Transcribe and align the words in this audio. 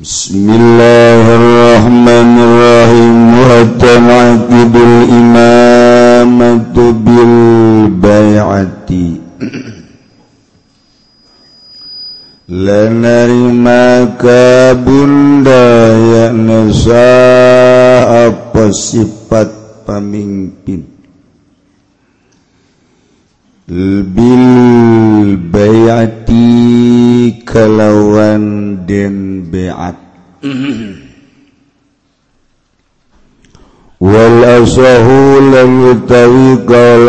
بسم 0.00 0.48
الله 0.50 1.24
الرحمن 1.36 2.32
الرحيم 2.40 3.18
وتعقد 3.44 4.74
الإمامة 4.76 6.76
بالبيعة 7.04 8.72
Lenerima 12.52 14.12
ka 14.20 14.76
bunda 14.76 15.96
yang 15.96 16.44
nasa 16.44 17.08
apa 18.28 18.68
sifat 18.76 19.48
pamimpin 19.88 20.84
Bil 24.04 24.44
bayati 25.48 26.60
kalawan 27.40 28.61
den 28.86 29.46
beat. 29.50 29.96
Wal 34.02 34.42
asahu 34.42 35.38
lam 35.54 35.70
yutawi 35.86 36.66
qal 36.66 37.06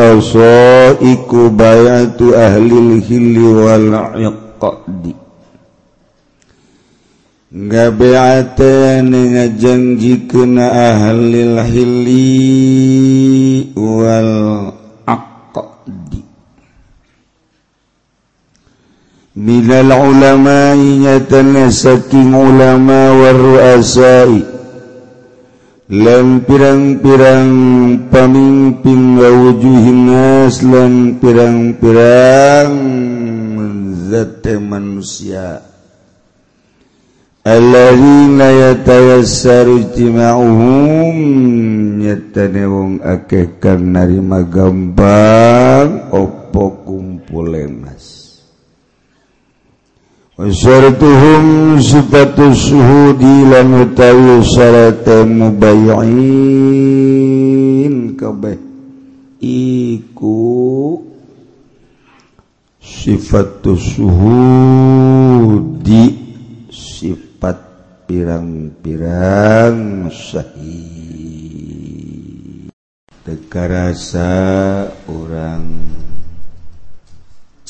iku 1.02 1.50
bayatu 1.50 2.38
ahli 2.38 3.02
hilli 3.02 3.42
wal 3.42 3.90
iqdi 4.14 5.18
ngabeate 7.50 9.02
ngajangji 9.34 10.30
ahli 10.62 11.42
hilli 11.66 12.30
wal 13.74 14.73
minal 19.36 19.86
من 19.86 19.92
العلماء 19.92 20.78
يتنسكن 20.78 22.36
علماء 22.36 23.14
والرؤساء. 23.16 24.54
lan 25.94 26.42
pirang-pirang 26.48 27.54
pamimpin 28.08 29.20
wawujuhin 29.20 30.08
nas 30.08 30.64
lan 30.64 31.20
pirang-pirang 31.20 32.74
zat 34.08 34.48
manusia 34.64 35.60
alladzina 37.44 38.48
yatayassaru 38.48 39.92
jima'uhum 39.92 41.16
nyatane 42.00 42.64
wong 42.64 42.94
akeh 43.04 43.60
kang 43.60 43.92
narima 43.92 44.40
gampang 44.48 46.10
opo 46.16 46.80
kumpulemas 46.88 48.23
Wasyaratuhum 50.34 51.78
sifatu 51.78 52.58
suhudi 52.58 53.54
lan 53.54 53.86
utawi 53.86 54.42
syarat 54.42 55.06
mubayyin 55.30 55.94
kabeh 58.18 58.58
iku 59.38 60.98
sifatu 62.82 63.78
suhudi 63.78 64.18
sifat 66.74 67.62
pirang-pirang 68.10 70.10
sahih 70.10 71.14
tekarasa 73.22 74.34
orang 75.06 75.94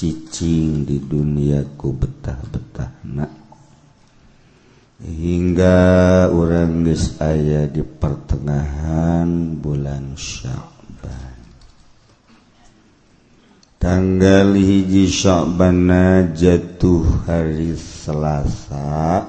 cicing 0.03 0.83
di 0.83 0.99
duniaku 0.99 1.95
betah-betah 1.95 3.07
na 3.07 3.23
hingga 4.99 5.79
orang 6.27 6.83
geus 6.83 7.15
aya 7.23 7.71
di 7.71 7.79
pertengahan 7.87 9.55
bulan 9.55 10.19
Sya'ban 10.19 11.39
tanggal 13.79 14.51
hiji 14.59 15.07
Sya'ban 15.07 15.87
jatuh 16.35 17.23
hari 17.23 17.71
Selasa 17.79 19.23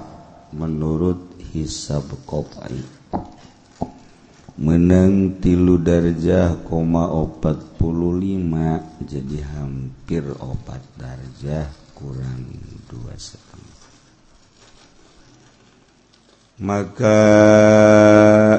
menurut 0.50 1.38
hisab 1.54 2.10
qot'i 2.26 3.03
menang 4.54 5.42
tilu 5.42 5.82
darjah 5.82 6.62
koma 6.62 7.10
opat 7.10 7.74
puluh 7.74 8.14
lima 8.14 8.78
jadi 9.02 9.42
hampir 9.42 10.22
opat 10.38 10.78
darjah 10.94 11.66
kurang 11.94 12.46
dua 12.86 13.14
setengah. 13.18 13.74
Maka 16.62 17.22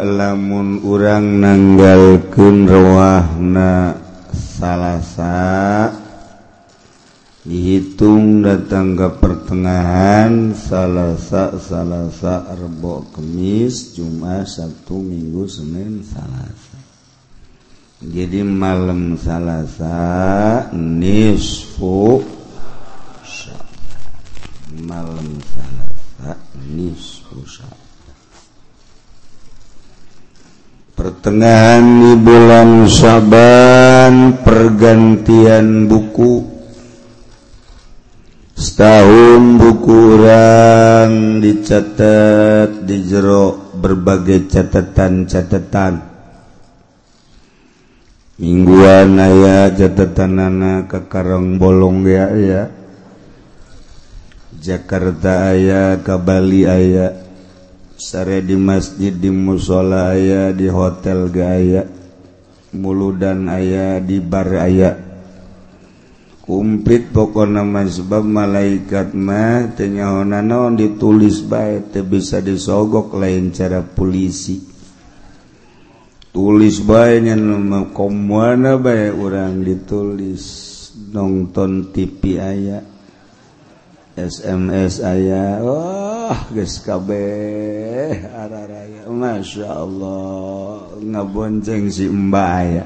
lamun 0.03 0.83
urang 0.83 1.39
nanggalkeun 1.39 2.67
rawahna 2.67 3.95
salasa 4.35 6.04
dihitung 7.45 8.41
datang 8.41 8.97
ke 8.97 9.05
pertengahan 9.21 10.57
salasa 10.57 11.53
salasa 11.61 12.41
rebo 12.57 13.05
kemis 13.13 13.93
Jumat 13.93 14.49
Sabtu 14.49 14.97
Minggu 14.97 15.45
Senin 15.45 16.01
salasa 16.01 16.81
jadi 18.01 18.41
malam 18.41 19.13
salasa 19.21 19.93
nisfu 20.73 22.25
malam 24.81 25.37
salasa 25.45 26.33
nisfu 26.65 27.45
pertengahan 30.97 31.85
di 31.85 32.13
bulan 32.25 32.89
Saban 32.89 34.41
pergantian 34.41 35.85
buku 35.85 36.54
setahun 38.55 39.59
bukuran 39.59 41.43
dicatat 41.43 42.87
di 42.87 43.03
jero 43.03 43.75
berbagai 43.75 44.47
catatan-catatan. 44.47 46.15
Mingguan 48.35 49.15
aya 49.15 49.71
catatan 49.71 50.33
anak 50.39 50.91
ke 50.91 50.99
Karang 51.07 51.55
Bolong 51.59 52.03
ya 52.03 52.31
ya. 52.35 52.63
Jakarta 54.59 55.51
aya 55.51 55.99
ke 55.99 56.15
Bali 56.19 56.67
aya. 56.67 57.15
Sare 57.95 58.43
di 58.43 58.59
masjid 58.59 59.15
di 59.15 59.31
musola 59.31 60.11
aya 60.11 60.51
di 60.51 60.67
hotel 60.67 61.31
gaya 61.31 61.87
muludan 62.75 63.47
aya 63.47 64.03
di 64.03 64.19
bar 64.19 64.51
ayah 64.51 65.14
kumplit 66.45 67.09
pokok 67.09 67.49
nama 67.49 67.83
sebab 67.89 68.21
malaikat 68.21 69.17
mah 69.17 69.73
tenyahonan 69.73 70.45
naon 70.45 70.73
ditulis 70.77 71.41
baik 71.41 71.91
teu 71.91 72.05
bisa 72.05 72.39
disogok 72.39 73.17
lain 73.17 73.49
cara 73.49 73.81
polisi 73.81 74.75
tulis 76.35 76.83
baiknya 76.83 77.39
nama 77.39 77.87
komwana 77.95 78.75
baik 78.75 79.15
orang 79.15 79.63
ditulis. 79.63 80.75
Nonton 80.95 81.91
TV 81.91 82.39
ayah 82.39 82.83
SMS 84.15 85.03
aya 85.03 85.59
wah 85.59 86.47
geus 86.51 86.79
kabeh 86.79 88.31
araraya 88.31 89.03
masyaallah 89.11 90.95
ngabonceng 91.03 91.91
si 91.91 92.07
Mbak 92.07 92.51
aya. 92.63 92.83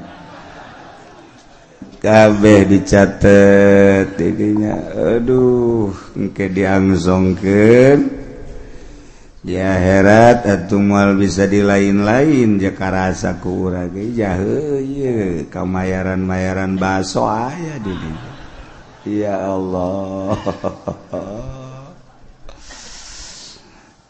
kabeh 2.00 2.64
dicatat 2.64 4.16
didinya. 4.16 4.76
Aduh 5.16 5.92
engke 6.16 6.48
diangsongkeun 6.48 8.00
di 9.40 9.56
akhirat 9.56 10.44
atuh 10.44 10.80
moal 10.80 11.16
bisa 11.16 11.48
di 11.48 11.64
lain-lain 11.64 12.60
jaka 12.60 12.88
rasa 12.88 13.36
ku 13.40 13.68
urang 13.68 13.92
ge. 13.92 14.16
Jaheuyeuh 14.16 15.48
kamayaran-mayaran 15.52 16.76
baso 16.80 17.24
aya 17.28 17.76
di 17.80 17.92
dinya 17.92 18.30
ya 19.04 19.48
Allah. 19.48 20.36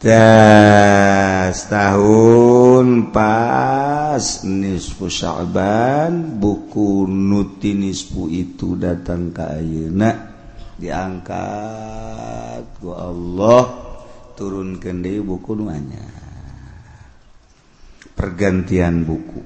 Tas 0.01 1.69
tahun 1.69 3.13
pak. 3.13 3.90
pas 4.11 4.43
nisfu 4.43 5.07
Sya'ban 5.07 6.35
buku 6.35 7.07
nuti 7.07 7.71
nisfu 7.71 8.27
itu 8.27 8.75
datang 8.75 9.31
ke 9.31 9.39
ayeuna. 9.39 10.11
Diangkat 10.75 12.83
ku 12.83 12.91
Allah 12.91 13.71
turunkeun 14.35 14.99
deui 14.99 15.23
buku 15.23 15.55
nu 15.55 15.71
pergantian 18.11 19.07
buku. 19.07 19.39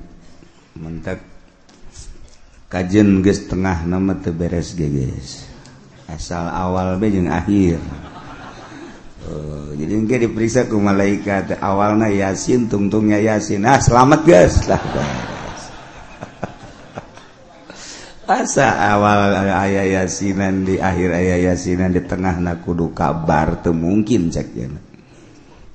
Mentak 0.81 1.21
kajen 2.65 3.21
geus 3.21 3.45
tengah 3.45 3.85
nama 3.85 4.17
teu 4.17 4.33
beres 4.33 4.73
asal 6.09 6.49
awal 6.49 6.97
be 6.97 7.13
jeung 7.13 7.29
akhir. 7.29 7.77
Uh, 9.25 9.73
jadi 9.73 9.93
mungkin 9.97 10.19
diperiksa 10.29 10.69
ke 10.69 10.77
malaikat. 10.77 11.57
Awalnya 11.57 12.13
yasin 12.13 12.69
tungtungnya 12.69 13.17
yasin. 13.17 13.65
Ah 13.65 13.81
selamat 13.81 14.21
guys. 14.21 14.55
Lah 14.69 14.81
asa 18.25 18.73
awal 18.89 19.37
ayah 19.37 20.01
yasinan 20.01 20.65
di 20.65 20.81
akhir 20.81 21.13
ayah 21.13 21.53
yasinan 21.53 21.93
di 21.93 22.01
tengah 22.01 22.41
nak 22.41 22.65
kudu 22.65 22.89
kabar 22.89 23.61
tuh 23.61 23.73
mungkin 23.73 24.33
cek 24.33 24.47
ya. 24.57 24.65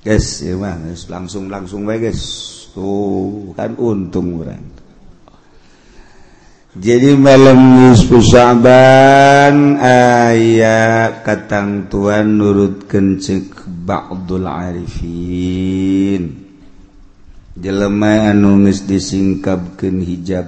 Guys 0.03 0.43
ya 0.43 0.59
mah 0.59 0.75
langsung 1.07 1.47
langsung 1.47 1.87
baik 1.87 2.11
guys. 2.11 2.23
Tuh 2.71 3.51
kan 3.55 3.75
untung 3.75 4.43
orang 4.43 4.80
jadi 6.71 7.19
malam 7.19 7.59
nisfu 7.83 8.23
Sa'ban 8.23 9.75
aya 9.83 11.19
katangtuan 11.19 12.39
nurut 12.39 12.87
ceuk 12.87 13.67
ba'dul 13.67 14.47
arifin. 14.47 16.31
Jelema 17.59 18.31
anu 18.31 18.63
geus 18.63 18.87
disingkapkeun 18.87 19.99
hijab. 19.99 20.47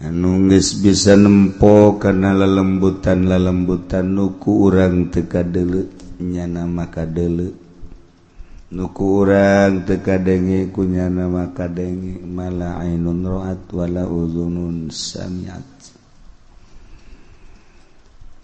Anu 0.00 0.48
bisa 0.48 1.12
nempo 1.12 2.00
karena 2.00 2.32
lelembutan-lelembutan 2.32 4.16
nuku 4.16 4.64
urang 4.64 5.12
teka 5.12 5.44
kadeuleu 5.44 5.92
nyana 6.24 6.64
maka 6.64 7.04
deuleu 7.04 7.67
nuku 8.68 9.24
urang 9.24 9.88
teka 9.88 10.20
denge 10.20 10.68
kunyana 10.68 11.24
maka 11.24 11.72
denge 11.72 12.20
mala 12.20 12.84
ainun 12.84 13.24
roat 13.24 13.64
wala 13.72 14.04
uzunun 14.04 14.92
samiat. 14.92 15.64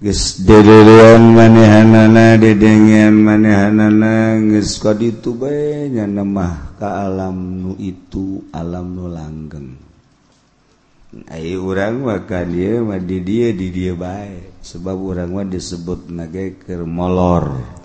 Geus 0.05 0.43
dededean 0.43 1.33
manehanana 1.33 2.37
dedengian 2.37 3.15
manehanana 3.15 4.37
geus 4.43 4.77
kaditu 4.81 5.33
bae 5.33 5.89
nyana 5.93 6.25
mah 6.27 6.77
ka 6.77 7.09
alam 7.09 7.37
nu 7.63 7.73
itu 7.81 8.45
alam 8.53 8.97
nu 8.97 9.07
langgeng. 9.09 9.77
Ai 11.31 11.55
urang 11.55 12.05
mah 12.05 12.27
ka 12.27 12.43
mah 12.85 13.01
di 13.01 13.23
dia 13.23 13.55
di 13.55 13.71
dia 13.71 13.95
baik 13.95 14.61
sebab 14.67 14.97
orang 14.99 15.31
mah 15.31 15.47
disebut 15.47 16.11
nage 16.11 16.59
keur 16.65 16.83
molor. 16.85 17.84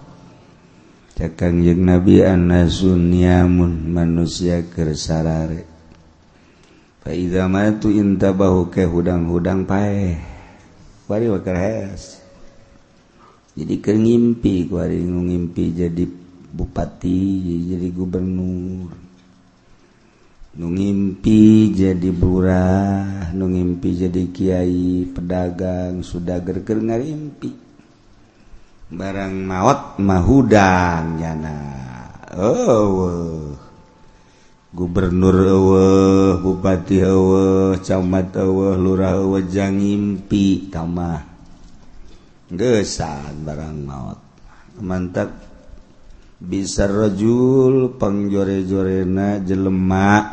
Kangjeng 1.20 1.84
Nabi 1.84 2.24
Annasunyamun 2.24 3.92
manusia 3.92 4.64
kersare 4.64 5.68
itu 7.10 7.90
intabahu 7.92 8.72
ke 8.72 8.88
hudang-hudang 8.88 9.68
pae 9.68 10.16
wari 11.12 11.28
wakas 11.28 12.24
jadi 13.60 13.76
kengimpi 13.84 14.72
wari 14.72 15.04
ngimpi 15.04 15.76
jadi 15.76 16.08
bupati 16.56 17.22
jadi 17.68 17.88
gubernur. 17.92 18.96
Nungimpi 20.60 21.72
jadi 21.76 22.10
burah 22.10 23.32
nungimpi 23.36 23.90
jadi 23.96 24.24
kiai 24.32 25.12
pedagang 25.12 26.02
sudah 26.02 26.40
gerger 26.40 26.80
ngarimpi. 26.80 27.69
barang 28.90 29.36
maut 29.46 30.02
mahudannyana 30.02 31.58
oh 32.38 33.54
gubernur 34.74 35.38
eueuh 35.46 36.42
bupati 36.42 37.02
eueuh 37.06 37.78
camat 37.82 38.34
eueuh 38.38 38.78
lurah 38.78 39.18
eueuh 39.18 39.46
jangimpi 39.46 40.74
tamah 40.74 41.26
gesan 42.50 43.46
barang 43.46 43.78
maut 43.86 44.20
mantap. 44.82 45.30
Bisa 46.40 46.88
rajul 46.88 48.00
pengjore-jorena 48.00 49.44
jelemak 49.44 50.24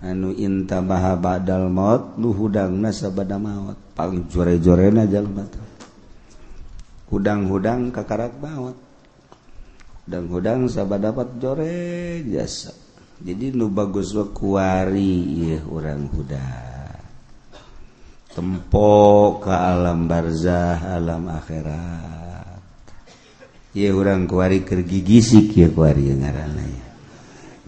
anu 0.00 0.32
intabaha 0.32 1.12
badal 1.20 1.68
maut 1.68 2.16
nu 2.16 2.32
hudangna 2.32 2.88
sabada 2.88 3.36
maut 3.36 3.76
pangjore-jorena 3.92 5.04
jelema 5.04 5.44
hudang-hudang 7.10 7.90
kakarat 7.90 8.32
maut 8.38 8.78
hudang-hudang 10.06 10.66
sahabat 10.66 11.06
dapat 11.06 11.28
jore 11.38 12.22
jasa. 12.26 12.74
Jadi 13.20 13.52
nu 13.52 13.68
bagus 13.68 14.16
wa 14.16 14.26
kuari 14.32 15.22
ya 15.52 15.60
orang 15.68 16.08
huda. 16.08 16.50
Tempo 18.32 19.36
ke 19.38 19.52
alam 19.52 20.08
barzah 20.08 20.96
alam 20.96 21.28
akhirat. 21.28 22.58
Ya 23.76 23.92
orang 23.92 24.24
kuari 24.24 24.64
kergigisik 24.66 25.52
ya 25.54 25.68
kuari 25.70 26.10
yang 26.10 26.26
ngarana 26.26 26.64
ya 26.64 26.90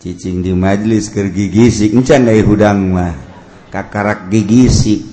cicing 0.02 0.42
di 0.42 0.50
majlis 0.50 1.14
kergigisik 1.14 1.94
encan 1.94 2.26
dari 2.26 2.42
hudang 2.42 2.90
mah. 2.90 3.14
Kakarak 3.70 4.28
gigisik. 4.28 5.06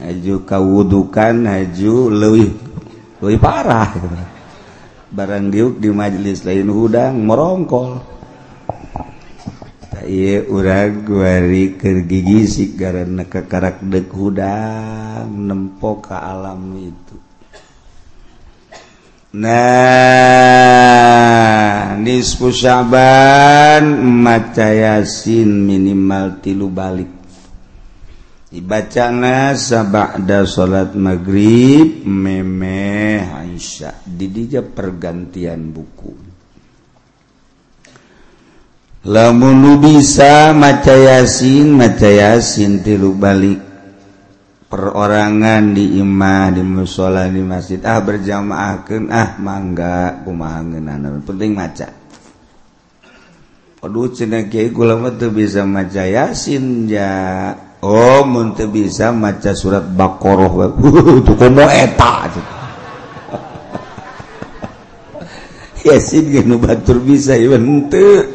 Haju 0.00 0.46
kawudukan 0.48 1.44
haju 1.44 1.94
lewih 2.08 2.50
lebih 3.22 3.40
parah. 3.42 3.90
Barang 5.08 5.48
diuk 5.48 5.80
di 5.80 5.88
majelis 5.88 6.44
lain 6.44 6.68
hudang 6.68 7.24
merongkol. 7.24 8.18
Iya 10.08 10.48
urang 10.48 11.04
guari 11.04 11.76
kergigisik 11.76 12.80
karena 12.80 13.28
kekarak 13.28 13.84
dek 13.84 14.08
hudang 14.08 15.28
nempo 15.28 16.00
ke 16.00 16.16
alam 16.16 16.72
itu. 16.80 17.12
Nah 19.36 20.72
nisfu 22.00 22.48
syaban 22.48 24.00
maca 24.00 24.72
yasin 24.72 25.68
minimal 25.68 26.40
tilu 26.40 26.72
balik. 26.72 27.17
Dibacana 28.48 29.52
sabada 29.52 30.48
salat 30.48 30.96
maghrib 30.96 32.04
meme 32.08 33.20
Aisyah. 33.28 34.08
Didija 34.08 34.64
pergantian 34.64 35.68
buku. 35.72 36.12
Lamun 39.08 39.78
bisa 39.80 40.52
maca 40.52 40.92
Yasin 40.92 41.76
maca 41.76 42.08
Yasin 42.08 42.82
tilu 42.82 43.14
balik. 43.14 43.68
Perorangan 44.68 45.72
di 45.72 45.96
Imah 45.96 46.52
di 46.52 46.60
mushola 46.60 47.24
di 47.24 47.40
masjid. 47.40 47.80
Ah 47.88 48.04
berjamaahkan 48.04 49.08
ah 49.08 49.40
mangga 49.40 50.20
kumahangan 50.28 51.24
penting 51.24 51.56
maca. 51.56 51.88
Aduh 53.80 54.12
cina 54.12 54.44
kiai 54.44 54.68
kula 54.68 54.98
tuh 55.16 55.32
bisa 55.32 55.64
maca 55.64 56.04
Yasin 56.04 56.84
ya 56.84 57.08
Oh 57.78 58.26
bisa 58.66 59.14
maca 59.14 59.54
surat 59.54 59.86
Baqarah 59.86 60.50
tuh 61.26 61.34
komo 61.38 61.62
eta 61.62 62.26
Yasin 65.86 66.26
bakqarah 66.34 66.58
batur 66.58 66.98
bisa 66.98 67.38
ieu 67.38 67.54
henteu. 67.54 68.26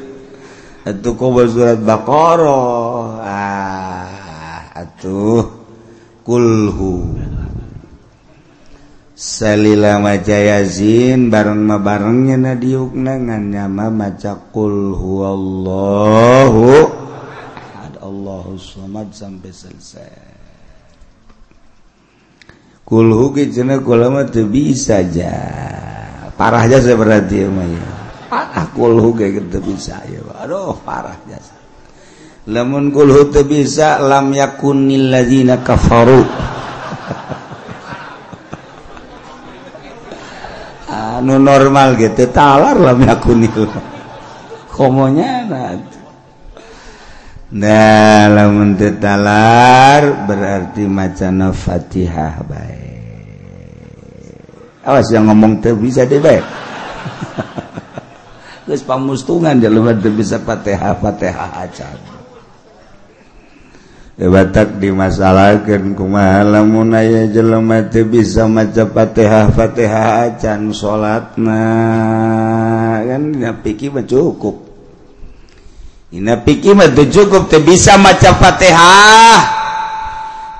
Atuh 0.88 1.13
komo 1.19 1.43
surat 1.43 1.75
Baqarah. 1.83 3.19
ah, 3.19 4.79
atuh. 4.79 5.43
Kulhu. 6.23 7.19
Salila 9.13 10.00
maca 10.00 10.39
yazin 10.39 11.27
bareng 11.27 11.67
ma 11.67 11.77
barengnya 11.77 12.39
na 12.39 12.55
diukna 12.55 13.19
ngannya 13.19 13.67
ma 13.67 13.91
maca 13.91 14.39
kulhu 14.55 15.21
Allahu. 15.21 16.92
Allahu 18.53 18.86
samad 18.86 19.10
sampai 19.10 19.50
selesai. 19.50 20.13
Kulhu 22.86 23.33
kicana 23.33 23.81
kulama 23.81 24.29
tu 24.29 24.45
bisa 24.45 25.01
aja. 25.01 25.33
Parah 26.38 26.62
aja 26.62 26.77
saya 26.77 26.93
berarti 26.93 27.41
ya 27.41 27.50
maya 27.50 27.81
parah 28.29 28.69
kulhu 28.74 29.13
kayak 29.17 29.41
gitu 29.41 29.57
bisa 29.62 30.01
ya 30.10 30.17
aduh 30.41 30.74
parah 30.81 31.13
jasa 31.29 31.53
lamun 32.50 32.89
kulhu 32.89 33.29
teu 33.29 33.45
bisa 33.45 34.01
lam 34.01 34.33
yakunil 34.33 35.10
ladzina 35.10 35.57
kafaru. 35.65 36.22
Anu 40.93 41.41
normal 41.41 41.98
gitu 41.98 42.29
talar 42.29 42.77
lam 42.77 43.01
yakunil 43.01 43.65
komonya 44.74 45.45
nah 45.50 45.74
dalam 47.53 48.74
nah, 48.74 48.93
talar 48.98 50.25
berarti 50.25 50.89
macana 50.89 51.53
Fatihah 51.53 52.41
baik. 52.50 52.81
Awas 54.81 55.13
yang 55.13 55.29
ngomong 55.29 55.62
teu 55.62 55.77
bisa 55.77 56.01
deh 56.10 56.17
baik. 56.17 56.41
Geus 58.65 58.81
pamustungan 58.81 59.62
jelema 59.62 59.93
teu 59.93 60.10
bisa 60.10 60.41
Fatihah 60.41 60.98
Fatihah 60.98 61.62
acan. 61.62 61.98
Batak 64.17 64.81
dimasalahkeun 64.81 65.93
kumaha 65.93 66.41
lamun 66.41 66.98
aya 66.98 67.29
jelema 67.29 67.86
teu 67.86 68.10
bisa 68.10 68.50
maca 68.50 68.89
Fatihah 68.89 69.53
Fatihah 69.53 70.25
acan 70.25 70.74
salatna 70.74 71.62
kan 73.05 73.29
pikir 73.62 73.93
mah 73.93 74.10
cukup. 74.10 74.73
Ina 76.13 76.46
piki 76.46 76.77
mah 76.77 76.93
pikir 76.93 77.10
cukup 77.10 77.50
bisa 77.65 77.98
maca 77.98 78.38
Fatihah. 78.38 79.41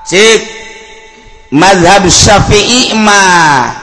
Cik 0.04 0.40
mazhab 1.54 2.04
Syafi'i 2.10 2.92
mah 2.98 3.82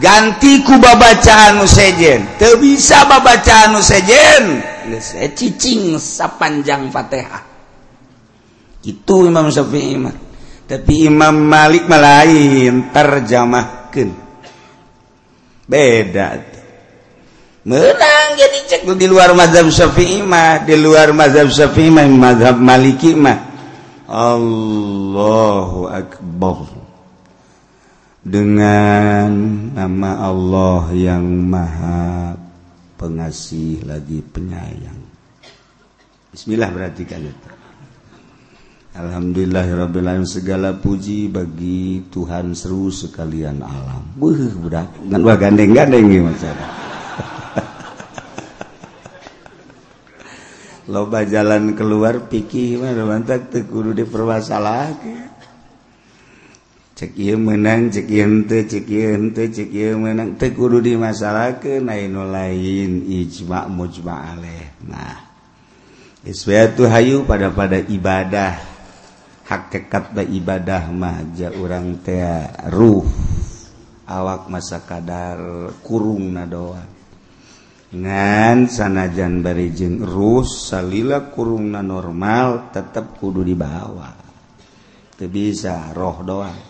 ganti 0.00 0.64
ku 0.64 0.80
babacaan 0.80 1.60
nusejen 1.60 2.40
teu 2.40 2.56
bisa 2.56 3.04
babacaan 3.04 3.76
nusejen 3.76 4.64
geus 4.88 5.12
cicing 5.36 6.00
sapanjang 6.00 6.88
Fatihah. 6.88 7.44
Itu 8.82 9.28
Imam 9.28 9.52
Syafi'i 9.52 9.94
mah. 10.00 10.16
Tapi 10.64 11.12
Imam 11.12 11.36
Malik 11.36 11.84
malain 11.84 12.88
terjemahkan. 12.88 13.82
terjemahkeun 13.92 14.10
beda 15.68 16.28
menang 17.62 18.28
jadi 18.34 18.58
cek 18.66 18.82
di 18.98 19.06
luar 19.06 19.30
mazhab 19.38 19.70
Syafi'i 19.70 20.22
mah 20.26 20.66
di 20.66 20.74
luar 20.74 21.14
mazhab 21.14 21.46
Syafi'i 21.46 21.90
mah 21.94 22.06
mazhab 22.10 22.56
Maliki 22.58 23.14
mah. 23.14 23.38
Allahu 24.10 25.88
Akbar. 25.88 26.68
Dengan 28.22 29.30
nama 29.74 30.30
Allah 30.30 30.94
yang 30.94 31.26
maha 31.26 32.38
pengasih 32.94 33.82
lagi 33.82 34.22
penyayang. 34.22 35.02
Bismillah 36.30 36.70
berarti 36.70 37.02
kan 37.02 37.18
itu 37.18 37.50
Alhamdulillahirobbilalamin 38.92 40.28
segala 40.28 40.76
puji 40.76 41.32
bagi 41.32 42.04
Tuhan 42.12 42.52
seru 42.52 42.92
sekalian 42.92 43.64
alam. 43.64 44.04
Gandeng-gandeng 45.40 46.12
loba 50.90 51.22
jalan 51.26 51.78
keluar 51.78 52.26
pikir 52.26 52.82
mantap 52.82 53.50
di 53.52 54.04
permasalah 54.06 54.94
cek 56.98 57.18
menang 57.38 57.90
cek 57.90 58.06
ente 58.06 58.58
cek 58.66 58.88
ente 58.88 59.44
cek 59.50 59.74
menang 59.98 60.38
teh 60.38 60.54
kudu 60.54 60.78
dimasalakeun 60.82 61.86
lain 61.86 62.14
lain 62.14 62.90
ijma 63.06 63.66
mujma 63.66 64.34
alaih 64.34 64.70
nah 64.86 65.32
Iswayatu 66.22 66.86
hayu 66.86 67.26
pada 67.26 67.50
pada 67.50 67.82
ibadah. 67.82 68.54
Hakikat 69.42 70.14
da 70.14 70.22
ibadah 70.22 70.86
mah 70.94 71.18
ja 71.34 71.50
urang 71.50 71.98
teh 71.98 72.22
ruh. 72.70 73.02
Awak 74.06 74.46
masa 74.46 74.86
kadar 74.86 75.42
kurung 75.82 76.30
na 76.30 76.46
doang. 76.46 77.01
ngan 77.92 78.72
sanajan 78.72 79.44
barijeng 79.44 80.00
Rus 80.00 80.72
salila 80.72 81.28
kurungna 81.28 81.84
normal 81.84 82.72
tetap 82.72 83.20
kudu 83.20 83.44
dibawa. 83.44 84.08
Itu 85.12 85.28
bisa 85.28 85.92
roh 85.92 86.24
doang. 86.24 86.60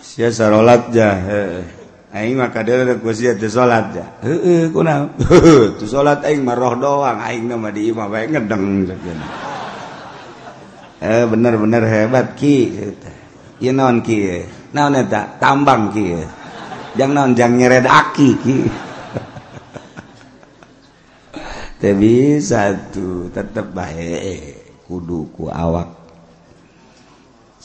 Sia 0.00 0.32
sarolat 0.32 0.92
ja 0.92 1.12
aing 2.14 2.40
maka 2.40 2.64
dia 2.64 2.96
ku 2.96 3.12
sia 3.12 3.36
teu 3.36 3.52
salat 3.52 3.92
ja. 3.92 4.06
Heueuh 4.24 4.72
kunaon 4.72 5.12
tu 5.78 5.84
salat 5.84 6.24
aing 6.24 6.40
mah 6.40 6.56
roh 6.56 6.74
doang. 6.80 7.20
Aing 7.20 7.52
mah 7.52 7.68
di 7.68 7.92
imah 7.92 8.08
bae 8.08 8.24
ngedeng 8.32 8.88
eh 11.04 11.24
bener-bener 11.28 11.84
hebat 11.84 12.32
ki. 12.32 12.58
Ieu 13.60 13.72
naon 13.76 14.00
ki? 14.00 14.40
Naon 14.72 14.96
eta? 14.96 15.36
Tambang 15.36 15.92
ki. 15.92 16.16
Jang 16.96 17.12
naon? 17.12 17.36
Jang 17.36 17.60
nyered 17.60 17.84
aki 17.84 18.28
ki. 18.40 18.56
bisa 21.92 22.72
tuh 22.88 23.28
tetap 23.28 23.76
baik 23.76 24.64
kuduku 24.88 25.52
awak. 25.52 26.04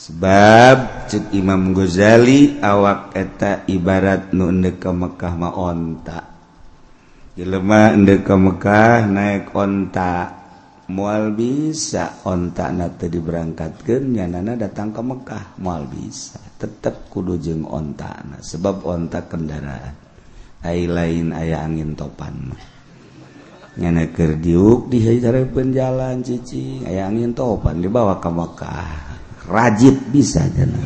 Sebab 0.00 1.06
cek 1.12 1.36
Imam 1.36 1.76
Ghazali 1.76 2.56
awak 2.64 3.12
eta 3.12 3.68
ibarat 3.68 4.32
nu 4.32 4.48
endek 4.48 4.80
ke 4.80 4.90
Mekah 4.92 5.34
ma 5.36 5.52
onta. 5.52 6.20
Jelema 7.36 7.92
endek 7.92 8.24
ke 8.24 8.32
Mekah 8.32 9.04
naik 9.04 9.52
onta 9.52 10.40
mual 10.88 11.36
bisa 11.36 12.24
onta 12.24 12.72
nate 12.72 13.12
diberangkatkan 13.12 14.10
nyanana 14.10 14.56
datang 14.56 14.88
ke 14.88 15.04
Mekah 15.04 15.60
mual 15.60 15.84
bisa. 15.84 16.40
Tetap 16.56 17.12
kudu 17.12 17.36
jeng 17.36 17.68
onta 17.68 18.24
na 18.24 18.40
sebab 18.40 18.80
onta 18.88 19.28
kendaraan. 19.28 19.94
Ai 20.64 20.88
lain 20.88 21.36
ayah 21.36 21.68
angin 21.68 21.92
topan 21.92 22.36
mah. 22.52 22.79
nyaneker 23.78 24.40
diuk 24.40 24.90
dipen 24.90 25.70
jalan 25.70 26.24
cici. 26.24 26.82
Aya 26.82 27.06
angin 27.06 27.30
topan 27.36 27.78
dibawa 27.78 28.18
ke 28.18 28.30
Mekkah 28.32 29.10
rajib 29.50 29.98
bisa 30.14 30.46
jana. 30.50 30.78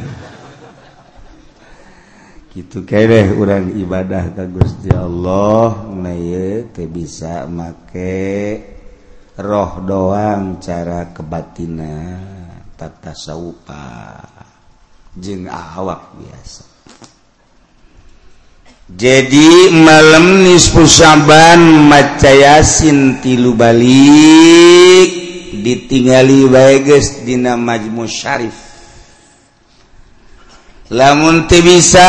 Gitu 2.55 2.87
kedeh 2.87 3.35
orang 3.35 3.75
ibadah 3.75 4.31
ke 4.31 4.45
Gusti 4.47 4.91
Allah. 4.95 5.85
Mulai 5.91 6.71
bisa 6.87 7.51
make 7.51 8.63
roh 9.37 9.83
doang 9.83 10.63
cara 10.63 11.11
kebatina 11.11 11.95
tata 12.79 13.13
saupa. 13.13 14.23
Jeng 15.15 15.47
awak 15.47 16.15
biasa. 16.19 16.74
jadi 18.85 19.73
malam 19.73 20.45
nisfu 20.45 20.85
saban 20.85 21.89
maca 21.89 22.29
Yasin 22.29 23.25
tilu 23.25 23.57
balik 23.57 25.09
ditingali 25.65 26.45
bae 26.45 26.85
dina 27.25 27.57
Majmu 27.57 28.05
Syarif. 28.05 28.53
Lamun 30.93 31.49
teu 31.49 31.65
bisa 31.65 32.05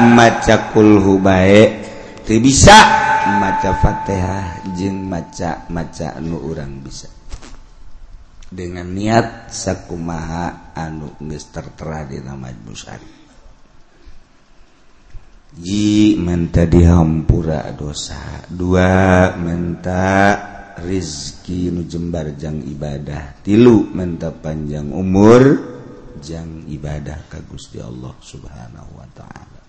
maca 0.00 0.72
kulhu 0.72 1.20
bae, 1.20 1.84
teu 2.24 2.40
bisa 2.40 2.72
maca 3.36 3.76
Fatihah 3.76 4.72
jeung 4.72 5.04
maca-maca 5.04 6.16
anu 6.16 6.40
urang 6.40 6.80
bisa. 6.80 7.12
Dengan 8.48 8.88
niat 8.88 9.52
sakumaha 9.52 10.72
anu 10.72 11.12
geus 11.20 11.52
tertera 11.52 12.08
dina 12.08 12.32
Majmu 12.32 12.72
Syarif. 12.72 13.15
Ji 15.56 16.20
menta 16.20 16.68
dihampura 16.68 17.72
dosa. 17.72 18.44
Dua 18.48 19.32
menta 19.40 20.36
rizki 20.84 21.72
nu 21.72 21.88
jembar 21.88 22.36
jang 22.36 22.60
ibadah. 22.60 23.40
Tilu 23.40 23.88
menta 23.96 24.30
panjang 24.30 24.92
umur 24.92 25.42
jang 26.20 26.68
ibadah 26.68 27.24
ka 27.32 27.40
Gusti 27.48 27.80
Allah 27.80 28.12
subhanahu 28.20 28.90
wa 28.96 29.08
ta'ala. 29.16 29.60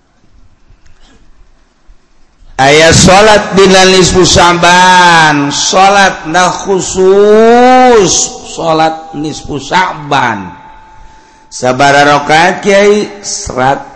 Ayaah 2.58 2.90
salat 2.90 3.54
binnispusaban 3.54 5.54
salat 5.54 6.26
nah 6.26 6.50
khusus 6.50 8.10
salat 8.58 9.14
nispusaban 9.14 10.58
saaba 11.54 12.02
raka 12.02 12.58
Kyai 12.66 13.22
100 13.22 13.94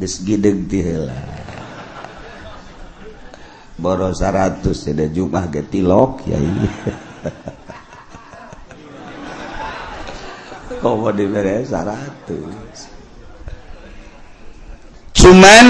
raka 0.00 1.60
boro 3.80 4.12
100 4.12 5.12
jumlah 5.12 5.48
getilok 5.52 6.24
ya 6.28 6.36
di 11.12 11.24
100 11.28 11.68
cuman 15.20 15.66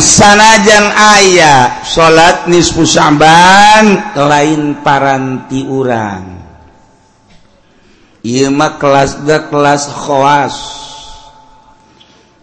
sanajan 0.00 0.86
ayah 1.20 1.84
salat 1.84 2.48
nisfu 2.48 2.88
Syaban 2.88 4.16
lain 4.16 4.80
paranti 4.80 5.60
urang. 5.68 6.40
Ieu 8.24 8.48
mah 8.48 8.80
kelas 8.80 9.22
ga 9.28 9.52
kelas 9.52 9.86
khawas 9.92 10.85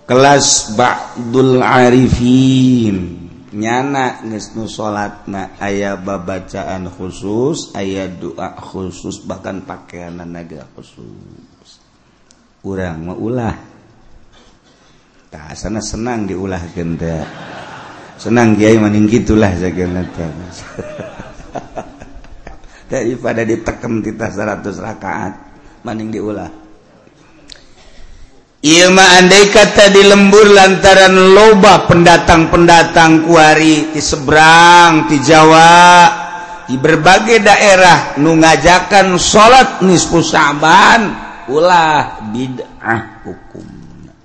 kelas 0.07 0.77
ba'dul 0.77 1.59
arifin. 1.59 3.21
Nyana 3.53 4.25
geus 4.25 4.57
nu 4.57 4.65
salatna 4.65 5.53
aya 5.61 5.93
babacaan 5.93 6.89
khusus 6.89 7.69
aya 7.77 8.09
doa 8.09 8.57
khusus 8.57 9.21
bahkan 9.21 9.61
pakaian 9.61 10.17
naga 10.25 10.65
khusus. 10.73 11.69
Urang 12.65 13.13
mah 13.13 13.17
ulah. 13.17 13.55
Sana 15.33 15.81
senang 15.81 16.29
diulah 16.29 16.61
genda 16.77 17.25
senang 18.23 18.55
Kyai 18.55 18.79
maning 18.79 19.09
gitulah 19.09 19.49
daripada 22.91 23.41
ditekem 23.41 23.99
kita 24.05 24.29
100 24.29 24.63
rakaat 24.77 25.33
maning 25.83 26.13
diulah 26.13 26.62
Ima 28.63 29.19
andai 29.19 29.51
kata 29.51 29.91
di 29.91 30.07
lembur 30.07 30.47
lantaran 30.55 31.35
loba 31.35 31.83
pendatang-pendatang 31.83 33.27
kuari 33.27 33.91
di 33.91 33.99
seberang 33.99 35.11
di 35.11 35.19
Jawa 35.19 36.07
di 36.63 36.79
berbagai 36.79 37.43
daerah 37.43 38.15
nu 38.23 38.39
ngajakan 38.39 39.19
salat 39.19 39.83
nisfu 39.83 40.23
Sa'ban 40.23 41.11
ulah 41.51 42.23
bid'ah 42.31 43.27
hukumna. 43.27 44.15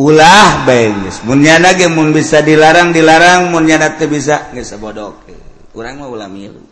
Ulah 0.00 0.64
bae 0.64 0.88
geus. 1.04 1.20
Mun 1.28 1.44
nyana 1.44 1.76
ge 1.76 1.84
mun 1.84 2.16
bisa 2.16 2.40
dilarang 2.40 2.96
dilarang, 2.96 3.52
mun 3.52 3.68
nyana 3.68 3.92
teu 4.00 4.08
bisa 4.08 4.48
geus 4.56 4.72
bodoke. 4.80 5.36
Urang 5.76 6.00
mah 6.00 6.08
ulah 6.08 6.32
milu. 6.32 6.64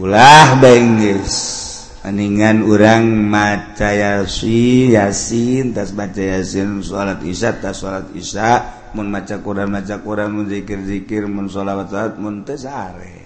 Ulah 0.00 0.56
bae 0.56 0.80
geus. 0.96 1.71
aningan 2.02 2.66
urang 2.66 3.30
macayasi 3.30 4.90
yasin 4.98 5.70
tas 5.70 5.94
baca 5.94 6.18
yasin 6.18 6.82
salat 6.82 7.22
isya 7.22 7.62
tas 7.62 7.78
salat 7.78 8.10
isya 8.18 8.90
mun 8.98 9.06
maca 9.06 9.38
Quran 9.38 9.70
maca 9.70 10.02
Quran 10.02 10.34
mun 10.34 10.46
zikir 10.50 10.82
zikir 10.82 11.30
mun 11.30 11.46
salawat 11.46 11.94
salat 11.94 12.14
mun 12.18 12.42
tesare 12.42 13.22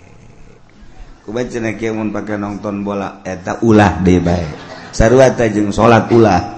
ku 1.26 1.34
baca 1.34 1.58
na 1.58 1.72
mun 1.72 2.14
pake 2.14 2.38
nonton 2.38 2.86
bola 2.86 3.26
eta 3.26 3.58
ulah 3.66 3.98
deui 3.98 4.22
bae. 4.22 4.46
Sarua 4.94 5.34
teh 5.34 5.50
jeung 5.50 5.74
salat 5.74 6.06
ulah. 6.14 6.54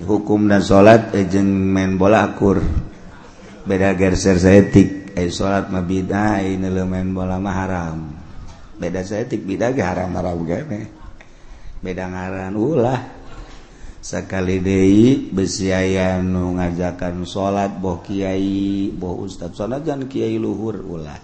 Hukum 0.00 0.48
dan 0.48 0.64
salat 0.64 1.12
eh, 1.12 1.28
jeung 1.28 1.44
main 1.46 2.00
bola 2.00 2.24
akur. 2.24 2.64
Beda 3.68 3.92
gerser 3.92 4.40
etik 4.40 5.12
ai 5.12 5.28
eh, 5.28 5.30
salat 5.30 5.68
mah 5.68 5.84
bidah 5.84 6.40
eh, 6.40 6.56
ai 6.56 6.84
main 6.88 7.12
bola 7.12 7.36
mah 7.36 7.52
haram. 7.52 7.98
Beda 8.80 9.04
etik 9.04 9.44
bidah 9.44 9.76
ge 9.76 9.84
haram 9.84 10.08
haram 10.16 10.40
ge 10.48 10.95
beda 11.82 12.08
ngaran 12.08 12.54
ulah 12.56 13.00
sekali 14.06 14.62
Dei 14.62 15.18
besiaya 15.34 16.22
nu 16.22 16.54
ngajakan 16.54 17.26
salat 17.26 17.74
Bo 17.82 17.98
Kyai 18.06 18.94
Bo 18.94 19.18
Ustad 19.18 19.58
salajan 19.58 20.06
Kyai 20.06 20.38
Luhur 20.38 20.78
ulah. 20.78 21.18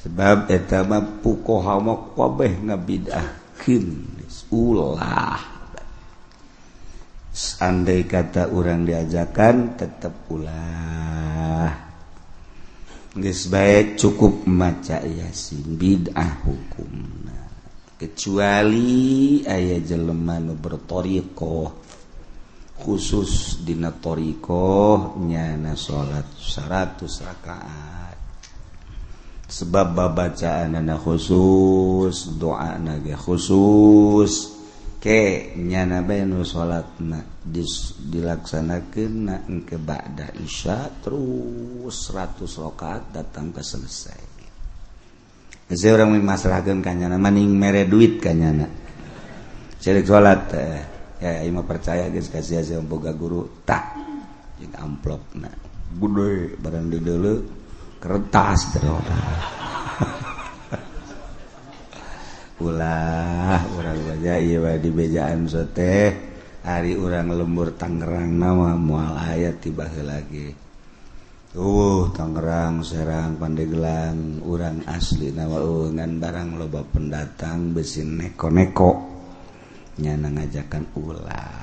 Sebab 0.00 0.48
etama 0.50 0.98
puko 1.20 1.60
hamok 1.62 2.18
ngabidahkin 2.18 3.86
ulah. 4.50 5.38
Andai 7.60 8.10
kata 8.10 8.50
orang 8.50 8.88
diajakan 8.88 9.78
tetap 9.78 10.26
ulah. 10.34 11.68
Geus 13.10 13.46
baik 13.46 14.00
cukup 14.00 14.48
maca 14.48 15.04
yasin 15.04 15.76
bid'ah 15.78 16.42
hukum. 16.48 17.19
kecuali 18.00 19.44
ayah 19.44 19.76
jeleman 19.84 20.56
bertoriko 20.56 21.84
khusus 22.80 23.60
dina 23.60 23.92
torikoh 23.92 25.20
nyana 25.20 25.76
salat 25.76 26.24
100 26.40 27.04
rakaat. 27.28 28.16
Sebab 29.50 29.92
babacaan 29.92 30.80
anak 30.80 31.04
khusus 31.04 32.40
doa 32.40 32.80
naga 32.80 33.20
khusus 33.20 34.56
ke 34.96 35.52
nyana 35.60 36.00
benu 36.00 36.40
salatna 36.40 37.20
dilaksanakan 38.08 39.12
na 39.28 39.36
ke 39.44 39.76
ba'da 39.76 40.32
isya 40.40 41.04
terus 41.04 42.08
100 42.08 42.48
rakaat 42.48 43.12
datang 43.12 43.52
ke 43.52 43.60
selesai. 43.60 44.29
orang 45.70 46.18
masrahkan 46.18 46.82
kanyana 46.82 47.14
maning 47.14 47.54
mere 47.54 47.86
duit 47.86 48.18
kanyana 48.18 48.80
cerik 49.80 50.04
sholat 50.04 50.52
eh, 50.52 50.80
ya 51.24 51.40
ima 51.48 51.64
percaya 51.64 52.12
guys 52.12 52.28
kasih 52.28 52.60
aja 52.60 52.76
boga 52.84 53.16
guru 53.16 53.64
tak. 53.64 53.96
Jadi 54.60 54.76
amplop 54.76 55.24
nah 55.40 55.56
gede 55.90 56.60
barang 56.60 56.86
di 56.92 56.98
dulu 57.00 57.34
kertas 57.96 58.60
terus 58.76 59.00
ulah 62.64 63.56
orang 63.72 63.98
baca 64.04 64.34
iya 64.36 64.76
di 64.76 64.90
bejaan 64.92 65.48
sote. 65.48 66.28
Hari 66.60 66.92
orang 66.92 67.32
lembur 67.32 67.72
Tangerang 67.72 68.36
nama 68.36 68.76
mual 68.76 69.16
ayat 69.16 69.64
tiba 69.64 69.88
lagi 70.04 70.69
Uh 71.50 72.06
Tangerang 72.14 72.86
Serang 72.86 73.34
Pandegelang 73.34 74.38
urang 74.46 74.86
asli 74.86 75.34
Nawaungan 75.34 76.22
barang 76.22 76.54
loba 76.54 76.86
pendatang 76.86 77.74
besin 77.74 78.22
neko-neko. 78.22 78.90
Nyana 79.98 80.30
ngajakan 80.30 80.94
ulah. 80.94 81.58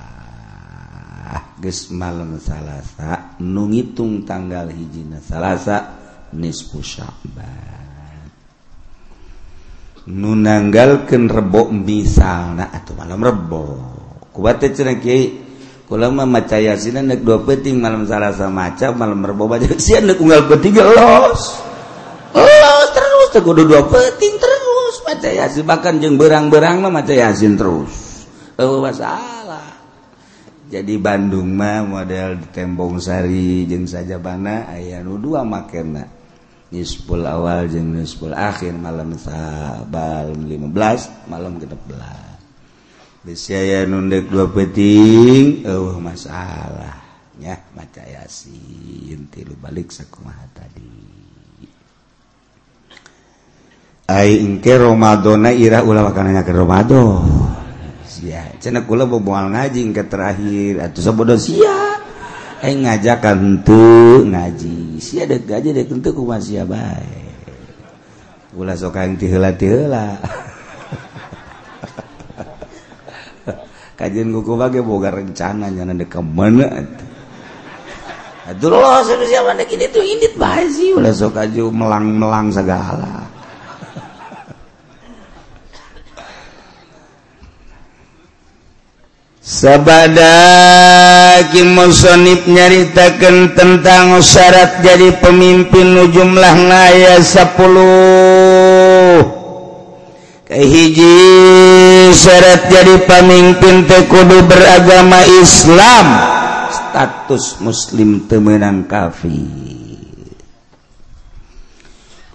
Ges 1.64 1.88
malam 1.96 2.36
salahsa 2.36 3.40
nu 3.40 3.72
ngitung 3.72 4.28
tanggal 4.28 4.68
hijina 4.76 5.24
salahsa 5.24 5.96
nisfu 6.36 6.84
Syaban. 6.84 8.28
Nu 10.12 10.36
nanggalkeun 10.36 11.32
rebo 11.32 11.72
misalna 11.72 12.76
atau 12.76 12.92
malam 12.92 13.24
rebo. 13.24 13.66
Ku 14.36 14.44
bate 14.44 14.68
cenah 14.68 15.00
kiai 15.00 15.47
Kulama 15.88 16.28
maca 16.28 16.60
yasin 16.60 17.00
nek 17.00 17.24
dua 17.24 17.48
peting 17.48 17.80
malam 17.80 18.04
salasa 18.04 18.52
maca 18.52 18.92
malam 18.92 19.24
rebo 19.24 19.48
baca 19.48 19.72
sian 19.80 20.04
nek 20.04 20.20
unggal 20.20 20.44
petiga 20.52 20.84
los. 20.84 21.64
Los 22.36 22.88
terus 22.92 23.32
kudu 23.40 23.64
dua 23.64 23.88
peting 23.88 24.36
terus 24.36 24.96
maca 25.08 25.32
yasin 25.32 25.64
bahkan 25.64 26.04
jeung 26.04 26.20
berang-berang 26.20 26.84
mah 26.84 26.92
maca 26.92 27.16
yasin 27.16 27.56
terus. 27.56 28.28
Oh 28.60 28.84
masalah. 28.84 29.80
Jadi 30.68 31.00
Bandung 31.00 31.56
mah 31.56 31.88
model 31.88 32.52
Tembong 32.52 33.00
Sari 33.00 33.64
jeung 33.64 33.88
saja 33.88 34.20
bana 34.20 34.68
aya 34.68 35.00
nu 35.00 35.16
dua 35.16 35.48
makena. 35.48 36.04
Nisful 36.68 37.24
awal 37.24 37.72
jeung 37.72 37.96
nisful 37.96 38.36
akhir 38.36 38.76
malam 38.76 39.16
sabal 39.16 40.36
15 40.36 41.32
malam 41.32 41.56
16 41.64 42.27
saya 43.34 43.84
nundek 43.84 44.30
dua 44.32 44.48
peting 44.48 45.68
oh, 45.68 45.98
masalahnya. 46.00 47.60
Maca 47.76 48.04
Yasin 48.06 49.28
tilu 49.34 49.58
balik 49.60 49.92
sakumaha 49.92 50.46
tadi. 50.56 50.96
Ai 54.08 54.40
engke 54.40 54.72
Ramadona 54.78 55.52
ira 55.52 55.84
ulah 55.84 56.08
makanannya 56.08 56.48
ke 56.48 56.54
Ramadan 56.56 57.58
sia 58.18 58.50
cenah 58.58 58.88
kula 58.90 59.06
boboal 59.06 59.54
ngaji 59.54 59.94
ke 59.94 60.04
terakhir. 60.10 60.82
Atuh 60.82 61.04
sabodo 61.04 61.38
sia. 61.38 62.02
Ai 62.64 62.74
ngajakan 62.74 63.22
kantu 63.62 64.26
ngaji. 64.26 64.98
Sia 64.98 65.30
dek 65.30 65.46
gaji 65.46 65.76
dek 65.78 65.92
teu 66.02 66.16
kumaha 66.18 66.42
sia 66.42 66.66
bae. 66.66 67.30
Ulah 68.58 68.74
sok 68.74 68.98
aing 68.98 69.22
ti 69.22 69.30
tiheula 69.30 69.54
tiheula 69.54 70.18
kajian 73.98 74.30
kuku 74.30 74.54
bagi 74.54 74.80
boga 74.86 75.10
rencana 75.10 75.74
nyana 75.74 75.98
dek 75.98 76.14
mana? 76.22 76.70
Aduh 78.48 78.70
lo 78.70 79.02
sudah 79.02 79.28
siapa 79.28 79.58
dek? 79.58 79.74
Ini 79.74 79.86
tuh 79.90 80.06
ini 80.06 80.30
sih 80.70 80.94
udah 80.94 81.12
sok 81.12 81.42
aja 81.42 81.66
melang 81.74 82.16
melang 82.16 82.54
segala. 82.54 83.28
Sabada 89.48 90.38
Musonib 91.72 92.46
nyaritakan 92.52 93.56
tentang 93.56 94.20
syarat 94.20 94.84
jadi 94.84 95.18
pemimpin 95.24 95.98
jumlah 96.12 96.56
ngaya 96.68 97.24
10 97.24 97.48
hiji 100.52 101.87
syarat 102.14 102.72
jadi 102.72 103.04
pemimpin 103.08 103.88
Tekudu 103.88 104.46
beragama 104.46 105.24
Islam. 105.42 106.08
Status 106.68 107.60
muslim 107.64 108.28
temenang 108.28 108.86
kafir. 108.86 109.78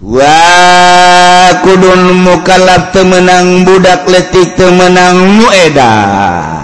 Wah 0.02 1.62
kudun 1.62 2.26
mukalaf 2.26 2.90
temenang 2.90 3.62
budak 3.62 4.02
letik 4.11 4.58
temenang 4.58 5.38
muedan. 5.38 6.58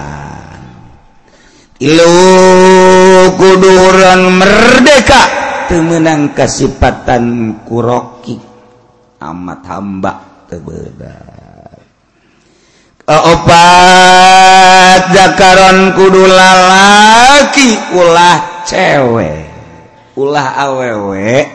Ilu 1.79 2.11
kuduran 3.39 4.35
merdeka 4.35 5.23
temenang 5.71 6.35
kasipatan 6.35 7.55
kuroki 7.63 8.35
amat 9.23 9.63
hamba 9.71 10.43
tebeda 10.51 11.38
obat 13.17 15.01
Jakaron 15.09 15.97
kudu 15.97 16.29
lalaki 16.29 17.73
ulah 17.97 18.61
cewek. 18.69 19.49
Ulah 20.13 20.47
awewe. 20.69 21.49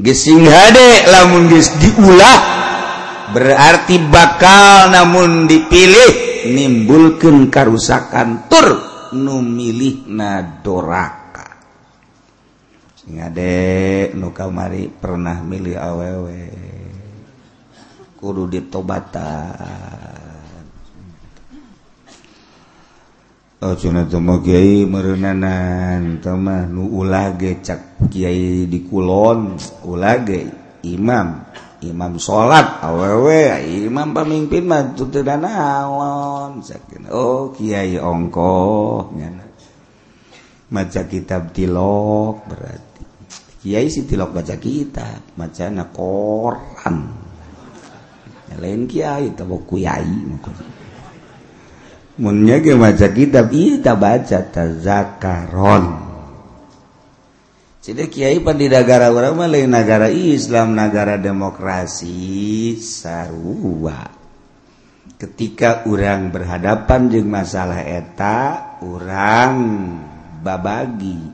Gesing 0.00 0.48
hade 0.48 1.06
lamun 1.12 1.52
geus 1.52 1.70
diulah 1.76 2.38
berarti 3.30 4.00
bakal 4.10 4.90
namun 4.90 5.44
dipilih 5.44 6.42
nimbulkan 6.50 7.52
karusakan 7.52 8.48
tur 8.48 8.68
nu 9.14 9.44
milih 9.44 10.08
nadoraka. 10.08 11.60
Sing 12.96 13.20
hade 13.20 14.10
nu 14.16 14.32
kamari 14.32 14.88
pernah 14.88 15.38
milih 15.44 15.76
awewe. 15.76 16.42
kudu 18.20 18.52
ditobatan. 18.52 20.28
Oh 23.60 23.76
cuna 23.76 24.08
temu 24.08 24.40
kiai 24.40 24.88
merenanan 24.88 26.16
temah 26.24 26.64
nu 26.64 26.88
ulah 26.96 27.36
ge 27.36 27.60
cak 27.60 28.08
kiai 28.08 28.64
di 28.64 28.88
kulon 28.88 29.52
ulah 29.84 30.16
ge 30.24 30.48
imam 30.88 31.44
imam 31.84 32.16
sholat 32.16 32.80
awewe 32.80 33.60
imam 33.84 34.16
pemimpin 34.16 34.64
mah 34.64 34.96
tutu 34.96 35.20
naon 35.20 36.64
sakin 36.64 37.12
oh 37.12 37.52
kiai 37.52 38.00
ongkoh 38.00 39.12
nyana. 39.12 39.44
Maca 40.72 41.04
kitab 41.04 41.52
tilok 41.52 42.48
berarti. 42.48 43.02
Kiai 43.60 43.92
si 43.92 44.08
tilok 44.08 44.40
baca 44.40 44.56
kitab 44.56 45.36
maca 45.36 45.68
koran 45.92 47.19
lain 48.60 48.84
Kyai 48.84 49.32
tahu 49.32 49.64
Kyai 49.64 50.12
maca 52.76 53.08
kitab 53.16 53.48
kita 53.48 53.96
baca 53.96 54.38
tazakaron 54.52 56.10
jadi 57.80 58.12
kiai 58.12 58.44
pan 58.44 58.60
di 58.60 58.68
negara 58.68 59.08
orang 59.08 59.48
lain 59.48 59.72
negara 59.72 60.12
Islam 60.12 60.76
negara 60.76 61.16
demokrasi 61.16 62.76
sarua. 62.76 64.04
Ketika 65.16 65.88
orang 65.88 66.28
berhadapan 66.28 67.08
dengan 67.08 67.40
masalah 67.40 67.80
eta 67.80 68.76
orang 68.84 69.52
babagi 70.44 71.24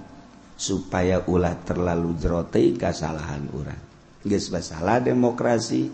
supaya 0.55 1.27
ulah 1.27 1.59
terlalu 1.67 2.15
jerote 2.15 2.79
kesalahan 2.79 3.51
orang. 3.51 3.83
Geus 4.23 4.47
masalah 4.55 5.03
demokrasi 5.03 5.91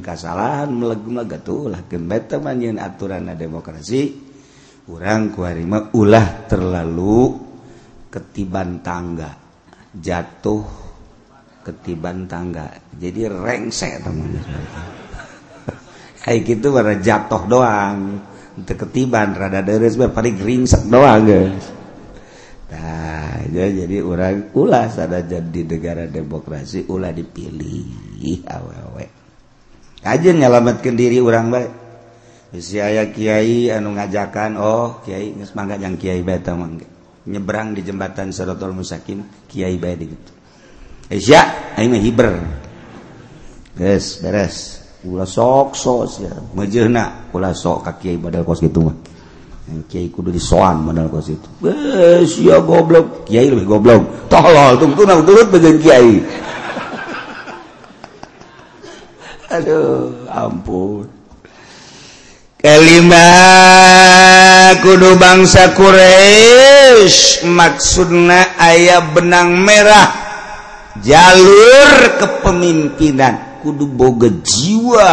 kesalahan 0.00 0.70
aturan 2.78 3.30
demokrasi. 3.34 4.02
Kurang 4.84 5.32
kurima 5.32 5.90
ulah 5.96 6.46
terlalu 6.46 7.34
ketiban 8.12 8.84
tangga. 8.84 9.32
Jatuh 9.94 10.64
ketiban 11.64 12.30
tangga. 12.30 12.70
Jadi 12.94 13.26
rengsek 13.26 14.04
teman 14.04 14.30
kayak 16.22 16.40
gitu 16.44 16.70
pada 16.70 16.94
jatuh 17.00 17.42
doang. 17.48 17.98
Untuk 18.54 18.86
ketiban 18.86 19.34
rada 19.34 19.66
dari 19.66 19.90
paling 19.90 20.38
ringsek 20.38 20.86
doang 20.86 21.26
guys 21.26 21.66
nah 22.74 23.38
jadi 23.52 24.02
orang 24.02 24.50
ulah 24.56 24.90
ada 24.90 25.22
jadi 25.22 25.60
negara 25.62 26.10
demokrasi 26.10 26.90
ulah 26.90 27.14
dipilih 27.14 28.18
aja 30.04 30.30
nyalamatkan 30.30 30.94
diri 30.94 31.18
orang 31.18 31.48
baik 31.50 31.70
aya 32.54 33.10
Kyai 33.10 33.66
anu 33.74 33.98
ngajakan 33.98 34.54
Oh 34.54 35.02
Kyai 35.02 35.34
semangat 35.42 35.82
yang 35.82 35.98
Kyai 35.98 36.22
beta 36.22 36.54
mangga 36.54 36.86
nyebrang 37.26 37.74
di 37.74 37.82
jembatan 37.82 38.30
Serotol 38.30 38.76
Musakin 38.76 39.48
Kyai 39.50 39.74
baik 39.74 39.98
gitu 40.06 40.30
eh, 41.10 41.18
Isya 41.18 41.74
aing 41.76 42.00
hiber. 42.00 42.40
Beres 43.74 44.22
beres. 44.22 44.56
Ulah 45.04 45.28
sok 45.28 45.76
sos 45.76 46.24
ya 46.24 46.32
mejeuna 46.56 47.28
ulah 47.36 47.52
sok 47.52 47.84
ka 47.84 47.92
modal 48.16 48.40
kos 48.46 48.64
gitu 48.64 48.88
mah. 48.88 48.96
Kiai 49.88 50.08
kudu 50.08 50.32
disoan 50.32 50.80
modal 50.80 51.12
kos 51.12 51.28
itu 51.28 51.48
beres 51.60 52.40
ya 52.40 52.62
goblok. 52.64 53.28
Kiai 53.28 53.52
lebih 53.52 53.68
goblok. 53.68 54.28
Tolol 54.32 54.80
tungtuna 54.80 55.20
turut 55.20 55.48
bagian 55.52 55.76
Kiai. 55.76 56.24
Aduh 59.54 60.26
ampun. 60.26 61.06
Kelima 62.58 63.28
kudu 64.82 65.14
bangsa 65.14 65.70
Quraisy. 65.78 67.46
Maksudna 67.46 68.58
ayah 68.58 69.14
benang 69.14 69.54
merah. 69.62 70.10
Jalur 70.98 72.18
kepemimpinan. 72.18 73.62
Kudu 73.62 73.86
boga 73.86 74.26
jiwa 74.26 75.12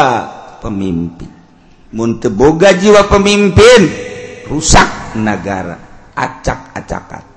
pemimpin. 0.57 1.29
Mun 1.93 2.17
boga 2.17 2.73
jiwa 2.73 3.05
pemimpin 3.11 3.91
rusak 4.49 5.15
negara 5.21 5.75
acak-acakan. 6.17 7.31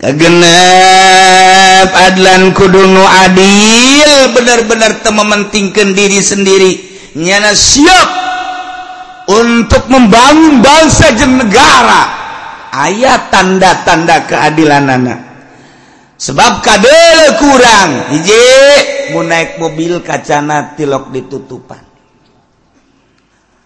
Genep 0.00 1.88
Adlan 1.92 2.56
Kudunu 2.56 3.04
Adil 3.04 4.32
benar-benar 4.32 4.89
kita 5.00 5.16
mementingkan 5.16 5.96
diri 5.96 6.20
sendiri 6.20 6.70
nyana 7.16 7.56
siap 7.56 8.08
untuk 9.32 9.88
membangun 9.88 10.60
bangsa 10.60 11.16
dan 11.16 11.40
negara. 11.40 12.20
Ayat 12.70 13.34
tanda-tanda 13.34 14.28
keadilan 14.28 14.86
anak. 14.86 15.20
Sebab 16.20 16.60
kadele 16.62 17.34
kurang. 17.40 18.14
Hiji 18.14 18.44
mau 19.16 19.24
naik 19.24 19.58
mobil 19.58 20.04
kacana 20.04 20.76
tilok 20.76 21.10
ditutupan. 21.10 21.82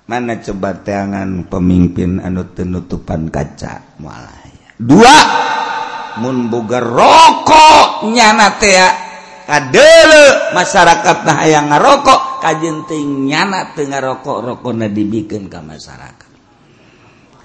Mana 0.06 0.38
coba 0.38 0.78
tangan 0.86 1.50
pemimpin 1.50 2.22
anu 2.22 2.46
penutupan 2.54 3.28
kaca? 3.28 3.98
Malah 3.98 4.44
dua 4.78 5.16
mun 6.24 6.48
boga 6.50 6.78
rokok 6.82 8.08
nyana 8.10 8.56
teh 8.56 8.78
kadele 9.44 10.52
masyarakat 10.56 11.16
nah 11.24 11.40
yang 11.44 11.68
ngarokok 11.68 12.40
kajjenting 12.44 13.28
nyana 13.28 13.72
tengah 13.72 14.00
rokok 14.00 14.38
rokokna 14.44 14.88
dibikin 14.92 15.48
ke 15.48 15.60
masyarakat. 15.60 16.30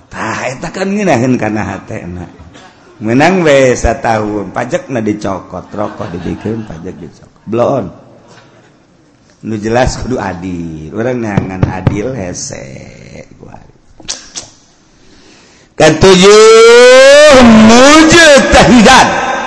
Tah 0.10 0.40
eta 0.50 0.74
kan 0.74 0.90
ngeunaheun 0.90 1.38
kana 1.38 1.62
hatena 1.64 2.26
menang 3.00 3.48
we 3.48 3.78
tahun 3.80 4.52
pajak 4.52 4.92
na 4.92 5.00
dicokot 5.00 5.72
rokok 5.72 6.08
dibikin 6.12 6.68
pajak 6.68 6.96
dicokot. 7.00 7.44
Blon 7.48 7.86
nu 9.46 9.56
jelas 9.56 10.00
kudu 10.04 10.20
adil. 10.20 10.92
Orang 10.92 11.24
nangan 11.24 11.64
adil 11.64 12.12
hese. 12.12 12.90
Ketujuh 15.80 17.40
muju 17.40 18.28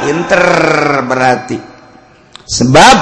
inter 0.09 0.45
berarti. 1.05 1.72
sebab 2.53 2.97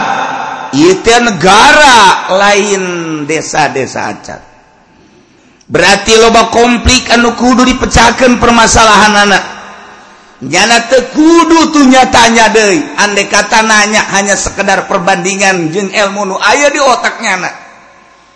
itu 0.78 1.10
negara 1.26 2.30
lain 2.38 2.82
desa-desa 3.26 4.00
acat. 4.14 4.40
Berarti 5.66 6.14
loba 6.18 6.50
komplik 6.50 7.10
anu 7.10 7.34
kudu 7.34 7.66
dipecahkan 7.66 8.38
permasalahan 8.42 9.14
anak 9.26 9.44
nyana 10.42 10.82
tekudu 10.90 11.70
tuh 11.70 11.84
nyatanya 11.86 12.50
deh 12.50 12.96
andai 12.98 13.30
kata 13.30 13.62
nanya 13.62 14.02
hanya 14.10 14.34
sekedar 14.34 14.90
perbandingan 14.90 15.70
jeng 15.70 15.94
ilmu 15.94 16.26
nu 16.26 16.36
ayah 16.42 16.74
di 16.74 16.80
otaknya 16.82 17.30
anak 17.38 17.54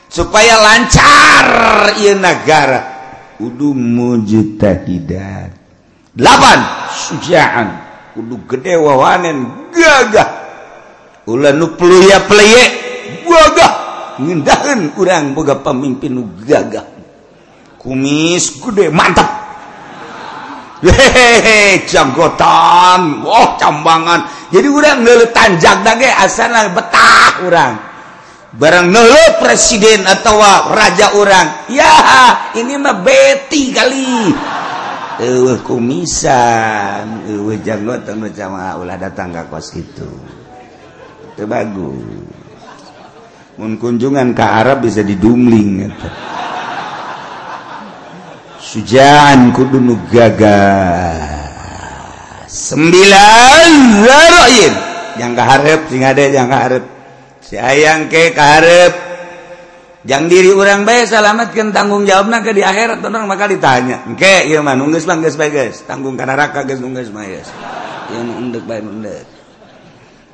supaya 0.07 0.63
lancar 0.63 1.47
iya 1.99 2.15
negara 2.15 2.81
kudu 3.35 3.75
mujtahidat 3.75 5.51
8 6.15 6.23
sujaan 6.95 7.69
kudu 8.15 8.47
gede 8.47 8.79
wawanen 8.79 9.67
gagah. 9.75 10.44
kurang 14.93 15.35
boga 15.35 15.57
pemimpin 15.65 16.21
gagah. 16.45 16.87
Kumis 17.81 18.61
gede 18.61 18.89
mantap. 18.93 19.45
Hehehe 20.85 21.89
janggotan 21.89 23.25
oh 23.25 23.57
cambangan. 23.57 24.29
Jadi 24.53 24.69
orang 24.69 25.01
nele 25.01 25.33
tanjak 25.33 25.81
dage 25.81 26.13
asana 26.13 26.69
betah 26.77 27.41
orang 27.41 27.75
barang 28.55 28.87
nele 28.93 29.41
presiden 29.43 30.07
atau 30.07 30.39
raja 30.71 31.17
orang 31.17 31.67
ya 31.73 31.93
ini 32.55 32.77
mah 32.77 33.01
beti 33.01 33.73
kali. 33.73 34.29
Eh 35.25 35.57
kumisan 35.65 37.33
eh 37.33 37.59
janggotan 37.65 38.29
sama 38.37 38.77
ulah 38.77 39.01
datang 39.01 39.33
ke 39.33 39.43
kos 39.49 39.73
itu. 39.81 40.09
Bagus. 41.43 41.99
Mun 43.59 43.79
kunjungan 43.83 44.31
ke 44.35 44.45
Arab 44.47 44.87
bisa 44.87 45.03
didumling 45.03 45.91
gitu. 45.91 46.09
sujaan 48.75 49.55
kudu 49.55 49.79
nu 49.79 49.95
gagah 50.11 51.15
sembilan 52.51 53.71
zaroin 54.03 54.75
yang 55.15 55.33
keharep 55.39 55.81
sing 55.87 56.03
ada 56.03 56.23
yang 56.27 56.51
keharep 56.51 56.83
si 57.39 57.55
ayang 57.55 58.11
ke 58.11 58.35
keharep 58.35 58.93
jangan 60.03 60.27
diri 60.27 60.51
orang 60.51 60.83
baik 60.83 61.07
selamatkan 61.07 61.71
tanggung 61.71 62.03
jawab 62.03 62.35
ke 62.43 62.51
di 62.51 62.67
akhirat 62.67 62.99
orang 62.99 63.31
maka 63.31 63.47
ditanya 63.47 64.03
ke 64.19 64.51
iya 64.51 64.59
mah 64.59 64.75
nunggus 64.75 65.07
bang 65.07 65.23
guys 65.23 65.87
tanggung 65.87 66.19
karena 66.19 66.35
raka 66.35 66.67
guys 66.67 66.83
nunggus 66.83 67.15
mah 67.15 67.23
guys 67.31 67.47
ya 68.11 68.19
undek 68.27 68.67
baik 68.67 68.83
undek 68.83 69.34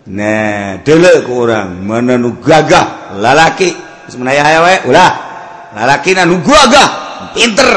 Nah, 0.09 0.81
dele 0.81 1.21
ke 1.21 1.33
orang. 1.33 1.85
Mana 1.85 2.17
nu 2.17 2.41
gagah 2.41 3.19
lalaki 3.21 3.69
sebenarnya 4.09 4.43
hayawe 4.47 4.75
ulah. 4.89 5.13
Lalaki 5.77 6.17
na 6.17 6.25
nu 6.25 6.41
gagah 6.41 6.89
pinter. 7.37 7.71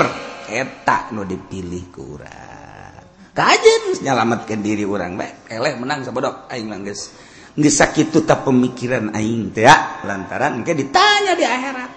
Eta 0.48 1.12
nu 1.12 1.28
dipilih 1.28 1.92
ke 1.92 2.00
orang. 2.00 3.04
Kajen 3.34 4.06
nyelamatkan 4.06 4.62
diri 4.62 4.86
orang 4.86 5.18
baik 5.18 5.50
eleh 5.50 5.74
menang 5.82 6.06
sabodok. 6.06 6.48
Aing 6.54 6.70
manggis 6.70 7.10
geus 7.58 7.76
sakitu 7.76 8.22
ta 8.26 8.38
pemikiran 8.46 9.10
aing 9.10 9.50
teh 9.50 9.66
lantaran 10.06 10.62
engke 10.62 10.78
ditanya 10.78 11.34
di 11.34 11.42
akhirat. 11.42 11.92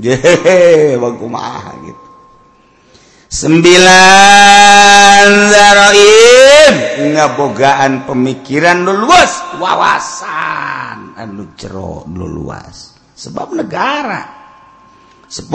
Jehehe 0.00 0.96
bang 0.96 1.16
kumaha 1.16 1.72
gitu. 1.84 2.05
9 3.26 3.58
ngabogaan 7.16 8.06
pemikiran 8.06 8.86
luas. 8.86 9.42
Wawasan. 9.58 11.18
Anu 11.18 11.54
jero 11.58 12.06
luas. 12.10 12.94
Sebab 13.16 13.56
negara. 13.58 14.22
10 15.26 15.50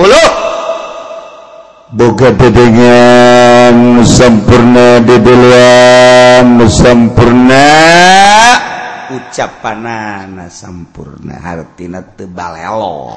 boga 1.92 2.32
bedengan 2.32 4.00
sempurna 4.08 5.04
di 5.04 5.20
dalam 5.20 6.64
sempurna 6.64 7.68
ucapanana 9.12 10.48
sempurna 10.48 11.36
hartina 11.36 12.00
tebalelo 12.16 13.12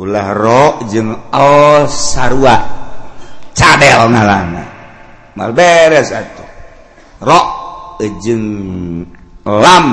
ulah 0.00 0.32
ro 0.32 0.80
jeng 0.88 1.12
all 1.28 1.84
sarua. 1.84 2.56
Cadel 3.52 4.08
ngalana 4.08 4.64
mal 5.36 5.52
beres 5.52 6.08
atuh. 6.16 6.48
Ro 7.20 7.40
jeng 8.00 8.44
lam. 9.44 9.86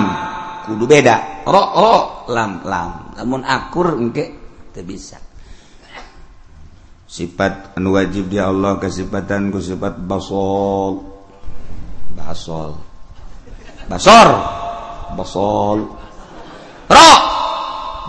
Kudu 0.63 0.85
beda. 0.87 1.43
Ro 1.43 1.63
ro 1.75 1.95
lam 2.31 2.63
lam. 2.63 2.91
Namun 3.19 3.43
akur 3.43 3.99
engke 3.99 4.25
teu 4.71 4.87
bisa. 4.87 5.19
Sifat 7.07 7.75
anu 7.79 7.95
wajib 7.95 8.27
di 8.27 8.35
Allah 8.39 8.79
kesifatan 8.79 9.51
ku 9.51 9.59
sifat 9.59 9.95
basol. 9.99 11.03
Basol. 12.15 12.75
Basor. 13.87 14.29
Basol. 15.15 15.79
Ro! 16.87 17.36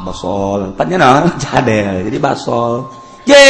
Basol. 0.05 0.75
Empatnya 0.75 0.97
no 1.01 1.31
cadel 1.39 2.07
jadi 2.07 2.19
basol. 2.19 2.91
Ye 3.25 3.47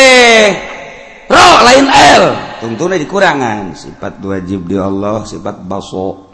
ro 1.28 1.46
lain 1.64 1.86
l. 1.88 2.22
Tentunya 2.58 2.98
dikurangan. 2.98 3.74
Sifat 3.76 4.18
wajib 4.22 4.66
dia 4.66 4.86
Allah 4.86 5.22
sifat 5.28 5.62
baso. 5.62 6.28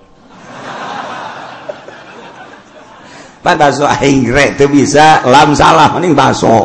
Pak 3.44 3.61
baso 3.61 3.85
aing 3.85 4.33
itu 4.33 4.64
bisa. 4.72 5.20
Lam 5.29 5.53
salah 5.53 5.92
mending 5.92 6.16
baso. 6.16 6.64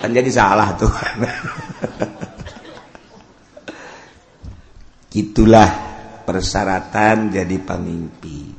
Kan 0.00 0.14
jadi 0.14 0.30
salah 0.32 0.72
tuh. 0.78 0.88
Itulah 5.18 5.70
persyaratan 6.24 7.32
jadi 7.34 7.56
pemimpin. 7.60 8.56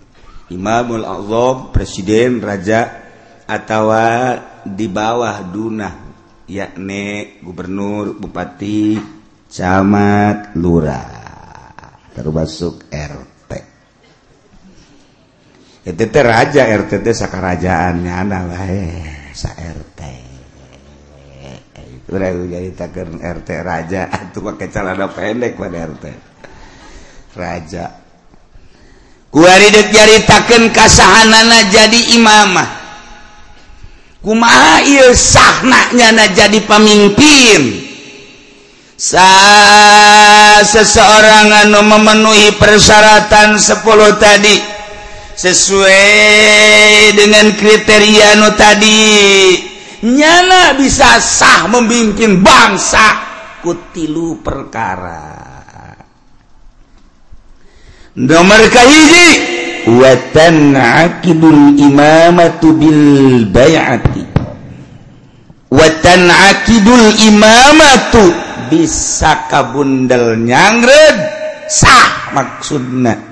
Imamul 0.49 1.05
Azam, 1.05 1.69
presiden, 1.69 2.41
raja 2.41 2.98
atawa 3.49 4.37
di 4.61 4.85
bawah 4.85 5.41
dunah 5.41 5.95
yakni 6.45 7.41
gubernur 7.41 8.13
bupati 8.13 9.01
camat 9.49 10.53
lurah. 10.53 11.17
Termasuk 12.13 12.93
RT 12.93 13.51
itu 15.89 16.05
raja 16.21 16.69
RT 16.69 16.91
teh 17.01 17.15
sakarajaannya 17.17 18.13
anak 18.13 18.41
wae 18.53 18.85
sa 19.33 19.49
RT 19.57 20.29
jadi 22.09 22.69
takkan 22.73 23.21
RT 23.21 23.49
raja. 23.61 24.09
Atau 24.17 24.41
pakai 24.41 24.67
celana 24.73 25.07
pendek 25.13 25.53
pada 25.55 25.85
RT 25.85 26.05
raja. 27.37 27.85
Kuari 29.29 29.67
dek 29.69 29.93
jaritakeun 29.93 30.73
kasahanana 30.73 31.69
jadi 31.69 32.17
imamah. 32.17 32.78
kumaahnyana 34.23 36.25
jadi 36.35 36.59
pemimpin 36.67 37.87
sa 38.99 39.31
seseorang 40.67 41.67
anu 41.67 41.79
memenuhi 41.87 42.59
persyaratan 42.59 43.55
10 43.55 43.79
tadi 44.19 44.55
sesuai 45.39 47.15
dengan 47.15 47.47
kriteria 47.55 48.43
nu 48.43 48.51
tadi 48.59 48.99
nyana 50.03 50.75
bisa 50.75 51.15
sah 51.23 51.71
membimbing 51.71 52.43
bangsa 52.43 53.23
kutilu 53.63 54.43
perkara. 54.43 55.47
Nomor 58.19 58.67
kahiji 58.67 59.58
watan 59.87 60.75
akidul 60.75 61.79
imamatu 61.79 62.75
bil 62.75 63.45
bayati 63.47 64.23
watan 65.71 66.27
akidul 66.27 67.15
imamatu 67.29 68.25
bisa 68.67 69.47
kabundel 69.47 70.35
nyangred 70.35 71.17
sah 71.71 72.33
maksudna 72.35 73.29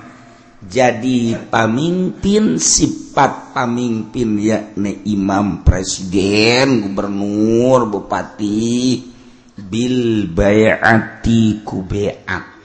jadi 0.67 1.47
pamimpin 1.47 2.59
sifat 2.59 3.55
pamimpin 3.55 4.35
yakni 4.35 4.99
imam 5.07 5.63
presiden 5.63 6.83
gubernur 6.83 7.87
bupati 7.87 8.99
bil 9.57 10.27
bayati 10.35 11.63
ku 11.63 11.87
beat. 11.87 12.56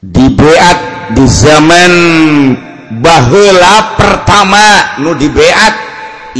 dibeat 0.00 1.12
di 1.12 1.24
zaman 1.28 1.92
bahla 3.04 4.00
pertama 4.00 4.96
nu 5.04 5.12
dibeat 5.12 5.74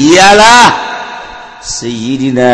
ialah 0.00 0.88
Sayyidina 1.60 2.52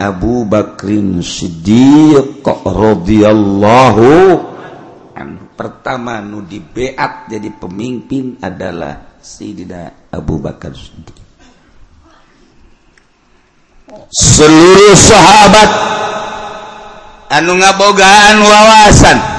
Abu 0.00 0.48
Bakrin 0.48 1.20
Siddiq 1.20 2.40
radhiyallahu 2.64 4.08
an 5.12 5.52
pertama 5.52 6.24
nu 6.24 6.40
dibeat 6.40 7.28
jadi 7.28 7.52
pemimpin 7.52 8.40
adalah 8.40 9.20
Sayyidina 9.20 10.08
Abu 10.08 10.40
Bakar 10.40 10.72
Siddiq. 10.72 11.20
Seluruh 14.08 14.96
sahabat 14.96 15.70
anu 17.28 17.60
ngabogaan 17.60 18.40
wawasan. 18.40 19.35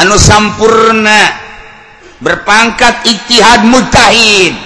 Anu 0.00 0.16
sampurna 0.16 1.20
berpangkat 2.20 3.04
iktihad 3.04 3.64
mujtahid 3.68 4.56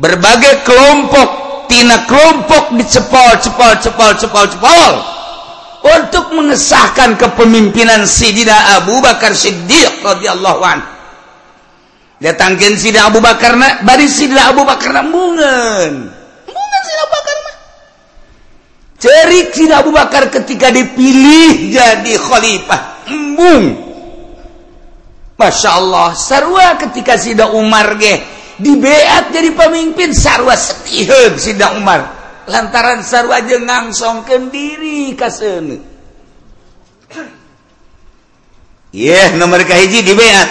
berbagai 0.00 0.64
kelompok 0.64 1.28
tina 1.68 2.08
kelompok 2.08 2.72
dicepol 2.80 3.36
cepol 3.38 3.72
cepol 3.80 4.12
cepol 4.16 4.44
cepol 4.48 4.94
untuk 5.78 6.34
mengesahkan 6.34 7.14
kepemimpinan 7.14 8.02
Sidina 8.04 8.82
Abu 8.82 8.98
Bakar 8.98 9.30
Siddiq 9.30 10.02
radhiyallahu 10.02 10.60
an. 10.66 10.80
Datangkeun 12.18 12.74
Sidina 12.74 13.06
Abu 13.06 13.22
Bakar 13.22 13.54
na 13.54 13.86
bari 13.86 14.10
Sidina 14.10 14.50
Abu 14.50 14.66
Bakar 14.66 14.90
na 14.90 15.06
mungeun. 15.06 15.94
Mungeun 16.50 16.82
Sidina 16.82 17.02
Abu 17.06 17.14
Bakar 17.14 17.36
mah. 17.38 17.56
Cerik 18.98 19.48
Sidina 19.54 19.74
Abu 19.86 19.90
Bakar 19.94 20.22
ketika 20.34 20.74
dipilih 20.74 21.70
jadi 21.70 22.14
khalifah. 22.18 23.06
Embung. 23.06 23.87
Masya 25.38 25.70
Allah 25.70 26.18
sarwa 26.18 26.74
ketika 26.82 27.14
Sida 27.14 27.54
Umar 27.54 27.94
ge 27.94 28.18
dibeat 28.58 29.30
jadi 29.30 29.54
pemimpin 29.54 30.10
sarwa 30.10 30.58
setihun 30.58 31.38
Sida 31.38 31.78
Umar. 31.78 32.18
Lantaran 32.50 33.06
sarwa 33.06 33.38
jeung 33.46 33.68
ngangsongkeun 33.68 34.50
diri 34.50 35.14
ka 35.14 35.30
seuneu 35.30 35.98
yeah, 38.92 39.36
nomor 39.36 39.62
kahiji 39.64 40.04
dibeat. 40.04 40.48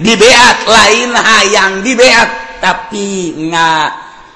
Dibeat 0.00 0.58
lain 0.64 1.10
hayang 1.12 1.74
dibeat. 1.84 2.30
Tapi 2.60 3.36
nggak 3.48 3.88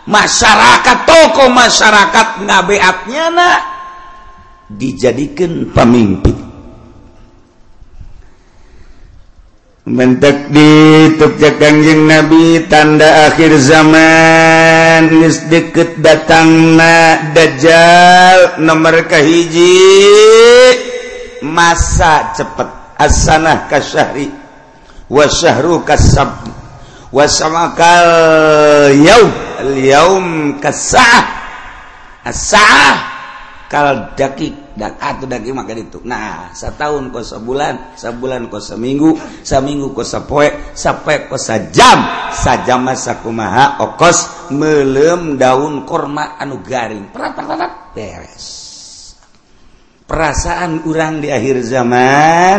masyarakat 0.08 0.98
toko 1.04 1.52
masyarakat 1.52 2.26
nggak 2.44 2.62
beatnya 2.68 3.24
nak 3.32 3.58
dijadikan 4.68 5.68
pemimpin. 5.72 6.43
mentek 9.84 10.48
ditubjakanjing 10.48 12.08
nabi 12.08 12.64
tanda 12.72 13.28
akhir 13.28 13.52
zaman. 13.60 15.12
Nis 15.12 15.44
deket 15.52 16.00
datang 16.00 16.76
na 16.80 17.20
dajjal 17.36 18.64
nomor 18.64 19.04
kahiji 19.04 19.76
masa 21.44 22.32
cepet. 22.32 22.68
Asana 22.94 23.66
kasyahri 23.68 24.30
wasyahru 25.10 25.84
kasab 25.84 26.48
wasamakal 27.12 28.08
yaum. 28.96 29.32
Al 29.60 29.72
yaum 29.76 30.26
kasah 30.62 31.24
asah 32.24 32.96
kal 33.68 34.16
dakik 34.16 34.63
dan 34.74 34.98
atuh 34.98 35.30
daging 35.30 35.54
maka 35.54 35.74
itu 35.78 36.02
nah 36.02 36.50
setahun 36.50 37.14
ko 37.14 37.22
sebulan 37.22 37.94
sebulan 37.94 38.50
ko 38.50 38.58
seminggu 38.58 39.14
seminggu 39.46 39.94
ko 39.94 40.02
sepoe 40.02 40.74
sepoe 40.74 41.30
ko 41.30 41.38
sejam 41.38 41.98
sajam 42.34 42.82
masa 42.82 43.22
kumaha 43.22 43.78
okos 43.80 44.50
melem 44.52 45.40
daun 45.40 45.86
korma 45.88 46.36
anu 46.36 46.60
garing. 46.60 47.08
Perat 47.14 47.32
perat, 47.38 47.72
beres. 47.96 48.46
Perasaan 50.04 50.84
urang 50.84 51.24
di 51.24 51.32
akhir 51.32 51.64
zaman 51.64 52.58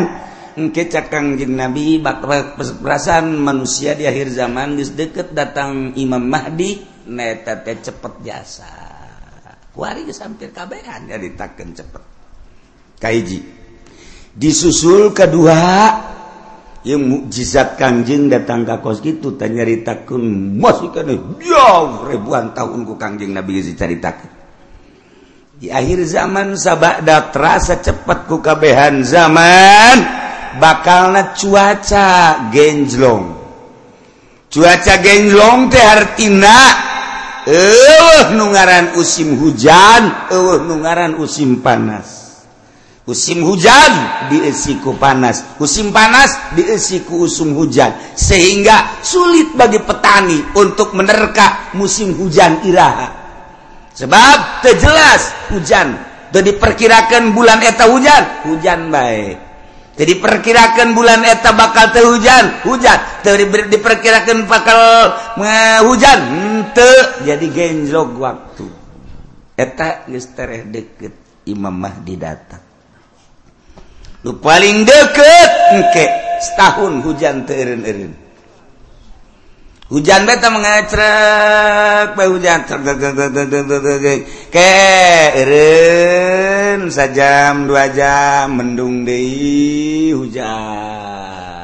engke 0.56 0.89
cakang 0.89 1.38
jin 1.38 1.60
nabi 1.60 2.01
bakal 2.01 2.58
perasaan 2.58 3.38
manusia 3.38 3.93
di 3.93 4.10
akhir 4.10 4.34
zaman 4.34 4.80
geus 4.80 4.97
deket 4.97 5.36
datang 5.36 5.93
imam 5.93 6.23
mahdi 6.25 6.82
neta 7.06 7.62
teh 7.62 7.78
cepet 7.78 8.13
jasa. 8.25 8.85
hampir 9.76 10.50
kabehan 10.56 11.12
ditaken 11.12 11.76
cepet. 11.76 12.04
Kaiji 12.96 13.40
disusul 14.36 15.16
kedua 15.16 15.60
yang 16.86 17.02
mukjizat 17.02 17.82
Kanjeng 17.82 18.30
datang 18.30 18.62
ke 18.62 18.78
kos 18.84 19.02
gitu 19.02 19.34
tanyaritakeun 19.34 20.60
masukkeun 20.62 21.42
jauh 21.42 22.06
ribuan 22.06 22.54
tahun 22.54 22.86
ku 22.86 22.94
Kanjeng 23.00 23.34
Nabi 23.34 23.58
geus 23.58 23.74
dicaritakeun. 23.74 24.34
Di 25.56 25.72
akhir 25.72 26.04
zaman 26.04 26.60
sabada 26.60 27.32
terasa 27.32 27.80
cepet 27.80 28.28
ku 28.28 28.44
kabehan 28.44 29.02
zaman 29.02 30.04
bakalna 30.62 31.34
cuaca 31.34 32.52
genjlong. 32.52 33.34
Cuaca 34.52 34.94
genjlong 35.02 35.72
teh 35.72 35.82
artina 35.82 36.58
eh 37.46 38.34
nugaran 38.34 38.98
usim 38.98 39.38
hujan 39.38 40.30
eh 40.34 40.58
nugaran 40.66 41.18
usim 41.22 41.62
panas. 41.62 42.26
Usim 43.06 43.46
hujan 43.46 43.94
diesiku 44.34 44.98
panas 44.98 45.46
usim 45.62 45.94
panas 45.94 46.58
diesiku 46.58 47.30
usum 47.30 47.54
hujan. 47.54 47.94
Sehingga 48.18 49.02
sulit 49.06 49.54
bagi 49.54 49.78
petani 49.78 50.42
untuk 50.58 50.98
menerka 50.98 51.74
musim 51.78 52.18
hujan 52.18 52.66
iraha. 52.66 53.10
Sebab 53.94 54.66
terjelas 54.66 55.54
hujan 55.54 55.96
jadi 56.34 56.52
diperkirakan 56.52 57.32
bulan 57.32 57.64
eta 57.64 57.88
hujan 57.88 58.24
hujan 58.50 58.92
baik 58.92 59.46
jadi 59.96 60.20
diperkirakan 60.20 60.92
bulan 60.92 61.24
eta 61.24 61.56
bakal 61.56 61.88
teh 61.96 62.04
hujan 62.04 62.68
hujan. 62.68 63.00
Jadi 63.24 63.48
diperkirakan 63.72 64.44
bakal 64.44 64.80
hujan 65.88 66.20
henteu 66.76 67.24
jadi 67.24 67.48
genjlog 67.56 68.20
waktu. 68.20 68.68
Eta 69.56 70.04
geus 70.12 70.28
deket 70.36 71.16
Imam 71.48 71.72
Mahdi 71.72 72.20
datang. 72.20 72.60
Lu 74.28 74.36
paling 74.44 74.84
deket 74.84 75.50
engke 75.72 76.06
setahun 76.44 77.00
hujan 77.00 77.48
teu 77.48 77.56
eureun 77.56 78.12
hujan 79.86 80.26
beta 80.26 80.50
mengecrek 80.50 82.18
bae 82.18 82.26
hujan 82.28 82.66
ke 84.50 84.74
eureun 85.40 86.90
sajam 86.92 87.70
dua 87.70 87.88
jam 87.94 88.60
mendung 88.60 89.06
deui 89.08 90.12
hujan. 90.12 91.55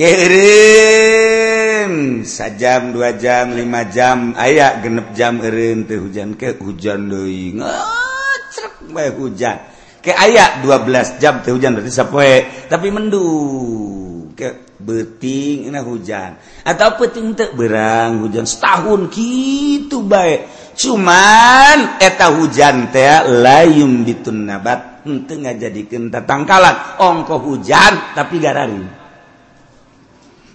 kirim 0.00 1.92
sajam 2.24 2.96
dua 2.96 3.12
jam 3.20 3.52
lima 3.52 3.84
jam. 3.92 4.32
Aya 4.32 4.80
genep 4.80 5.12
jam 5.12 5.44
erin 5.44 5.84
teh 5.84 6.00
hujan. 6.00 6.40
Ke 6.40 6.56
hujan 6.56 7.12
deui. 7.12 7.52
Ngecrek 7.60 8.88
bae 8.96 9.12
hujan. 9.12 9.60
Ke 10.00 10.16
aya 10.16 10.64
12 10.64 11.20
jam 11.20 11.44
teh 11.44 11.52
hujan 11.52 11.76
berarti 11.76 11.92
sapoe. 11.92 12.48
Tapi 12.72 12.88
mendung 12.88 14.32
ke 14.32 14.72
beting 14.80 15.68
ini 15.68 15.80
hujan. 15.84 16.40
Atau 16.64 16.96
peting 16.96 17.36
teh 17.36 17.52
berang 17.52 18.24
hujan 18.24 18.48
setahun 18.48 19.12
gitu 19.12 20.00
baik 20.08 20.48
cuman 20.80 22.00
eta 22.00 22.32
hujan 22.40 22.88
teh 22.88 23.20
layum 23.28 24.00
bitun 24.00 24.48
nabat 24.48 25.04
henteu 25.04 25.44
ngajadikeun 25.44 26.08
tatangkalan. 26.08 26.96
Ongko 26.96 27.36
hujan 27.36 28.16
tapi 28.16 28.40
gararing. 28.40 28.99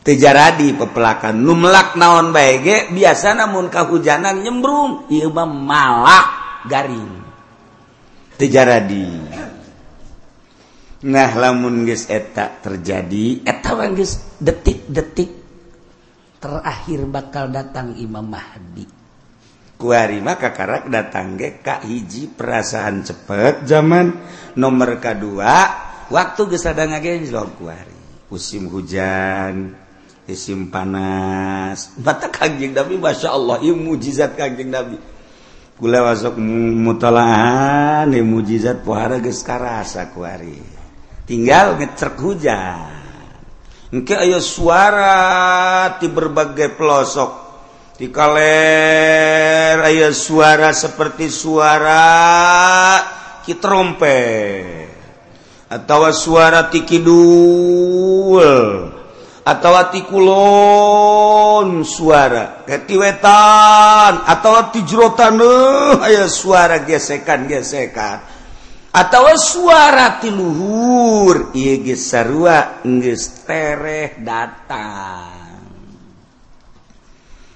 Tejaradi 0.06 0.78
pepelakan. 0.78 1.34
Numlak 1.42 1.98
naon 1.98 2.30
ge 2.62 2.94
biasa 2.94 3.34
namun 3.34 3.74
kahujanan 3.74 4.46
nyembrung. 4.46 5.10
Mah 5.10 5.50
malak 5.50 6.28
garing. 6.70 7.26
Tejaradi 8.38 9.08
nah 11.06 11.30
lamun 11.38 11.86
geus 11.86 12.10
eta 12.10 12.50
terjadi 12.66 13.46
eta 13.46 13.78
geus 13.94 14.42
detik-detik 14.42 15.30
terakhir 16.42 17.06
bakal 17.06 17.54
datang 17.54 17.94
Imam 18.02 18.26
Mahdi. 18.26 18.90
Kuari 19.78 20.18
maka 20.18 20.50
karak 20.50 20.90
datang 20.90 21.38
ge 21.38 21.62
ka 21.62 21.86
hiji 21.86 22.34
perasaan 22.34 23.06
cepet. 23.06 23.70
Zaman 23.70 24.18
nomor 24.58 24.98
kedua 24.98 25.54
waktu 26.10 26.42
geus 26.50 26.66
ada 26.66 26.90
ngagejlog 26.90 27.54
kuari. 27.62 27.98
Musim 28.26 28.66
hujan 28.74 29.85
musim 30.26 30.74
panas 30.74 31.94
mata 32.02 32.28
kanjeng 32.34 32.74
Nabi 32.74 32.98
Masya 32.98 33.30
Allah. 33.30 33.62
Ini 33.62 33.74
mujizat 33.78 34.34
kanjeng 34.34 34.74
Nabi. 34.74 34.98
Kula 35.76 36.02
masuk 36.02 36.40
mutalaan 36.82 38.10
mujizat 38.24 38.82
pohara 38.82 39.20
geus 39.20 39.44
karasa 39.44 40.08
kuari 40.10 40.76
tinggal 41.26 41.76
ngecerk 41.78 42.16
hujan. 42.22 42.94
Oke 43.94 44.16
ayo 44.18 44.40
suara 44.42 45.98
di 46.00 46.08
berbagai 46.10 46.74
pelosok. 46.78 47.44
Di 47.96 48.12
kaler 48.12 49.80
ayo 49.88 50.12
suara 50.12 50.76
seperti 50.76 51.32
suara 51.32 52.04
kitrompet 53.46 54.92
atau 55.72 56.12
suara 56.12 56.68
tikidul 56.68 58.36
atauatikulon 59.46 61.86
suara. 61.86 62.66
Ketiwetan 62.66 64.26
atau 64.26 64.74
tijrotan 64.74 65.38
eh, 65.38 66.02
aya 66.02 66.26
suara 66.26 66.82
gesekan 66.82 67.46
gesekan. 67.46 68.34
Atau 68.96 69.28
suara 69.36 70.24
tiluhur 70.24 71.52
iya 71.52 71.84
geus 71.84 72.08
sarua 72.10 72.80
geus 72.82 73.44
tereh 73.44 74.16
datang. 74.24 75.36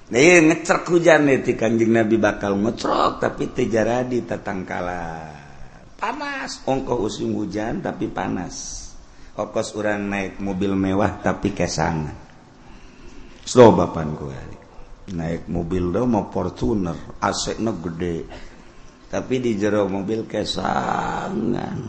Nah 0.10 0.18
ieu 0.20 0.42
ngecerk 0.42 0.90
hujan 0.90 1.30
nih 1.30 1.46
ti 1.46 1.54
kanjeng 1.56 1.94
nabi 1.96 2.18
bakal 2.20 2.60
ngecrok 2.60 3.24
tapi 3.24 3.56
teu 3.56 3.72
jadi 3.72 4.20
tatangkala. 4.28 5.32
Panas 5.96 6.60
ongkoh 6.68 7.08
usim 7.08 7.32
hujan 7.32 7.80
tapi 7.80 8.12
panas. 8.12 8.79
kokos 9.40 9.72
orang 9.80 10.12
naik 10.12 10.44
mobil 10.44 10.76
mewah 10.76 11.24
tapi 11.24 11.56
kesangan. 11.56 12.12
Slow 13.48 13.72
bapan 13.72 14.12
gue 14.20 14.40
naik 15.16 15.48
mobil 15.50 15.96
do 15.96 16.04
mau 16.04 16.28
Fortuner 16.28 17.00
aseknya 17.24 17.72
gede. 17.72 18.28
Tapi 19.08 19.40
di 19.40 19.56
jero 19.56 19.88
mobil 19.88 20.28
kesangan. 20.28 21.80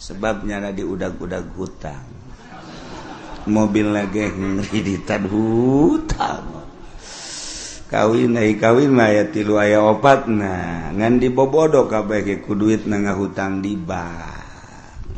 Sebabnya 0.00 0.64
ada 0.64 0.72
di 0.72 0.80
udag-udag 0.80 1.52
hutang. 1.54 2.08
Mobil 3.44 3.92
lagi 3.92 4.32
ngeriditan 4.32 5.28
hutang. 5.28 6.64
Kawin 7.90 8.38
eh 8.38 8.56
kawin 8.56 8.90
mah 8.96 9.12
ya 9.12 9.28
tilu 9.28 9.60
aya 9.60 9.84
opat 9.84 10.24
nah. 10.24 10.88
Ngan 10.88 11.20
dibobodo 11.20 11.84
kabeh 11.84 12.42
ku 12.42 12.56
duit 12.56 12.88
nang 12.88 13.06
hutang 13.12 13.60
di 13.60 13.76
bank. 13.76 14.39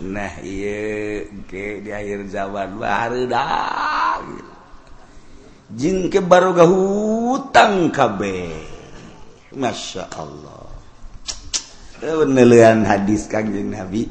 nah 0.03 0.35
iya 0.43 1.23
ke 1.47 1.79
di 1.79 1.91
akhir 1.95 2.27
zaman 2.27 2.75
baru 2.75 3.31
dah 3.31 4.19
Jing 5.73 6.13
ke 6.13 6.21
baru 6.21 6.53
gak 6.53 6.69
hutang 6.69 7.89
kabeh. 7.89 8.61
Masya 9.57 10.05
Allah. 10.21 10.69
Penelian 11.97 12.85
hadis 12.85 13.25
Kangjeng 13.25 13.73
Nabi. 13.73 14.05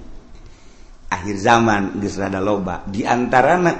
Akhir 1.11 1.37
zaman 1.37 2.01
geus 2.01 2.17
loba. 2.17 2.81
Di 2.89 3.05
antarana 3.05 3.77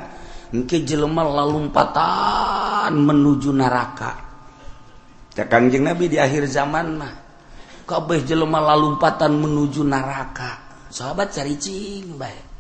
engke 0.54 0.86
jelema 0.86 1.26
lalumpatan 1.26 2.94
menuju 3.02 3.50
neraka. 3.50 4.12
Cak 5.34 5.48
Kangjeng 5.50 5.90
Nabi 5.90 6.12
di 6.12 6.22
akhir 6.22 6.46
zaman 6.46 7.02
mah 7.02 7.14
kabeh 7.90 8.22
jelema 8.22 8.62
lalumpatan 8.62 9.42
menuju 9.42 9.82
neraka. 9.82 10.71
sahabat 10.92 11.32
cari 11.32 11.56
cing 11.56 12.20
baik 12.20 12.52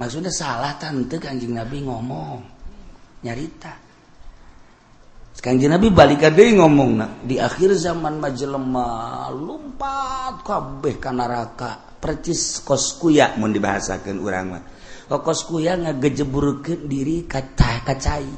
maksudnya 0.00 0.32
salah 0.32 0.74
tante 0.80 1.20
kanjeng 1.20 1.52
nabi 1.52 1.84
ngomong. 1.84 2.40
Nyarita. 3.20 3.74
Kanjeng 5.40 5.72
nabi 5.72 5.88
balik 5.88 6.24
ada 6.24 6.40
ngomong 6.40 6.90
nak 7.00 7.10
di 7.24 7.40
akhir 7.40 7.72
zaman 7.72 8.20
majelema 8.20 9.28
lumpat 9.32 10.44
kabeh 10.44 11.00
kana 11.00 11.24
neraka. 11.24 11.96
Percis 12.00 12.60
koskuya 12.64 13.36
mun 13.40 13.52
dibahasakeun 13.52 14.18
urang 14.20 14.46
mah. 14.56 14.64
Kokos 15.08 15.48
kuya 15.48 15.74
ngagejeburkeun 15.80 16.86
diri 16.86 17.24
kata 17.26 17.82
kacai 17.82 18.28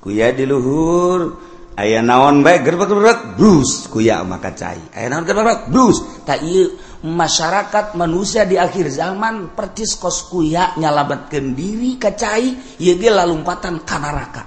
kuya 0.00 0.30
di 0.30 0.46
luhur 0.46 1.34
aya 1.74 1.98
naon 1.98 2.46
baik 2.46 2.62
gerbek 2.62 2.88
gerbek 2.88 3.20
brus 3.34 3.90
kuya 3.90 4.22
mah 4.22 4.38
kacai 4.38 4.80
aya 4.94 5.06
naon 5.10 5.26
gerbek 5.26 5.42
gerbek 5.42 5.60
brus. 5.74 5.98
Tak 6.22 6.46
ieu 6.46 6.78
masyarakat 7.04 7.98
manusia 7.98 8.48
di 8.48 8.56
akhir 8.56 8.88
zaman 8.88 9.52
percis 9.52 9.98
kos 10.00 10.30
kuya 10.32 10.78
nyalabatkeun 10.80 11.52
diri 11.52 12.00
kacai 12.00 12.78
ieu 12.80 12.94
ge 12.96 13.10
lalumpatan 13.12 13.82
ka 13.84 13.96
neraka. 14.00 14.42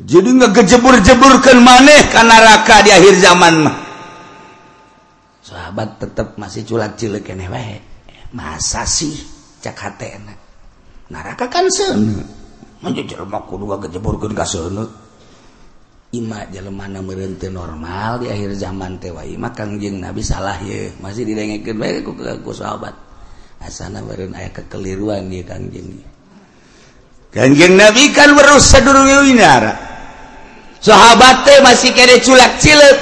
Jadi 0.00 0.30
ngegejebur-jeburkeun 0.32 1.60
maneh 1.60 2.08
ka 2.08 2.24
neraka 2.24 2.80
di 2.80 2.90
akhir 2.94 3.14
zaman 3.20 3.54
mah. 3.68 3.76
Sahabat 5.44 6.00
tetap 6.00 6.40
masih 6.40 6.64
culak 6.64 6.96
cilik 6.96 7.20
keneh 7.20 7.50
wae. 7.52 7.76
Masa 8.32 8.86
sih? 8.88 9.12
Cak 9.60 9.76
hatena 9.76 10.32
neraka 11.10 11.50
kan 11.50 11.66
sana 11.68 12.22
jelema 12.80 13.44
kudu 13.44 13.66
gejeburkeun 13.66 14.32
ka 14.32 14.46
Ima 16.10 16.42
jelemana 16.50 16.98
merente 16.98 17.46
normal 17.46 18.18
di 18.18 18.26
akhir 18.26 18.58
zaman 18.58 18.98
tewa 18.98 19.22
Ima 19.22 19.54
kangjeng 19.54 20.02
Nabi 20.02 20.18
salah 20.26 20.58
ya 20.58 20.90
masih 20.98 21.22
didengekin 21.22 21.78
baik 21.78 22.02
ku 22.02 22.18
ku 22.18 22.50
sahabat. 22.50 22.90
Asana 23.62 24.02
beren 24.02 24.34
ayah 24.34 24.50
kekeliruan 24.50 25.30
ya 25.30 25.46
kangjeng 25.46 25.86
kangjeng 27.30 27.78
Nabi 27.78 28.10
kan 28.10 28.34
berus 28.34 28.66
sadur 28.66 28.98
winara. 29.06 29.70
Sahabat 30.82 31.46
teh 31.46 31.62
masih 31.62 31.94
kere 31.94 32.18
culak 32.18 32.58
cilek 32.58 32.98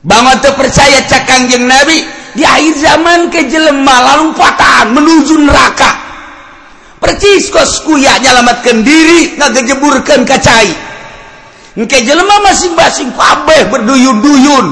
bangun 0.00 0.40
teh 0.40 0.54
percaya 0.56 1.04
cak 1.12 1.28
kangjeng 1.28 1.68
Nabi 1.68 2.08
di 2.32 2.48
akhir 2.48 2.72
zaman 2.80 3.28
ke 3.28 3.52
jelema 3.52 4.16
lalu 4.16 4.32
patahan 4.32 4.96
menuju 4.96 5.44
neraka. 5.44 5.92
Percis 7.04 7.52
kos 7.52 7.84
kuya 7.84 8.16
nyelamatkan 8.16 8.80
diri 8.80 9.36
ngagejeburkan 9.36 10.24
kacai. 10.24 10.88
Engke 11.78 12.02
jelema 12.02 12.42
masing-masing 12.42 13.14
kabeh 13.14 13.70
berduyun-duyun. 13.70 14.66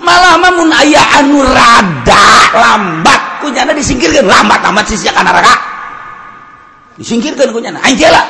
Malah 0.00 0.40
lamun 0.40 0.72
aya 0.72 1.04
anu 1.20 1.44
rada 1.44 2.24
lambat 2.56 3.44
kunyana 3.44 3.76
disingkirkan 3.76 4.24
lambat 4.24 4.64
amat 4.64 4.88
sisi 4.88 5.12
ka 5.12 5.20
neraka. 5.20 5.52
Disingkirkan 6.96 7.52
kunyana 7.52 7.76
anjela. 7.84 8.24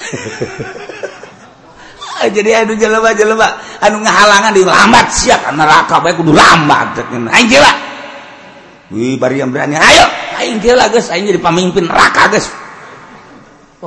Jadi 2.34 2.50
anu 2.50 2.74
jelema-jelema 2.74 3.78
anu 3.78 4.02
ngahalangan 4.02 4.50
di 4.50 4.66
lambat 4.66 5.06
sia 5.14 5.38
ka 5.38 5.54
neraka 5.54 6.02
bae 6.02 6.18
kudu 6.18 6.34
lambat 6.34 6.98
anjela. 7.30 7.70
Wih 8.90 9.14
bari 9.22 9.38
yang 9.38 9.54
berani 9.54 9.78
ayo 9.78 10.02
aing 10.42 10.58
geus 10.58 11.14
aing 11.14 11.30
jadi 11.30 11.38
pemimpin 11.38 11.86
neraka 11.86 12.26
guys. 12.26 12.50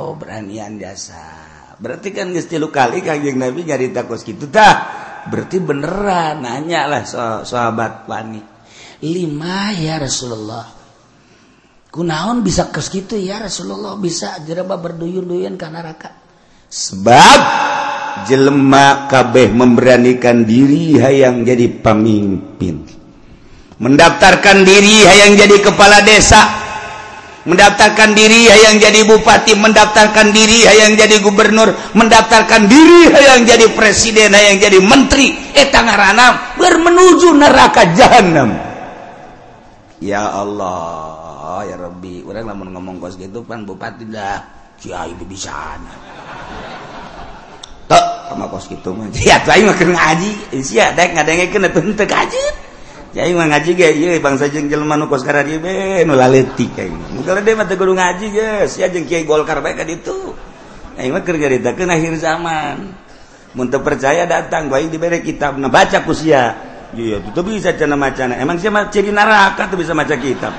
Oh 0.00 0.16
beranian 0.16 0.80
dasar. 0.80 1.43
berarti 1.80 2.14
kan 2.14 2.30
gestilu 2.30 2.70
kali 2.70 3.02
kajjeng 3.02 3.38
nabi 3.38 3.66
nyarita 3.66 4.06
kos 4.06 4.22
gitutah 4.22 4.74
berarti 5.30 5.58
beneran 5.58 6.44
nanyalah 6.44 7.02
so 7.06 7.42
sahabat 7.42 8.06
wani 8.06 8.54
lima 9.04 9.76
ya 9.76 10.00
Rasulullah. 10.00 10.64
Kunaon 11.92 12.42
bisa 12.42 12.72
kos 12.72 12.90
gitu 12.90 13.14
ya 13.14 13.38
Rasulullah? 13.38 13.94
Bisa 14.00 14.40
jeraba 14.42 14.80
berduyun-duyun 14.80 15.54
ke 15.54 15.66
neraka. 15.68 16.10
Sebab 16.66 17.40
jelema 18.26 19.06
kabeh 19.06 19.52
memberanikan 19.54 20.42
diri 20.42 20.98
hayang 20.98 21.46
jadi 21.46 21.70
pemimpin. 21.70 22.82
Mendaftarkan 23.78 24.66
diri 24.66 25.06
hayang 25.06 25.38
jadi 25.38 25.56
kepala 25.62 26.02
desa. 26.02 26.63
mendaftarkan 27.44 28.16
diri 28.16 28.48
yang 28.48 28.80
jadi 28.80 29.04
bupati 29.04 29.52
mendaftarkan 29.56 30.32
diri 30.32 30.64
yang 30.64 30.96
jadi 30.96 31.20
gubernur 31.20 31.72
mendaftarkan 31.92 32.64
diri 32.68 33.12
yang 33.12 33.44
jadi 33.44 33.68
presiden 33.76 34.32
yang 34.32 34.56
jadi 34.56 34.80
menteri. 34.80 35.32
Eh, 35.52 35.68
Etang 35.68 35.88
ngaranam 35.88 36.56
bermenuju 36.60 37.28
neraka 37.36 37.88
jahanam 37.92 38.74
ya 40.04 40.28
Allah 40.28 41.64
ya 41.68 41.76
Rabbi. 41.80 42.20
Orang 42.28 42.52
namun 42.52 42.68
ngomong 42.76 42.96
kos 43.00 43.16
gitu 43.16 43.40
pan 43.44 43.64
bupati 43.64 44.04
dah. 44.08 44.40
Kiai 44.74 45.14
di 45.16 45.38
sana. 45.38 45.94
Tok 47.88 48.04
sama 48.28 48.44
kos 48.52 48.68
gitu 48.68 48.92
mah. 48.92 49.08
Ya 49.28 49.40
tadi 49.40 49.64
mah 49.64 49.76
ngaji. 49.76 50.30
Eh, 50.52 50.60
sia 50.60 50.92
dek 50.92 51.16
ngadengekeun 51.16 51.68
teu 51.72 51.92
teu 51.96 52.06
kaji 52.08 52.42
ngaji 53.14 54.18
bangsa 54.18 54.50
ngaji 54.50 54.66
zaman. 62.18 62.76
Untuk 63.54 63.86
percaya 63.86 64.26
datang 64.26 64.66
baik 64.66 64.90
diberre 64.90 65.22
kitab 65.22 65.54
nah 65.62 65.70
baca 65.70 66.02
kusia 66.02 66.58
iya 66.90 67.22
itu 67.22 67.40
bisa 67.46 67.70
cana 67.78 67.94
macana. 67.94 68.34
Emang 68.34 68.58
siapa 68.58 68.90
ciri 68.90 69.14
neraka 69.14 69.70
tuh 69.70 69.78
bisa 69.78 69.94
maca 69.94 70.18
kitab. 70.18 70.50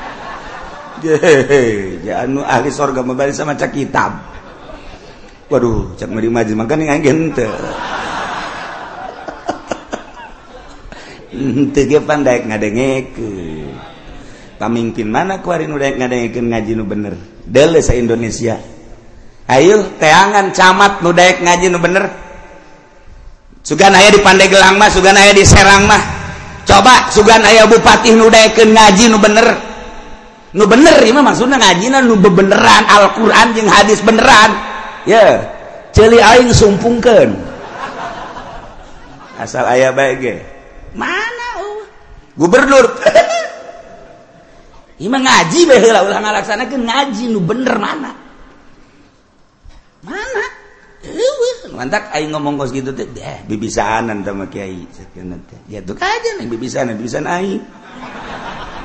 Ya 2.08 2.24
anu 2.24 2.40
ahli 2.40 2.72
sorga 2.72 3.04
membalik 3.04 3.36
bisa 3.36 3.44
maca 3.44 3.68
kitab. 3.68 4.16
Waduh 5.52 6.00
cak 6.00 6.08
meri 6.08 6.32
maji 6.32 6.56
makan 6.56 6.88
yang 6.88 7.04
ngente 7.04 7.52
pandai 12.08 12.46
ngadengeke. 12.48 13.32
Pamimpin 14.56 15.12
mana 15.12 15.44
kuarin 15.44 15.76
udah 15.76 15.92
ngadengin 16.00 16.48
ngaji 16.48 16.72
nu 16.80 16.88
bener? 16.88 17.14
Dele 17.44 17.84
sa 17.84 17.92
Indonesia. 17.92 18.56
Ayo 19.52 20.00
teangan 20.00 20.56
camat 20.56 21.04
nu 21.04 21.12
daek 21.12 21.44
ngaji 21.44 21.68
nu 21.68 21.80
bener. 21.84 22.08
Sugan 23.66 23.92
aya 23.98 24.14
di 24.16 24.22
Pandeglang 24.24 24.80
mah 24.80 24.88
sugan 24.88 25.18
aya 25.20 25.36
di 25.36 25.44
Serang 25.44 25.90
mah. 25.92 26.00
Coba 26.64 27.12
sugan 27.12 27.44
aya 27.44 27.68
bupati 27.68 28.16
nu 28.16 28.32
daekeun 28.32 28.72
ngaji 28.72 29.12
nu 29.12 29.20
bener. 29.20 29.48
Nu 30.56 30.64
bener 30.72 31.04
ieu 31.04 31.12
mah 31.12 31.36
maksudna 31.36 31.60
ngajina 31.60 32.00
nu 32.00 32.16
bebeneran. 32.16 32.88
Al-Qur'an 32.88 33.52
jeung 33.52 33.68
hadis 33.68 34.00
beneran. 34.00 34.56
Ya 35.04 35.20
yeah. 35.20 35.34
ceuli 35.92 36.24
aing 36.24 36.56
sumpungkeun. 36.56 37.36
Asal 39.36 39.68
ayah 39.68 39.92
baik 39.92 40.16
ge. 40.24 40.55
mana 40.96 41.48
uh? 41.60 41.84
gubernur 42.40 42.88
Ima 44.96 45.20
ngaji 45.20 45.68
bae 45.68 45.80
heula 45.84 46.08
ulah 46.08 46.24
ngalaksanakeun 46.24 46.88
ngaji 46.88 47.24
nu 47.28 47.44
bener 47.44 47.76
mana? 47.76 48.16
Mana? 50.08 50.46
Eueuh, 51.04 51.76
mantak 51.76 52.10
aing 52.16 52.32
ngomong 52.32 52.56
kos 52.56 52.72
gitu 52.72 52.96
teh, 52.96 53.06
eh 53.20 53.44
bibisanan 53.46 54.24
sama 54.24 54.48
kiai 54.48 54.88
sakeuna 54.90 55.36
teh. 55.44 55.60
Ya 55.68 55.84
tuh 55.84 56.00
aja 56.00 56.40
nih 56.40 56.48
bibisanan, 56.48 56.96
bibisan 56.96 57.28
aing. 57.28 57.62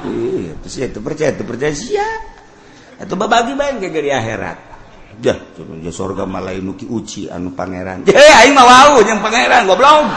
Iya, 0.00 0.52
terus 0.64 0.74
ya 0.76 0.86
itu 0.90 1.00
percaya, 1.00 1.30
itu 1.30 1.44
percaya 1.46 1.72
sia. 1.72 2.08
Atau 2.98 3.14
babagi 3.14 3.54
bae 3.54 3.78
ke 3.78 3.88
gari 3.88 4.10
akhirat. 4.10 4.58
Dah, 5.20 5.38
ya 5.80 5.92
surga 5.94 6.26
malah 6.26 6.58
nu 6.58 6.74
ki 6.74 6.90
uci 6.90 7.30
anu 7.30 7.54
pangeran. 7.54 8.04
Eh 8.10 8.32
aing 8.44 8.52
mah 8.52 8.66
wau 8.66 8.98
jeung 9.06 9.22
pangeran 9.22 9.64
goblok. 9.64 10.10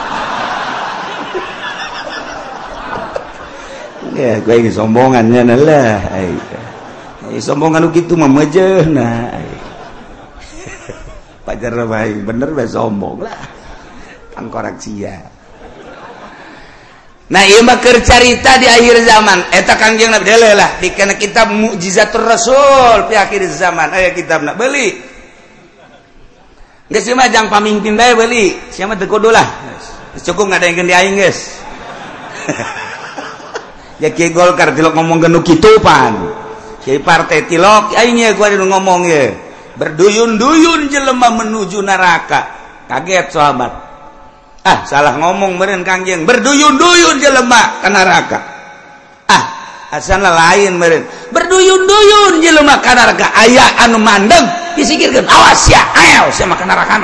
Ya 4.13 4.37
gue 4.41 4.55
ini 4.61 4.69
sombongannya 4.69 5.41
lah. 5.57 5.97
Ai. 6.13 6.29
Sombongan 7.41 7.89
gitu 7.89 8.13
mah 8.13 8.29
mejehna 8.29 9.33
pajar 11.45 11.73
baik 11.73 12.21
bener 12.21 12.53
bae 12.53 12.69
sombong 12.69 13.25
lah. 13.25 13.41
Tangkorak 14.33 14.81
sia 14.81 15.21
Nah 17.33 17.41
iya 17.41 17.65
mah 17.65 17.81
carita 17.81 18.61
di 18.61 18.69
akhir 18.69 19.09
zaman. 19.09 19.49
Eta 19.49 19.73
kangjeng 19.73 20.13
Nabi 20.13 20.27
dele 20.27 20.53
lah 20.53 20.77
di 20.77 20.93
kana 20.93 21.17
kitab 21.17 21.49
mukjizatul 21.49 22.21
rasul 22.21 23.09
di 23.09 23.17
akhir 23.17 23.41
zaman. 23.49 23.89
Aya 23.89 24.13
kitab 24.13 24.45
nak 24.45 24.53
beli. 24.53 24.93
Geus 26.93 27.09
mah 27.17 27.25
jang 27.33 27.49
pamimpin 27.49 27.97
bae 27.97 28.13
beli. 28.13 28.53
Siapa 28.69 28.93
teu 28.93 29.09
kudu 29.09 29.33
lah. 29.33 29.49
Cukup 30.21 30.53
ngadaengkeun 30.53 30.85
di 30.85 30.93
aing 30.93 31.17
ya 34.01 34.09
Kiai 34.13 34.33
Golkar 34.33 34.73
tilok 34.73 34.97
ngomong 34.97 35.21
genu 35.21 35.39
kitu 35.45 35.81
pan 35.81 36.43
Kiai 36.83 36.99
partai 36.99 37.47
tilok 37.47 37.95
aing 37.95 38.19
gua 38.35 38.51
ngomong 38.51 39.07
ya. 39.07 39.31
Berduyun-duyun 39.79 40.91
jelema 40.91 41.31
menuju 41.31 41.79
neraka. 41.79 42.51
Kaget 42.91 43.31
sahabat. 43.31 43.71
Ah 44.67 44.83
salah 44.83 45.15
ngomong 45.15 45.55
meren 45.55 45.87
kangjeng 45.87 46.27
berduyun-duyun 46.27 47.23
jelema 47.23 47.79
ke 47.79 47.87
neraka. 47.87 48.39
Ah 49.31 49.43
asana 49.95 50.35
lain 50.35 50.75
meren 50.75 51.07
berduyun-duyun 51.31 52.43
jelema 52.43 52.83
ke 52.83 52.91
neraka. 52.91 53.31
Ayah 53.39 53.87
anu 53.87 53.95
mandeng 54.03 54.43
disikirkan 54.75 55.23
awas 55.23 55.71
ya 55.71 55.79
ayo 55.95 56.35
sama 56.35 56.59
ke 56.59 56.67
neraka 56.67 56.99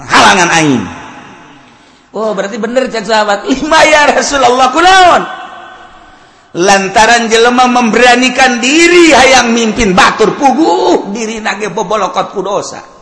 halangan 0.00 0.48
aing. 0.48 0.80
Oh 2.16 2.32
berarti 2.32 2.56
bener 2.56 2.88
cek 2.88 3.04
sahabat. 3.04 3.44
Lima 3.52 3.84
ya 3.84 4.08
Rasulullah 4.16 4.72
kunaon. 4.72 5.41
lantaran 6.52 7.32
jelema 7.32 7.64
memberanikan 7.64 8.60
diri 8.60 9.12
hayang 9.12 9.56
mimpin 9.56 9.96
batur 9.96 10.36
puguh 10.36 11.08
diri 11.12 11.40
nage 11.40 11.72
bobolokot 11.72 12.28
kudosa 12.36 12.92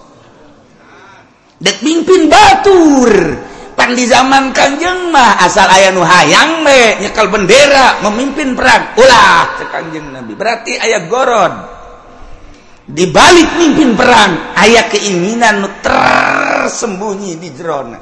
dek 1.61 1.85
mimpin 1.85 2.27
batur. 2.27 3.13
Pan 3.71 3.97
di 3.97 4.05
zaman 4.05 4.53
kanjeng 4.53 5.09
mah 5.09 5.41
asal 5.41 5.65
ayah 5.73 5.95
nu 5.95 6.05
hayang 6.05 6.61
me 6.61 7.01
nyekal 7.01 7.33
bendera 7.33 8.03
memimpin 8.05 8.53
perang. 8.53 8.93
Ulah 8.99 9.57
kanjeng 9.73 10.11
nabi. 10.11 10.37
Berarti 10.37 10.77
ayah 10.77 11.09
gorod 11.09 11.55
di 12.85 13.07
balik 13.09 13.57
mimpin 13.57 13.95
perang 13.95 14.53
ayah 14.59 14.85
keinginan 14.91 15.65
nu 15.65 15.69
tersembunyi 15.81 17.41
di 17.41 17.49
jerona. 17.57 18.01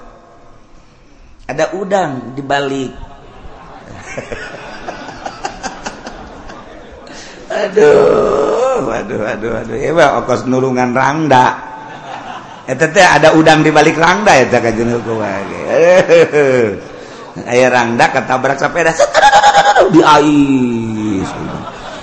Ada 1.46 1.78
udang 1.78 2.34
di 2.34 2.42
balik. 2.42 2.92
aduh 7.49 8.84
waduh 8.84 9.22
aduh 9.24 9.53
aduh. 9.64 9.76
Hewa 9.76 10.20
okos 10.22 10.44
nulungan 10.44 10.92
rangda. 10.92 11.57
Eta 12.68 12.84
teh 12.92 13.01
ada 13.01 13.32
udang 13.32 13.64
di 13.64 13.72
balik 13.72 13.96
rangda 13.96 14.36
eta 14.36 14.61
ka 14.61 14.68
jeung 14.76 14.92
hukum 15.01 15.24
aya 17.49 17.66
rangda 17.72 18.12
ketabrak 18.12 18.61
sepeda 18.61 18.92
di 19.88 20.01
ais. 20.05 21.28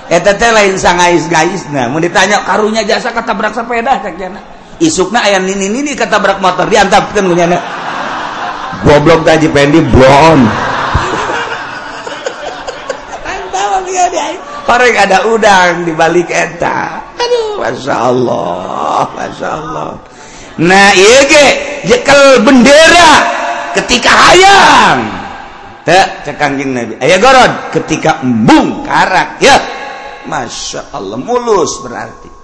Eta 0.09 0.33
teh 0.33 0.49
lain 0.49 0.73
sangais 0.81 1.29
gaisna 1.29 1.85
mun 1.85 2.01
ditanya 2.01 2.41
karunya 2.41 2.81
jasa 2.81 3.13
ketabrak 3.13 3.53
sepeda? 3.53 4.01
cek 4.01 4.17
jana 4.17 4.41
isukna 4.81 5.23
aya 5.23 5.39
nini-nini 5.39 5.93
ketabrak 5.93 6.41
motor 6.41 6.65
diantapkeun 6.65 7.29
nyana. 7.31 7.59
Goblok 8.83 9.21
gaji 9.21 9.47
pendi 9.49 9.79
blon. 9.81 10.39
Tahu 13.53 13.77
dia 13.87 14.05
dia. 14.11 14.54
Orang 14.66 14.95
ada 14.97 15.18
udang 15.30 15.86
di 15.86 15.93
balik 15.93 16.30
eta. 16.30 17.01
Aduh 17.18 17.61
masya 17.61 17.95
Allah 17.95 19.05
masya 19.13 19.47
Allah. 19.49 19.91
Nah 20.61 20.89
iya 20.95 21.20
ge 21.28 21.45
jekel 21.89 22.41
bendera 22.41 23.11
ketika 23.78 24.09
hayang. 24.09 24.99
Tak 25.86 26.26
cekanjing 26.26 26.74
nabi. 26.74 26.93
Ayah 26.97 27.20
gorod 27.22 27.53
ketika 27.70 28.26
embung 28.26 28.82
karak 28.82 29.38
ya. 29.38 29.57
Masya 30.26 30.89
Allah 30.97 31.22
mulus 31.22 31.86
berarti. 31.86 32.36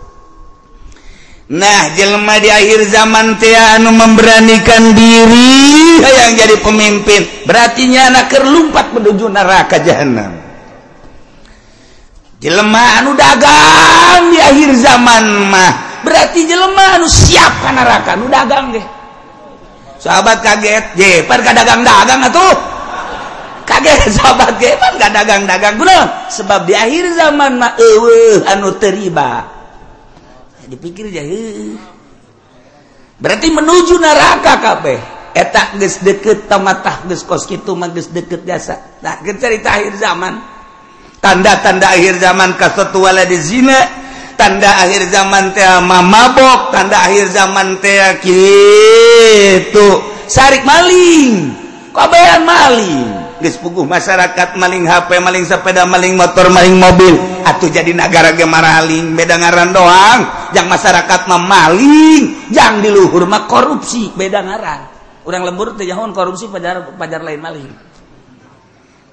Nah, 1.52 1.92
jelma 2.00 2.40
di 2.40 2.48
akhir 2.48 2.88
zaman 2.88 3.36
teh 3.36 3.52
anu 3.52 3.92
memberanikan 3.92 4.96
diri 4.96 6.00
yang 6.00 6.40
jadi 6.40 6.56
pemimpin. 6.64 7.44
Berarti 7.44 7.92
anak 7.92 8.32
kerlumpat 8.32 8.96
menuju 8.96 9.28
neraka 9.28 9.84
jahanam. 9.84 10.41
jelemah 12.42 13.06
anu 13.06 13.14
dagang 13.14 14.34
di 14.34 14.40
akhir 14.42 14.70
zaman 14.82 15.24
mah. 15.48 15.74
Berarti 16.02 16.50
jelemah 16.50 16.98
anu 16.98 17.06
siap 17.06 17.62
ka 17.62 17.70
neraka 17.70 18.18
anu 18.18 18.26
dagang 18.28 18.74
deh 18.74 19.02
sahabat 20.02 20.42
kaget 20.42 20.86
ye 20.98 21.22
pan 21.30 21.46
dagang 21.46 21.86
dagang 21.86 22.26
atuh. 22.26 22.58
Kaget 23.70 24.10
sahabat 24.18 24.58
ge 24.58 24.74
pan 24.82 24.98
dagang 24.98 25.46
dagang 25.46 25.78
kunaon 25.78 26.10
sebab 26.34 26.66
di 26.66 26.74
akhir 26.74 27.14
zaman 27.14 27.62
mah 27.62 27.78
eueuh 27.78 28.42
anu 28.50 28.76
teriba. 28.82 29.62
Dipikir 30.66 31.12
aja 31.14 31.22
berarti 33.22 33.48
menuju 33.54 33.96
neraka 34.02 34.54
kabeh. 34.58 35.00
Etak 35.32 35.80
geus 35.80 36.04
deket 36.04 36.52
tamatah 36.52 37.08
geus 37.08 37.24
kos 37.24 37.48
kitu 37.48 37.72
mah 37.72 37.88
geus 37.96 38.12
deket 38.12 38.44
jasa 38.44 39.00
nah 39.00 39.22
cerita 39.24 39.78
akhir 39.78 39.96
zaman. 39.96 40.42
tanda-tanda 41.22 41.94
akhir 41.94 42.18
zaman 42.18 42.58
kasatuwala 42.58 43.24
di 43.30 43.38
zina 43.38 44.02
tanda 44.42 44.74
akhir 44.82 45.14
zaman 45.14 45.54
teh 45.54 45.64
mabok 45.86 46.74
tanda 46.74 46.98
akhir 47.06 47.30
zaman 47.30 47.78
teh 47.78 48.02
gitu. 48.26 49.88
Sarik 50.26 50.66
maling 50.66 51.54
kabayan 51.94 52.42
maling. 52.42 53.22
Geus 53.42 53.58
puguh 53.58 53.86
masyarakat 53.90 54.54
maling 54.54 54.86
HP 54.86 55.18
maling 55.18 55.46
sepeda 55.46 55.86
maling 55.86 56.18
motor 56.18 56.50
maling 56.50 56.78
mobil. 56.78 57.18
Atuh 57.46 57.70
jadi 57.70 57.90
negara 57.94 58.34
ge 58.34 58.46
maraling 58.46 59.14
beda 59.14 59.38
ngaran 59.38 59.70
doang. 59.74 60.20
Yang 60.58 60.68
masyarakat 60.74 61.22
mah 61.30 61.42
maling 61.42 62.50
yang 62.50 62.82
di 62.82 62.90
luhur 62.90 63.30
mah 63.30 63.46
korupsi 63.46 64.14
beda 64.14 64.42
ngaran. 64.42 64.82
Urang 65.22 65.46
lembur 65.46 65.78
teh 65.78 65.86
korupsi 65.90 66.50
pajar 66.50 66.98
pajar 66.98 67.22
lain 67.22 67.42
maling. 67.42 67.91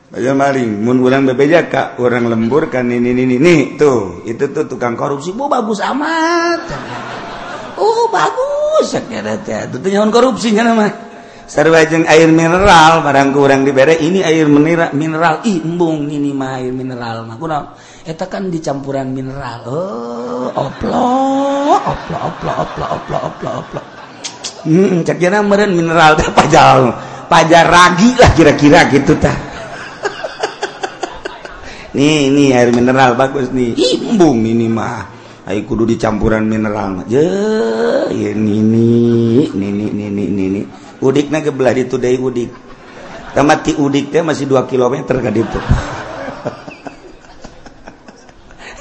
aja 0.08 0.32
maling 0.32 0.80
mun 0.80 1.04
orang 1.04 1.28
BPJK 1.28 2.00
orang 2.00 2.32
lembur 2.32 2.72
kan 2.72 2.88
ini 2.88 3.12
ini 3.12 3.36
ini 3.36 3.56
tuh. 3.76 4.24
Itu 4.24 4.48
tuh 4.56 4.64
tukang 4.64 4.96
korupsi. 4.96 5.36
Bu 5.36 5.52
bagus 5.52 5.84
amat. 5.84 6.64
Oh 7.76 8.08
bagus. 8.08 8.88
Sakit 8.88 9.44
itu 9.44 9.76
tuh 9.76 9.90
nyawan 9.92 10.08
korupsi 10.08 10.56
kan 10.56 10.72
mah. 10.72 10.92
Sarwajeng 11.48 12.04
air 12.04 12.28
mineral 12.28 13.00
barang 13.00 13.32
kurang 13.32 13.64
dibere 13.64 13.96
ini 14.00 14.20
air 14.20 14.48
mineral 14.48 14.92
mineral. 14.92 15.34
Ih 15.48 15.64
embung 15.64 16.08
ini 16.08 16.32
mah 16.32 16.60
air 16.60 16.72
mineral 16.72 17.28
mah. 17.28 17.36
Kurang 17.36 17.64
eta 18.04 18.28
kan 18.28 18.48
dicampuran 18.48 19.12
mineral. 19.12 19.60
Oh 19.68 20.48
oplo 20.56 21.04
oplo 21.84 22.16
oplo 22.16 22.52
oplo 22.52 22.84
oplo 22.96 23.16
oplo 23.28 23.50
oplo. 23.64 23.80
Hmm 24.64 25.04
cek 25.04 25.20
meren 25.44 25.72
mineral 25.76 26.16
teh 26.16 26.28
pajal 26.32 26.92
pajar 27.28 27.68
ragi 27.68 28.16
lah 28.16 28.32
kira-kira 28.32 28.88
gitu 28.88 29.16
tah. 29.20 29.47
nih 31.94 32.28
ini 32.28 32.52
air 32.52 32.74
mineral 32.74 33.16
bagus 33.16 33.48
nih. 33.52 33.76
Imbung 33.76 34.44
ini 34.44 34.68
mah. 34.68 35.16
Ayo 35.48 35.64
kudu 35.64 35.88
dicampuran 35.88 36.44
mineral 36.44 37.00
mah. 37.00 37.04
Je 37.08 37.24
ya 38.12 38.30
nini 38.36 39.48
nini 39.52 39.86
nini 39.88 40.24
nini 40.28 40.60
udikna 41.00 41.40
gebelah 41.40 41.72
itu 41.72 41.96
dari 41.96 42.20
udik. 42.20 42.50
Tamat 43.32 43.64
ti 43.64 43.72
udik 43.76 44.10
teh 44.10 44.22
masih 44.24 44.48
2 44.48 44.66
km 44.66 45.04
ke 45.04 45.30
itu 45.36 45.60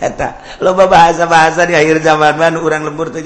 eta 0.07 0.39
lo 0.63 0.71
bahasa-bahasa 0.71 1.67
di 1.67 1.75
akhir 1.75 1.99
zaman 1.99 2.39
mah 2.39 2.55
orang 2.55 2.87
lembur 2.87 3.11
teh 3.11 3.19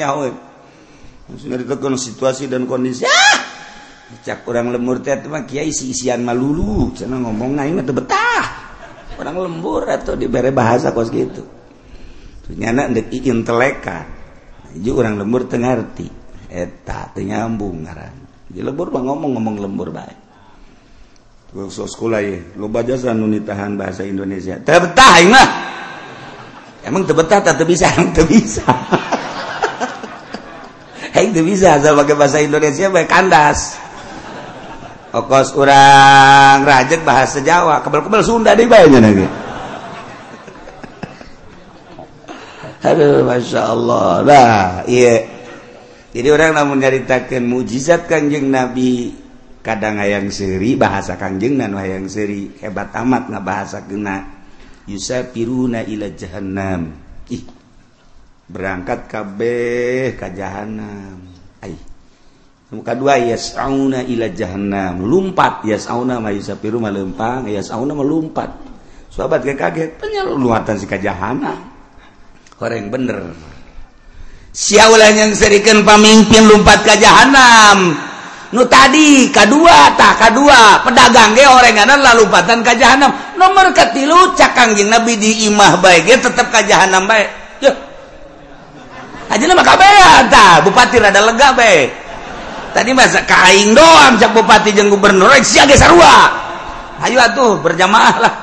Maksudnya 1.32 1.63
ditekan 1.63 1.95
situasi 1.95 2.51
dan 2.51 2.67
kondisi. 2.67 3.07
Ah! 3.07 3.39
cak 4.19 4.43
orang 4.51 4.75
lembur 4.75 4.99
teh 4.99 5.15
mah 5.29 5.47
kiai 5.47 5.71
isi 5.71 5.95
isian 5.95 6.19
malulu. 6.25 6.91
cenah 6.91 7.21
ngomong 7.21 7.55
nah 7.55 7.63
ini 7.63 7.79
betah. 7.79 8.61
orang 9.20 9.36
lembur 9.49 9.89
atau 9.89 10.16
diberi 10.16 10.53
bahasa 10.53 10.95
kos 10.95 11.09
gitu. 11.12 11.43
Nyana 12.51 12.91
dek 12.91 13.16
intelekan 13.16 14.05
juga 14.76 15.07
orang 15.07 15.24
lembur 15.24 15.47
tengerti 15.47 16.07
eta 16.51 17.12
tenyambung 17.16 17.88
ngaran. 17.88 18.16
Di 18.51 18.59
lembur 18.59 18.91
bang 18.91 19.07
ngomong 19.07 19.32
ngomong 19.39 19.55
lembur 19.64 19.89
baik 19.95 20.22
so 21.51 21.84
sekolah 21.84 22.24
ya 22.24 22.39
lo 22.55 22.72
baca 22.72 22.95
sanu 22.95 23.28
nitahan 23.28 23.76
bahasa 23.76 24.07
Indonesia. 24.07 24.55
Terbetah 24.64 25.16
mah. 25.28 25.49
Emang 26.82 27.03
terbetah 27.03 27.43
tak 27.43 27.59
bisa 27.68 27.91
emang 27.93 28.16
bisa. 28.26 28.64
Hei, 31.12 31.28
bisa, 31.28 31.76
saya 31.76 31.91
pakai 31.91 32.16
bahasa 32.16 32.39
Indonesia, 32.39 32.88
baik 32.88 33.12
kandas. 33.12 33.76
okos 35.12 35.55
orang 35.59 36.64
rajek 36.64 37.03
bahasa 37.03 37.43
Jawa 37.43 37.84
kebel-kebel 37.84 38.24
Sunda 38.24 38.55
deh 38.55 38.68
banyak 38.68 39.01
lagi. 39.03 39.28
Aduh 42.89 43.22
Masya 43.28 43.62
Allah. 43.62 44.24
Nah, 44.26 44.82
iya. 44.88 45.28
Jadi 46.12 46.28
orang 46.28 46.51
namun 46.57 46.84
nyaritakan 46.84 47.47
mujizat 47.47 48.07
kanjeng 48.07 48.51
Nabi 48.51 49.16
kadang 49.64 50.01
hayang 50.01 50.28
seri 50.34 50.76
bahasa 50.76 51.16
kanjeng 51.16 51.55
dan 51.55 51.78
hayang 51.78 52.09
seri 52.09 52.51
hebat 52.59 52.91
amat 52.97 53.30
nggak 53.32 53.45
bahasa 53.45 53.86
kena 53.86 54.28
yusafiruna 54.89 55.88
ila 55.88 56.12
jahannam. 56.12 56.91
Ih 57.32 57.43
berangkat 58.51 59.07
kabeh 59.07 60.20
ke 60.20 60.28
jahanam 60.36 61.32
aih. 61.64 61.90
muka 62.72 62.95
dua 62.95 63.19
yas 63.19 63.53
auna 63.59 64.01
ila 64.01 64.32
jahannam. 64.32 65.03
Lumpat 65.03 65.67
yas 65.67 65.86
auna 65.91 66.17
ma 66.17 66.32
yusafiru 66.32 66.80
malempang 66.80 67.45
yas 67.51 67.69
auna 67.69 67.91
melumpat 67.91 68.49
sahabat 69.11 69.43
kayak 69.43 69.59
kaget. 69.59 69.89
Penyeluatan 69.99 70.76
si 70.80 70.88
kajahana 70.88 71.53
orang 72.63 72.88
bener. 72.88 73.19
Siaulah 74.51 75.15
yang 75.15 75.32
serikan 75.32 75.84
pemimpin 75.84 76.47
lumpat 76.47 76.84
kajahanam 76.84 78.11
nu 78.51 78.67
tadi 78.67 79.32
kedua 79.32 79.95
tak 79.95 80.28
kedua 80.28 80.84
pedagang 80.84 81.32
ge 81.32 81.47
orang 81.47 81.88
ada 81.88 81.95
lalu 81.95 82.28
lumpatan 82.28 82.59
ke 82.59 82.76
nomor 83.39 83.72
ketilu 83.72 84.36
cakang 84.36 84.76
jeng 84.76 84.91
nabi 84.91 85.15
di 85.15 85.47
imah 85.47 85.80
baik 85.80 86.03
ge 86.03 86.15
tetap 86.19 86.51
kajahanam 86.51 87.07
baik 87.07 87.32
aja 89.32 89.47
nama 89.47 89.63
kabean 89.63 90.28
tak 90.28 90.67
bupati 90.67 90.99
rada 90.99 91.24
lega 91.24 91.55
baik 91.55 91.88
tadi 92.72 92.91
masa 92.95 93.24
kaing 93.28 93.76
doang 93.76 94.17
cak 94.17 94.32
bupati 94.36 94.72
jeung 94.76 94.89
gubernur 94.91 95.32
siaga 95.43 95.76
sarua. 95.78 96.15
Ayo 97.01 97.17
atuh 97.17 97.57
berjamaah 97.61 98.15
lah. 98.22 98.34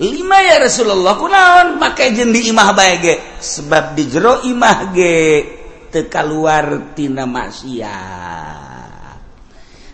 Lima 0.00 0.40
ya 0.40 0.56
Rasulullah 0.64 1.12
kunaon? 1.16 1.76
Pakai 1.76 2.16
jendi 2.16 2.48
imah 2.48 2.72
baik 2.72 2.96
ge. 3.04 3.14
Sebab 3.40 3.92
di 3.92 4.04
jero 4.08 4.40
imah 4.48 4.92
ge 4.96 5.44
teka 5.92 6.24
luar 6.24 6.96
tina 6.96 7.28
maksiat. 7.28 8.68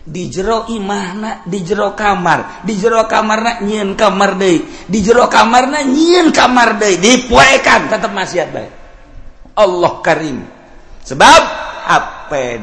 Di 0.07 0.31
jero 0.31 0.63
imahna 0.71 1.43
di 1.43 1.59
jero 1.63 1.91
kamar. 1.91 2.63
Di 2.63 2.79
jero 2.79 3.03
kamar 3.03 3.39
na 3.43 3.59
nyieun 3.59 3.99
kamar 3.99 4.39
deh 4.39 4.87
di 4.87 4.99
jero 5.03 5.27
kamar 5.27 5.67
na 5.67 5.83
nyieun 5.83 6.31
kamar 6.31 6.79
deh 6.79 6.95
dipoekan 6.95 7.91
tetap 7.91 8.11
maksiat 8.15 8.47
baik 8.51 8.71
Allah 9.59 9.93
karim. 9.99 10.39
Sebab 11.03 11.41
apa 11.87 12.16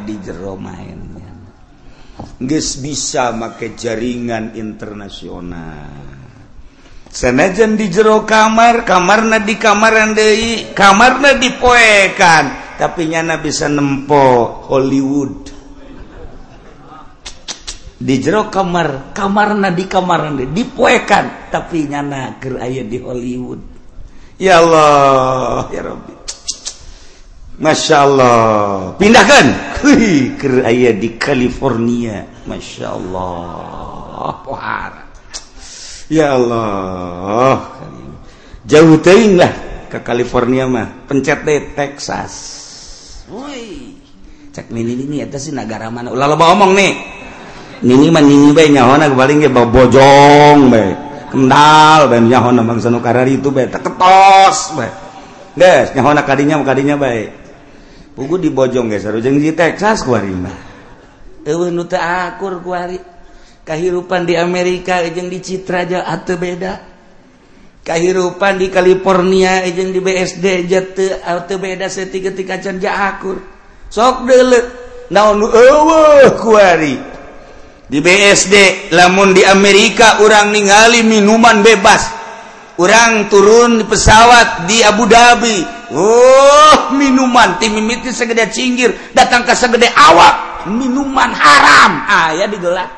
di 0.05 0.15
jero 0.21 0.61
mainnya? 0.61 1.33
Ges 2.39 2.79
bisa 2.79 3.33
make 3.33 3.73
jaringan 3.75 4.53
internasional. 4.55 5.89
Senajan 7.09 7.79
di 7.79 7.87
jero 7.89 8.27
kamar 8.27 8.83
kamarna 8.83 9.39
di 9.39 9.55
kamaran 9.55 10.19
deui 10.19 10.75
kamarna 10.75 11.39
dipoekan 11.39 12.77
tapi 12.77 13.07
nyana 13.07 13.39
bisa 13.39 13.71
nempo 13.71 14.61
Hollywood. 14.67 15.55
Di 17.95 18.15
jero 18.19 18.51
kamar 18.51 19.15
kamarna 19.15 19.71
di 19.71 19.87
kamaran 19.87 20.37
deui 20.43 20.51
dipoekan 20.51 21.55
tapi 21.55 21.87
nyana 21.87 22.37
aya 22.61 22.83
di 22.83 22.99
Hollywood. 22.99 23.62
Ya 24.37 24.59
Allah 24.59 25.71
ya 25.71 25.83
Rabbi 25.87 26.24
Masya 27.55 27.97
Allah 28.03 28.39
pindahkan 28.99 29.79
aya 30.67 30.91
di 30.91 31.15
California. 31.15 32.27
Masya 32.51 32.87
Allah 32.91 34.43
Pohara. 34.43 35.05
ya 36.11 36.35
Allah. 36.35 37.79
Jauh 38.67 38.99
teing 38.99 39.39
lah 39.39 39.53
ke 39.87 40.03
California 40.03 40.67
mah. 40.67 41.07
Pencet 41.07 41.47
deh 41.47 41.79
Texas. 41.79 42.35
Woi. 43.31 43.95
Cek 44.51 44.75
nini 44.75 44.99
ini 44.99 45.23
itu 45.23 45.39
sih 45.39 45.55
negara 45.55 45.95
mana? 45.95 46.11
Ulah 46.11 46.27
lo 46.27 46.35
ngomong 46.35 46.75
nih. 46.75 46.93
Nini 47.87 48.11
mah 48.11 48.23
nini 48.23 48.51
bae 48.51 48.67
nyahona 48.67 49.07
kebaling 49.15 49.47
ge 49.47 49.51
bojong 49.55 50.59
bae. 50.75 50.91
Kendal 51.31 52.11
bae 52.11 52.19
nyahona 52.19 52.67
bangsa 52.67 52.91
nu 52.91 52.99
itu 53.31 53.49
bae. 53.55 53.71
Teketos 53.71 54.75
bae. 54.75 54.91
Guys 55.55 55.95
nyahona 55.95 56.27
kadinya 56.27 56.59
kadinya 56.67 56.99
bae. 56.99 57.44
pugu 58.15 58.39
dibojong 58.39 58.89
ge 58.89 58.99
sarujeng 59.03 59.43
di 59.43 59.51
Texas 59.53 60.07
kuarina 60.07 60.51
eueuh 61.45 61.69
nu 61.69 61.85
teu 61.85 62.01
akur 62.01 62.62
kuari 62.65 63.15
kahirupan 63.65 64.29
di 64.29 64.37
Amerika 64.37 65.01
jeung 65.09 65.33
di 65.33 65.41
Citra 65.41 65.89
aja 65.89 66.05
atuh 66.05 66.37
beda. 66.37 66.93
Kahirupan 67.85 68.57
di 68.57 68.73
California 68.73 69.65
jeung 69.73 69.93
di 69.93 70.01
BSD 70.01 70.45
aja 70.65 70.81
teu 70.85 71.21
atuh 71.21 71.59
beda 71.61 71.89
setiga 71.89 72.33
tika 72.33 72.61
can 72.61 72.81
akur. 72.85 73.41
Sok 73.89 74.29
deuleuh. 74.29 74.65
Naon 75.05 75.37
nu 75.37 75.53
eueuh 75.53 76.33
kuari 76.41 76.97
di 77.85 78.01
BSD 78.01 78.89
lamun 78.97 79.37
di 79.37 79.45
Amerika 79.45 80.25
orang 80.25 80.49
ningali 80.49 81.05
minuman 81.05 81.61
bebas. 81.61 82.24
orang 82.79 83.31
turun 83.31 83.83
di 83.83 83.85
pesawat 83.87 84.66
di 84.66 84.83
Abu 84.83 85.07
Dhabi. 85.07 85.59
Oh 85.95 86.95
minuman. 86.95 87.59
Tim 87.62 87.79
mimitnya 87.79 88.11
segede 88.11 88.51
cinggir. 88.51 88.95
Datang 89.14 89.47
ke 89.47 89.55
segede 89.55 89.91
awak. 89.93 90.66
Minuman 90.70 91.31
haram. 91.31 91.93
Ayah 92.09 92.49
digelak. 92.51 92.91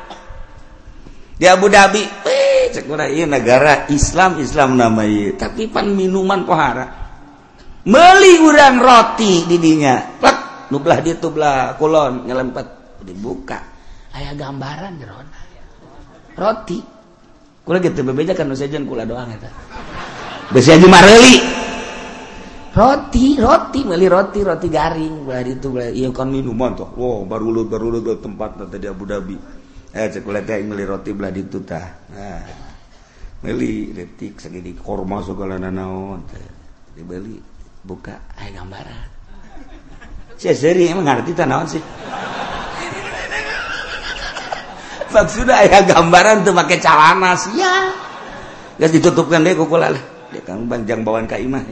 Di 1.37 1.45
Abu 1.45 1.69
Dhabi 1.69 2.01
eh 2.25 2.73
cek 2.73 2.89
iya 3.13 3.29
negara 3.29 3.87
Islam 3.93 4.41
Islam 4.43 4.75
namanya 4.75 5.47
tapi 5.47 5.71
pan 5.71 5.93
minuman 5.95 6.43
pohara 6.43 6.87
meli 7.87 8.43
urang 8.43 8.83
roti 8.83 9.47
didinya 9.47 10.19
plak 10.19 10.69
nublah 10.75 10.99
dia 10.99 11.15
tublah 11.21 11.79
kulon 11.79 12.27
ngelempet 12.27 12.67
dibuka. 13.07 13.61
Ayah 14.17 14.35
gambaran 14.35 14.93
jerona 14.99 15.41
roti. 16.35 16.96
kula 17.67 17.83
gitu 17.83 18.07
bebeja 18.07 18.31
kan 18.31 18.47
nusajen 18.47 18.87
kula 18.87 19.03
doang 19.03 19.27
eta. 19.35 19.51
Besi 20.55 20.71
aja 20.71 20.87
mareli. 20.87 21.43
Roti 22.71 23.35
roti 23.41 23.83
beli 23.83 24.07
roti 24.07 24.47
roti 24.47 24.71
garing. 24.71 25.27
Belah 25.27 25.43
itu 25.43 25.67
belah 25.75 25.91
iya 25.91 26.07
kan 26.15 26.31
minuman 26.31 26.79
tuh. 26.79 26.87
Wow 26.95 27.27
baru 27.27 27.51
lu 27.51 27.63
baru 27.67 27.99
lu 27.99 28.01
tempat 28.23 28.55
nanti 28.63 28.79
di 28.79 28.87
Abu 28.87 29.03
Dhabi. 29.03 29.35
Eh 29.91 30.07
cek 30.07 30.23
belah 30.23 30.47
teh 30.47 30.63
beli 30.63 30.87
roti 30.87 31.11
belah 31.11 31.35
itu 31.35 31.59
tah. 31.67 31.91
Nah, 32.15 32.47
beli 33.43 33.91
detik 33.91 34.39
segini 34.39 34.71
korma 34.79 35.19
segala 35.27 35.59
nanaon 35.59 36.23
dibeli 36.95 37.43
buka 37.83 38.15
ayo 38.39 38.63
gambaran. 38.63 39.09
Saya 40.39 40.55
seri 40.55 40.87
emang 40.87 41.09
ngerti 41.09 41.33
tanawan 41.35 41.67
sih? 41.67 41.83
Maksudnya 45.17 45.65
ayah 45.65 45.81
gambaran 45.89 46.45
tuh 46.45 46.53
pakai 46.53 46.77
celana 46.77 47.33
sih 47.33 47.57
ya 47.57 47.77
Gak 48.77 48.93
ditutupkan 48.93 49.41
deh 49.41 49.57
kukulah 49.57 49.89
dia 50.29 50.43
kan 50.45 50.69
banjang 50.69 51.01
bawaan 51.01 51.25
kaimah 51.25 51.65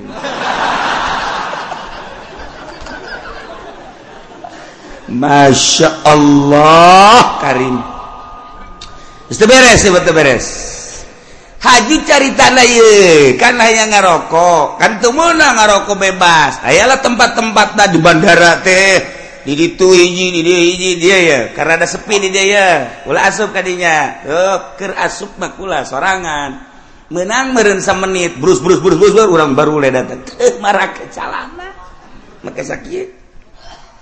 Masya 5.05 6.01
Allah 6.03 7.39
Karim. 7.39 7.77
Beres 9.31 9.85
beres. 10.11 10.47
Haji 11.61 11.97
cari 12.05 12.33
tanah 12.37 12.67
kan 13.41 13.57
yang 13.57 13.89
ngarokok 13.93 14.81
kan 14.81 15.01
mana 15.13 15.55
ngarokok 15.61 15.97
bebas. 15.97 16.61
Ayalah 16.65 16.99
tempat-tempat 17.05 17.77
di 17.93 17.99
bandara 18.01 18.61
teh 18.65 19.14
di 19.45 19.53
itu 19.53 19.93
hiji 19.93 20.41
hiji 20.41 20.91
dia 20.97 21.19
ya. 21.21 21.41
Karena 21.53 21.77
ada 21.77 21.85
sepi 21.85 22.17
di 22.17 22.33
dia 22.33 22.45
ya. 22.49 22.69
Ulah 23.05 23.29
asup 23.29 23.53
kadinya 23.53 24.25
oh 24.25 24.57
ker 24.81 24.97
asup 24.97 25.37
makula 25.37 25.85
sorangan. 25.85 26.73
Menang 27.13 27.53
meren 27.53 27.85
menit 28.01 28.41
brus 28.41 28.65
brus 28.65 28.81
brus 28.81 28.97
brus 28.97 29.13
orang 29.13 29.53
baru 29.53 29.85
le 29.85 29.93
datang. 29.93 30.25
Marah 30.65 30.97
ke 30.97 31.13
calana 31.13 31.69
maka 32.41 32.65
sakit. 32.65 33.09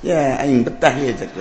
Ya 0.06 0.38
aing 0.38 0.62
betah 0.62 0.94
ya 0.94 1.14
cek 1.14 1.30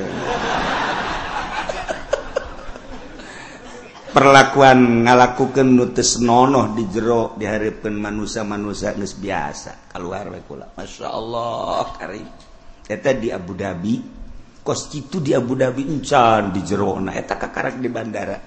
perlakuan 4.12 5.08
ngalakukan 5.08 5.66
nutus 5.66 6.20
nonoh 6.20 6.76
di 6.76 6.84
jero 6.92 7.32
diharapkan 7.40 7.96
manusia-manusia 7.96 8.98
nus 8.98 9.14
biasa. 9.14 9.94
Keluar 9.94 10.28
we 10.34 10.42
kula. 10.46 10.74
Masya 10.74 11.08
Allah 11.10 11.86
karim 11.96 12.51
eta 12.86 13.12
di 13.14 13.34
Abu 13.34 13.54
Dhabi 13.58 13.96
kos 14.62 14.94
itu 14.94 15.20
di 15.22 15.34
Abu 15.34 15.58
Dhabi 15.58 15.86
encan 15.90 16.54
di 16.54 16.62
Jerona 16.62 17.14
eta 17.18 17.36
kakarak 17.36 17.78
di 17.82 17.90
bandara. 17.90 18.38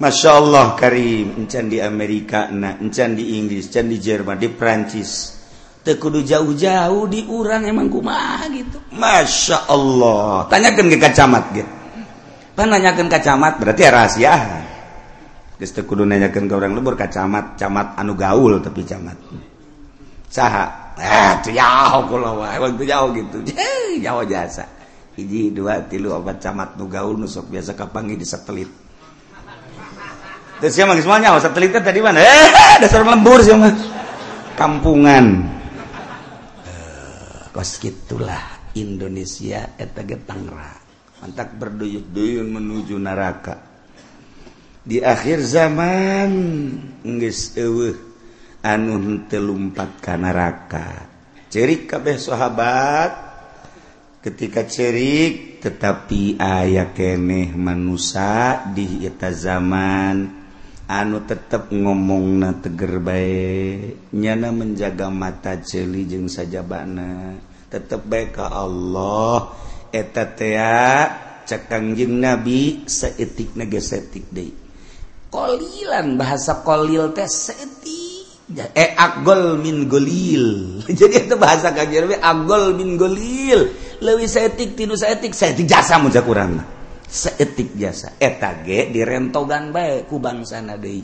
Masya 0.00 0.30
Allah 0.32 0.66
Karim 0.80 1.44
encan 1.44 1.68
di 1.68 1.76
Amerika 1.76 2.48
nah 2.48 2.80
encan 2.80 3.12
di 3.12 3.36
Inggris 3.36 3.68
encan 3.68 3.86
di 3.90 3.98
Jerman 4.00 4.36
di 4.40 4.48
Prancis. 4.48 5.38
Tekudu 5.80 6.20
jauh-jauh 6.20 7.08
di 7.08 7.24
urang 7.24 7.64
emang 7.64 7.88
kumaha 7.88 8.44
gitu. 8.52 8.78
Masya 8.92 9.64
Allah. 9.68 10.44
Tanyakan 10.48 10.92
ke 10.92 10.98
kacamat 11.00 11.44
gitu 11.56 11.80
pan 12.60 12.68
nanyakan 12.68 13.08
kacamat 13.08 13.56
berarti 13.56 13.82
ya 13.88 13.90
rahasia. 13.90 14.34
Geus 15.56 15.72
teu 15.72 15.88
kudu 15.88 16.04
nanyakeun 16.04 16.44
ka 16.44 16.60
urang 16.60 16.76
lebur 16.76 16.92
kacamat, 16.92 17.56
camat 17.56 17.96
anu 17.96 18.12
gaul 18.12 18.60
tapi 18.60 18.84
camat. 18.84 19.16
Saha? 20.28 20.89
Eh, 23.56 24.04
Jawa 24.04 24.22
jasa. 24.28 24.68
Hiji 25.16 25.50
dua 25.50 25.80
tilu 25.88 26.14
obat 26.14 26.38
camat 26.38 26.76
nu 26.76 26.86
gaul 26.86 27.18
nusok 27.18 27.50
biasa 27.50 27.74
kapangi 27.74 28.14
di 28.14 28.26
satelit. 28.28 28.70
Terus 30.60 30.76
siapa 30.76 30.92
semuanya 31.00 31.32
oh, 31.32 31.40
satelitnya 31.40 31.80
tadi 31.80 32.04
mana? 32.04 32.20
Eh, 32.20 32.48
eh 32.52 32.74
dasar 32.84 33.00
lembur 33.00 33.40
siapa 33.40 33.72
kampungan. 34.60 35.40
Eh, 36.68 37.48
Kos 37.48 37.80
gitulah 37.80 38.60
Indonesia 38.76 39.72
eta 39.80 40.04
getangra 40.04 40.80
mantak 41.20 41.52
berduyun-duyun 41.56 42.48
menuju 42.48 42.96
neraka. 42.96 43.60
Di 44.80 45.04
akhir 45.04 45.44
zaman 45.44 46.30
nggak 47.04 47.36
anun 48.60 49.26
telumpat 49.26 50.00
kanaraka 50.04 51.10
cerik 51.50 51.90
kabeh 51.90 52.16
sahabat. 52.16 53.12
Ketika 54.20 54.68
cerik 54.68 55.64
tetapi 55.64 56.36
aya 56.36 56.94
keeh 56.94 57.50
manusia 57.56 58.64
di 58.70 59.04
eta 59.04 59.34
zaman. 59.34 60.38
Anu 60.90 61.22
tetap 61.22 61.70
ngomong 61.70 62.42
na 62.42 62.50
teger 62.58 62.98
baik 62.98 64.10
nyana 64.10 64.50
menjaga 64.50 65.06
mata 65.06 65.54
jeli 65.62 66.02
jeng 66.02 66.26
saja 66.26 66.66
bana 66.66 67.38
tetap 67.70 68.02
baik 68.10 68.34
ka 68.34 68.50
Allah. 68.50 69.54
Eta 69.94 70.34
tea 70.34 71.06
cekangjing 71.46 72.18
nabi 72.18 72.90
seetik 72.90 73.54
negesetik 73.54 74.26
deui 74.34 74.50
kolilan 75.30 76.18
bahasa 76.18 76.58
kolil 76.66 77.14
teh 77.14 77.30
seetik. 77.30 78.09
eh 78.56 78.90
agol 78.98 79.58
min 79.62 79.86
golil. 79.86 80.78
Jadi 80.98 81.28
itu 81.30 81.34
bahasa 81.38 81.70
kajian 81.70 82.10
agol 82.18 82.74
min 82.74 82.98
golil. 82.98 83.70
Lewi 84.00 84.26
setik 84.26 84.74
tinu 84.74 84.96
setik 84.96 85.36
setik 85.36 85.68
jasa 85.68 86.00
mujak 86.00 86.24
kurang 86.24 86.80
seetik 87.10 87.74
jasa. 87.74 88.14
Eh, 88.22 88.38
Eta 88.38 88.62
ge 88.62 88.94
direntogan 88.94 89.74
baik 89.74 90.06
ku 90.06 90.22
bangsa 90.22 90.62
deui. 90.78 91.02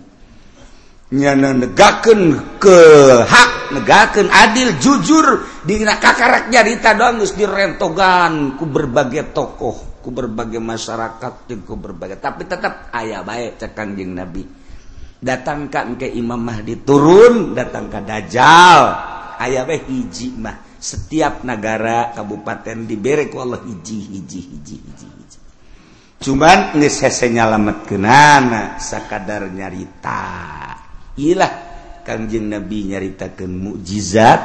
Nyana 1.07 1.55
negakeun 1.55 2.23
ke 2.59 2.79
hak 3.23 3.79
negakeun 3.79 4.27
adil 4.27 4.75
jujur 4.83 5.47
di 5.63 5.79
kakarak 5.83 6.51
nyarita 6.51 6.99
doang 6.99 7.23
geus 7.23 7.35
direntogan 7.39 8.59
ku 8.59 8.67
berbagai 8.67 9.31
tokoh 9.31 10.03
ku 10.03 10.11
berbagai 10.11 10.59
masyarakat 10.59 11.47
ku 11.63 11.75
berbagai 11.79 12.19
tapi 12.19 12.47
tetap 12.51 12.91
ayah 12.95 13.23
baik 13.23 13.59
cek 13.59 13.75
kanjing 13.75 14.19
nabi. 14.19 14.66
datangkan 15.21 15.97
ke 15.97 16.07
Imam 16.13 16.41
Mahdi 16.41 16.81
turun 16.85 17.57
datang 17.57 17.89
ke 17.89 18.01
Dajjal. 18.05 18.83
Aya 19.37 19.69
we 19.69 19.81
hiji 19.85 20.33
mah. 20.37 20.65
Setiap 20.77 21.43
negara 21.43 22.13
kabupaten 22.13 22.85
diberek 22.85 23.33
ku 23.33 23.41
Allah 23.41 23.61
hiji 23.65 23.97
hiji 24.13 24.41
hiji 24.45 24.77
hiji 24.77 25.07
hiji. 25.09 25.39
Cuman 26.21 26.77
geus 26.79 27.01
hese 27.01 27.33
nyalametkeunana 27.33 28.81
sakadar 28.81 29.49
nyarita. 29.51 30.23
Ilah 31.17 31.53
Kanjeng 32.07 32.53
Nabi 32.53 32.93
nyaritakeun 32.93 33.51
mukjizat 33.51 34.41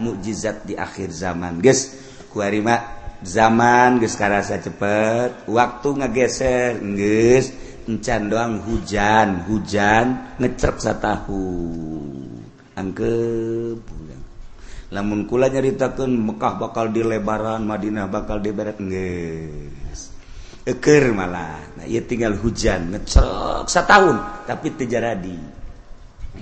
mukjizat 0.00 0.64
di 0.64 0.74
akhir 0.78 1.12
zaman. 1.12 1.60
Guys 1.60 1.92
kuarima 2.32 2.78
zaman 3.22 4.02
geus 4.02 4.18
karasa 4.18 4.58
cepet 4.58 5.46
waktu 5.46 5.88
ngegeser 6.02 6.82
geus 6.98 7.52
encan 7.88 8.30
doang 8.30 8.62
hujan 8.62 9.46
hujan 9.46 10.36
ngecep 10.38 10.78
satahu. 10.78 11.46
Angke 12.72 13.12
pulang 13.84 14.22
lamun 14.92 15.24
kula 15.24 15.48
nyaritakeun 15.48 16.12
Mekah 16.12 16.60
bakal 16.60 16.92
dilebaran 16.92 17.64
Madinah 17.64 18.08
bakal 18.12 18.44
diberet 18.44 18.76
geus. 18.76 20.12
Eker 20.62 21.10
malah. 21.16 21.58
Nah 21.80 21.84
ieu 21.88 22.04
tinggal 22.04 22.36
hujan 22.38 22.92
ngecek 22.92 23.66
satahun 23.66 24.46
tapi 24.46 24.76
teu 24.76 24.86
jadi 24.86 25.36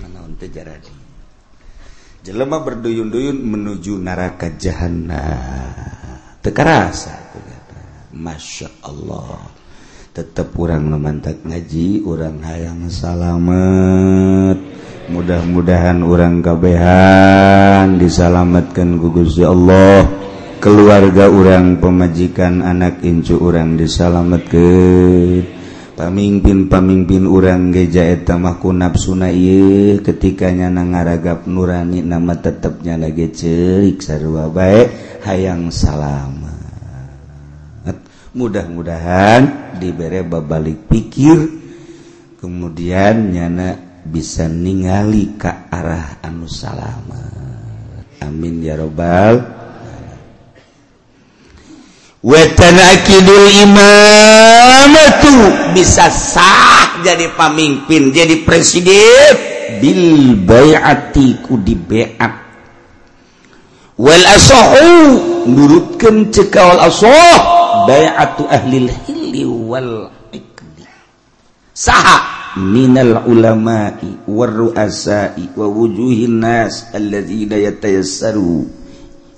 naon 0.00 0.36
teu 0.36 0.50
jadi 0.50 0.92
jelema 2.20 2.60
berduyun-duyun 2.60 3.40
menuju 3.40 3.96
neraka 3.96 4.52
jahanam 4.60 6.36
teu 6.44 6.52
karasa 6.52 7.20
Masya 8.10 8.68
Allah. 8.84 9.48
tetap 10.10 10.50
kurang 10.58 10.90
memantak 10.90 11.46
ngaji 11.46 12.02
orang 12.02 12.42
hayang 12.42 12.90
salamet. 12.90 14.58
Mudah-mudahan 15.10 16.02
orang 16.06 16.42
kabehan 16.42 17.98
disalamatkan 17.98 18.98
gugus 18.98 19.38
ya 19.38 19.50
Allah. 19.54 20.06
Keluarga 20.60 21.30
orang 21.30 21.80
pemajikan 21.80 22.60
anak 22.60 23.00
incu 23.00 23.38
orang 23.40 23.80
disalamet 23.80 24.44
ke 24.50 24.70
pamimpin-pamimpin 25.96 27.24
orang 27.24 27.72
gejaetamaku 27.72 28.68
nafsunaye 28.76 29.98
ketikanya 30.04 30.68
na 30.68 30.84
ngaragap 30.84 31.48
nurani 31.48 32.04
nama 32.04 32.36
tetapnya 32.36 33.00
lagi 33.00 33.32
cerik 33.32 34.04
sarwa 34.04 34.52
baik 34.52 35.20
hayang 35.24 35.72
salam. 35.72 36.39
mudah-mudahan 38.34 39.74
diberre 39.78 40.22
babalik 40.22 40.86
pikir 40.86 41.38
kemudian 42.38 43.34
nyana 43.34 44.02
bisa 44.06 44.48
ningali 44.48 45.34
ke 45.36 45.50
arah 45.68 46.22
anu 46.24 46.46
salama 46.46 47.20
amin 48.22 48.64
ya 48.64 48.78
robbal 48.78 49.60
wetan 52.20 52.76
imam 53.64 54.92
itu 54.94 55.36
bisa 55.74 56.12
sah 56.12 56.80
jadi 57.02 57.32
pemimpin 57.34 58.12
jadi 58.12 58.44
presiden. 58.44 59.48
Bil 59.80 60.34
bayatiku 60.44 61.56
di 61.62 61.78
beat. 61.78 62.20
Wal 64.00 64.24
asohu 64.34 64.92
nurutkan 65.46 66.32
cekawal 66.32 66.90
asoh. 66.90 67.59
bai'atu 67.90 68.46
ahlil 68.46 68.86
hilli 68.86 69.42
wal 69.42 70.14
iqdi 70.30 70.86
saha 71.74 72.16
minal 72.54 73.26
ulama'i 73.26 74.30
war 74.30 74.54
wa 74.54 75.66
wujuhin 75.66 76.38
nas 76.38 76.86
alladzina 76.94 77.58
yatayassaru 77.58 78.66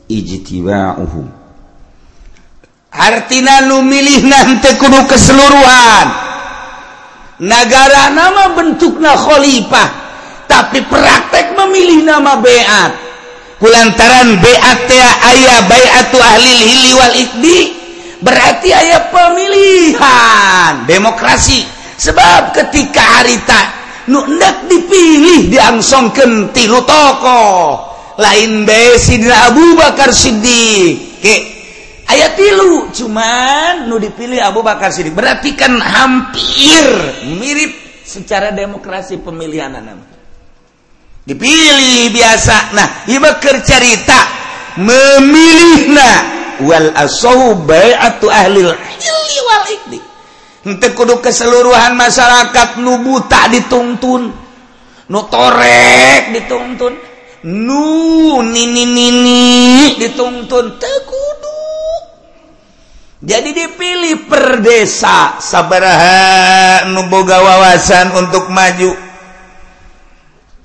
ijtiba'uhum. 0.09 1.27
Artina 2.93 3.65
nu 3.65 3.81
milih 3.81 4.29
nanti 4.29 4.77
kudu 4.77 5.01
keseluruhan. 5.09 6.09
Negara 7.41 8.13
nama 8.13 8.53
bentukna 8.53 9.17
khalifah 9.17 9.89
tapi 10.45 10.85
praktek 10.85 11.57
memilih 11.57 12.05
nama 12.05 12.37
beat. 12.37 12.93
Kulantaran 13.57 14.37
beat 14.45 14.61
ayah 15.33 15.59
bayatu 15.65 16.21
ahli 16.21 16.53
hilli 16.69 16.91
wal 16.93 17.15
ikdi 17.17 17.82
berarti 18.23 18.71
ayah 18.71 19.11
pemilihan 19.11 20.87
demokrasi. 20.87 21.67
Sebab 21.99 22.57
ketika 22.57 23.21
harita 23.21 23.61
nunek 24.11 24.67
dipilih 24.67 25.53
diangsongken 25.53 26.51
tilu 26.51 26.83
tokoh 26.83 27.93
lain 28.19 28.67
be 28.67 28.99
Sidina 28.99 29.53
Abu 29.53 29.79
Bakar 29.79 30.11
Siddiq. 30.11 31.23
Oke. 31.23 31.37
ayat 32.03 32.35
tilu 32.35 32.91
cuman 32.91 33.87
nu 33.87 33.97
dipilih 34.03 34.43
Abu 34.43 34.67
Bakar 34.67 34.91
Siddiq. 34.91 35.15
Berarti 35.15 35.55
kan 35.55 35.79
hampir 35.79 36.87
mirip 37.39 38.03
secara 38.03 38.51
demokrasi 38.51 39.23
pemilihan 39.23 39.71
anak 39.79 40.13
dipilih 41.23 42.11
biasa. 42.11 42.75
Nah 42.75 42.89
iba 43.07 43.39
kercerita 43.39 44.21
memilih 44.83 45.95
nah 45.95 46.42
wal 46.61 46.93
asohu 46.93 47.65
bayatu 47.65 48.29
ahli 48.29 48.69
wal 48.69 49.67
ikdi. 49.71 49.99
Henteu 50.63 50.93
kudu 50.93 51.19
keseluruhan 51.25 51.97
masyarakat 51.97 52.79
nu 52.85 53.01
buta 53.01 53.49
dituntun. 53.49 54.31
Nu 55.09 55.21
torek 55.33 56.37
dituntun. 56.37 56.93
Nu 57.43 58.39
nini 58.45 58.85
nini 58.87 59.43
dituntun 59.99 60.79
tekudu 60.79 61.53
jadi 63.23 63.55
dipilih 63.55 64.27
per 64.27 64.59
desa. 64.59 65.39
Sabaraha 65.39 66.91
nu 66.91 67.07
boga 67.07 67.39
wawasan 67.39 68.11
untuk 68.19 68.51
maju. 68.51 68.99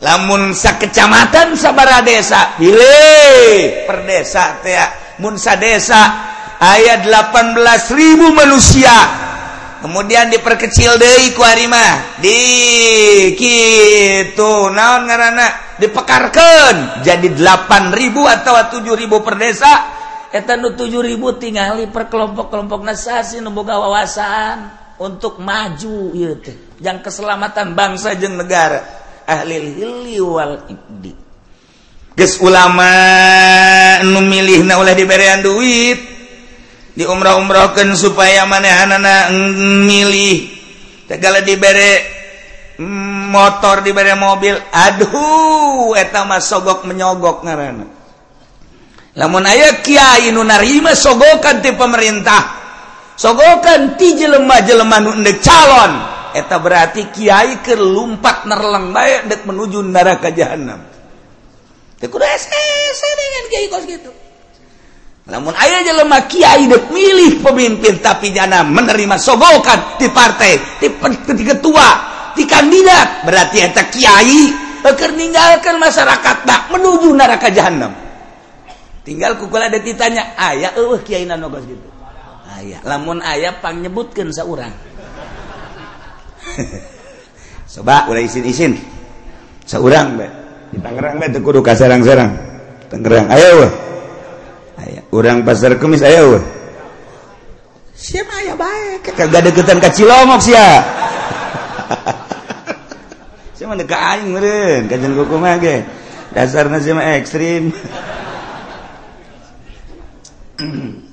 Lamun 0.01 0.57
sakecamatan 0.57 1.53
sabara 1.57 2.01
desa 2.01 2.57
pilih 2.57 3.85
per 3.85 4.05
desa 4.05 4.61
teh 4.61 4.77
Musa 5.17 5.57
desa 5.57 6.01
ayat 6.61 7.09
18.000 7.09 7.93
manusia. 8.33 8.93
Kemudian 9.77 10.33
diperkecil 10.33 10.97
Dewi 10.97 11.37
kuarima 11.37 12.17
di 12.17 12.37
gitu 13.37 14.73
naon 14.73 15.05
ngaana 15.05 15.77
dipekarkan 15.77 17.05
jadi 17.05 17.29
8.000 17.29 18.35
atau 18.41 18.53
7.000 18.57 19.25
per 19.25 19.35
desa. 19.37 19.73
Etan 20.33 20.65
7.000 20.65 20.81
tinggali 21.37 21.85
per 21.89 22.09
kelompok-kelompok 22.09 22.81
nasasi 22.85 23.41
nemboga 23.41 23.77
wawasan. 23.77 24.85
Untuk 24.97 25.37
maju 25.37 26.09
gitu 26.09 26.81
yang 26.81 27.05
keselamatan 27.05 27.77
bangsa 27.77 28.17
jeng 28.17 28.33
negara. 28.33 28.81
Ahli 29.29 29.77
hili 29.77 30.17
ibdi 30.73 31.26
Ges 32.17 32.41
ulama 32.41 32.89
nu 34.01 34.25
milih 34.25 34.65
na 34.65 34.81
oleh 34.81 34.97
diberian 34.97 35.45
duit. 35.45 36.17
Di 36.97 37.05
umrah-umrahkan 37.05 37.93
supaya 37.93 38.41
mana 38.49 38.89
anak 38.89 39.29
milih 39.85 40.49
segala 41.05 41.45
diberi 41.45 42.01
motor 43.29 43.85
diberi 43.85 44.17
mobil. 44.17 44.57
Aduh 44.73 45.93
eta 45.93 46.25
mah 46.25 46.41
sogok 46.41 46.89
menyogok 46.89 47.45
ngaranna. 47.45 47.85
Lamun 49.13 49.45
aya 49.45 49.77
kiai 49.85 50.33
nu 50.33 50.41
narima 50.41 50.97
sogokan 50.97 51.61
ti 51.61 51.69
pemerintah 51.77 52.57
sogokan 53.13 53.97
ti 53.97 54.13
jelema-jelema 54.13 54.97
nu 55.01 55.13
calon 55.41 55.91
eta 56.33 56.57
berarti 56.61 57.13
kiai 57.13 57.61
keur 57.61 57.81
nerlang 57.81 58.89
nerleng 58.93 59.29
dek 59.29 59.41
menuju 59.45 59.85
neraka 59.85 60.29
jahanam 60.29 60.96
namun 65.27 65.51
aya 65.59 65.83
aja 65.83 65.91
lemah 65.91 66.23
Kyai 66.31 66.71
milih 66.71 67.43
pemimpin 67.43 67.99
tapi 67.99 68.31
jana 68.31 68.63
menerima 68.63 69.19
sogokan 69.19 69.99
di 69.99 70.07
partai 70.07 70.55
di, 70.79 70.87
di 71.35 71.43
ketua 71.43 71.87
di 72.31 72.47
kandidat 72.47 73.27
berarti 73.27 73.57
eta 73.59 73.91
Kyai 73.91 74.67
akan 74.87 75.09
meninggalkan 75.19 75.75
masyarakat 75.83 76.35
tak 76.47 76.71
menuju 76.71 77.11
neraka 77.11 77.51
jahanam 77.51 77.91
tinggal 79.03 79.35
kukul 79.35 79.59
ada 79.59 79.75
ditanya 79.83 80.31
ayah 80.39 80.71
uh, 80.79 80.95
Kyai 81.03 81.27
nanogas 81.27 81.67
gitu? 81.67 81.87
Ayah 82.47 82.79
lamun 82.87 83.19
ayah 83.19 83.59
pang 83.59 83.83
nyebutkan 83.83 84.31
seorang 84.31 84.71
coba 87.67 88.05
ulah 88.09 88.23
izin-izin 88.23 88.79
seorang 89.67 90.15
baik 90.15 90.46
di 90.71 90.79
Tangerang 90.83 91.19
bae 91.19 91.29
kudu 91.31 91.61
ka 91.63 91.75
Serang-Serang. 91.75 92.31
Tangerang 92.91 93.27
Ayo 93.31 93.49
weh. 93.63 93.71
Aya 94.77 95.01
urang 95.09 95.43
pasar 95.43 95.75
kemis 95.81 96.01
ayo 96.05 96.37
weh. 96.37 96.43
Siapa 97.97 98.33
aya 98.45 98.53
bae 98.53 99.01
kagak 99.01 99.41
deketan 99.51 99.81
ka 99.81 99.89
Cilomok 99.89 100.41
sia. 100.43 100.67
Siapa 103.57 103.73
deuk 103.73 103.89
ka 103.89 103.97
aing 104.13 104.29
meureun 104.31 104.85
kuku 104.87 105.35
mah 105.41 105.57
ge. 105.57 105.81
Dasarna 106.31 106.77
sia 106.77 106.93
mah 106.93 107.17
ekstrim. 107.17 107.73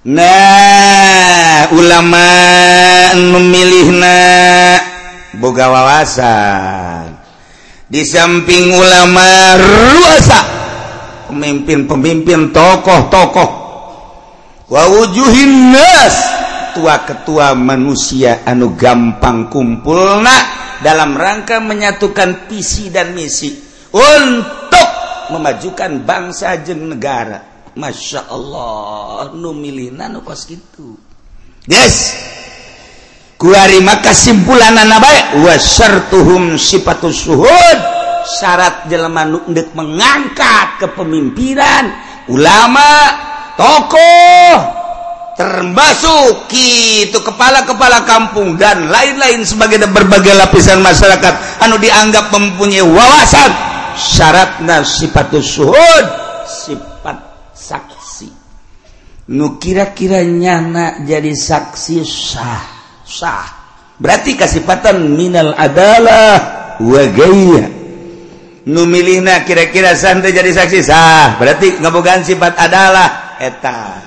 Nah 0.00 1.68
ulama 1.76 2.24
memilih 3.20 4.00
nak 4.00 4.80
boga 5.36 5.68
wawasan. 5.68 6.79
di 7.90 8.06
samping 8.06 8.70
ulama 8.70 9.58
ruasa 9.58 10.40
pemimpin-pemimpin 11.26 12.54
tokoh-tokoh. 12.54 13.50
Wawujuhin 14.70 15.74
nas 15.74 16.14
ketua-ketua 16.70 17.58
manusia 17.58 18.46
anu 18.46 18.78
gampang 18.78 19.50
kumpulna 19.50 20.38
dalam 20.78 21.18
rangka 21.18 21.58
menyatukan 21.58 22.46
visi 22.46 22.94
dan 22.94 23.10
misi 23.10 23.58
untuk 23.90 24.88
memajukan 25.34 26.06
bangsa 26.06 26.62
jeng 26.62 26.94
negara. 26.94 27.66
Masya 27.74 28.30
Allah 28.30 29.34
nu 29.34 29.50
milinan 29.50 30.14
nu 30.14 30.22
kos 30.22 30.46
gitu 30.46 30.94
yes. 31.66 32.14
Kuari 33.40 33.80
maka 33.80 34.12
simpulan 34.12 34.76
anak 34.76 35.00
baik 35.00 35.26
wasartuhum 35.48 36.60
sifatus 36.60 37.24
suhud. 37.24 37.78
Syarat 38.36 38.84
jelema 38.92 39.24
nu 39.24 39.40
mengangkat 39.48 40.76
kepemimpinan. 40.76 41.88
Ulama 42.28 43.16
tokoh 43.56 44.76
termasuk 45.40 46.52
itu 46.52 47.16
kepala-kepala 47.16 48.04
kampung 48.04 48.60
dan 48.60 48.92
lain-lain 48.92 49.40
sebagai 49.40 49.88
berbagai 49.88 50.36
lapisan 50.36 50.84
masyarakat 50.84 51.64
anu 51.64 51.80
dianggap 51.80 52.28
mempunyai 52.28 52.84
wawasan. 52.84 53.50
Syaratna 53.96 54.84
sifatus 54.84 55.56
suhud 55.56 56.04
sifat 56.44 57.16
saksi. 57.56 58.28
Nu 59.32 59.56
kira-kira 59.56 60.20
nyana 60.28 61.08
jadi 61.08 61.32
saksi 61.32 62.04
sah. 62.04 62.79
sah. 63.10 63.58
Berarti 63.98 64.38
kasihpatan 64.38 65.02
Minal 65.12 65.52
adalah 65.58 66.38
wagaya 66.80 67.80
nu 68.70 68.84
milihna 68.86 69.42
kira-kira 69.42 69.98
santai 69.98 70.30
jadi 70.30 70.54
saksi 70.54 70.80
sah. 70.80 71.36
Berarti 71.36 71.82
ngabogaan 71.82 72.22
sifat 72.22 72.54
adalah 72.56 73.36
eta. 73.42 73.98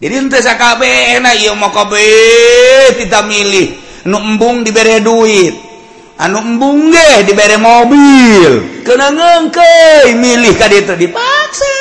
Jadi 0.00 0.14
ente 0.16 0.40
sakab 0.40 0.80
enak 0.80 1.36
iya 1.36 1.52
mau 1.52 1.68
kabe 1.68 2.00
tidak 2.96 3.28
milih. 3.28 3.76
Nu 4.08 4.16
embung 4.16 4.64
diberi 4.64 4.96
duit. 5.04 5.54
Anu 6.16 6.40
embung 6.40 6.88
ge 6.88 7.28
diberi 7.28 7.60
mobil. 7.60 8.80
Kena 8.80 9.12
ngengke 9.12 10.08
milih 10.16 10.56
kaditu 10.56 10.96
dipaksa. 10.96 11.79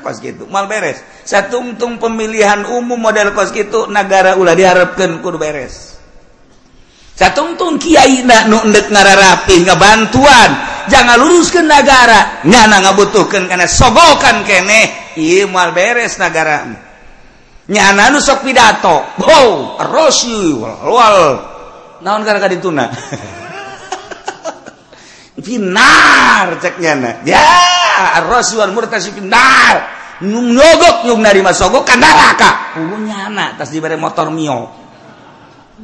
kos 0.00 0.20
gitu 0.20 0.48
mal 0.48 0.66
beres. 0.66 1.00
Satu 1.22 1.60
untung 1.60 2.00
pemilihan 2.00 2.64
umum 2.68 2.96
model 2.96 3.32
kos 3.36 3.52
gitu 3.52 3.86
negara 3.86 4.36
ulah 4.36 4.56
diharapkan 4.56 5.20
kudu 5.20 5.36
beres. 5.36 5.96
Satungtung 7.16 7.80
Kyai 7.80 8.28
ndak 8.28 8.52
nu 8.52 8.60
endek 8.60 8.92
ngararapi 8.92 9.64
ngabantuan 9.64 10.50
jangan 10.92 11.16
lurus 11.16 11.48
ke 11.48 11.64
negara 11.64 12.44
nyana 12.44 12.84
ngabutuhkan 12.84 13.48
karena 13.48 13.64
sogokan 13.64 14.44
kene. 14.44 15.16
Iya 15.16 15.48
mal 15.48 15.72
beres 15.72 16.20
negara 16.20 16.68
nyana 17.72 18.12
nu 18.12 18.20
sok 18.20 18.44
pidato. 18.44 19.16
Wow 19.16 19.80
rosyul 19.80 20.60
wal. 20.84 21.20
Naon 22.04 22.20
karena 22.28 22.44
kadituna 22.44 22.84
Binar 25.40 26.48
ceknya 26.62 27.24
ya. 27.24 27.40
ar-rasul 28.20 28.68
murtasi 28.72 29.12
nar 29.24 29.96
nyogok 30.24 31.04
nyog 31.04 31.20
nari 31.20 31.44
masogok 31.44 31.84
kan 31.84 32.00
neraka 32.00 32.72
hulunya 32.80 33.28
anak 33.28 33.60
tas 33.60 33.68
di 33.68 33.80
bare 33.80 33.96
motor 34.00 34.32
mio 34.32 34.72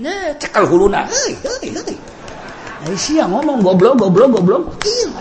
nah 0.00 0.32
cekal 0.40 0.64
huluna 0.68 1.04
hei 1.08 1.36
hei 1.36 1.70
hei 1.72 1.96
Ayo 2.82 2.98
siang 2.98 3.30
ngomong 3.30 3.62
goblok 3.62 3.94
goblok 3.94 4.42
goblok 4.42 4.62
iya 4.82 5.06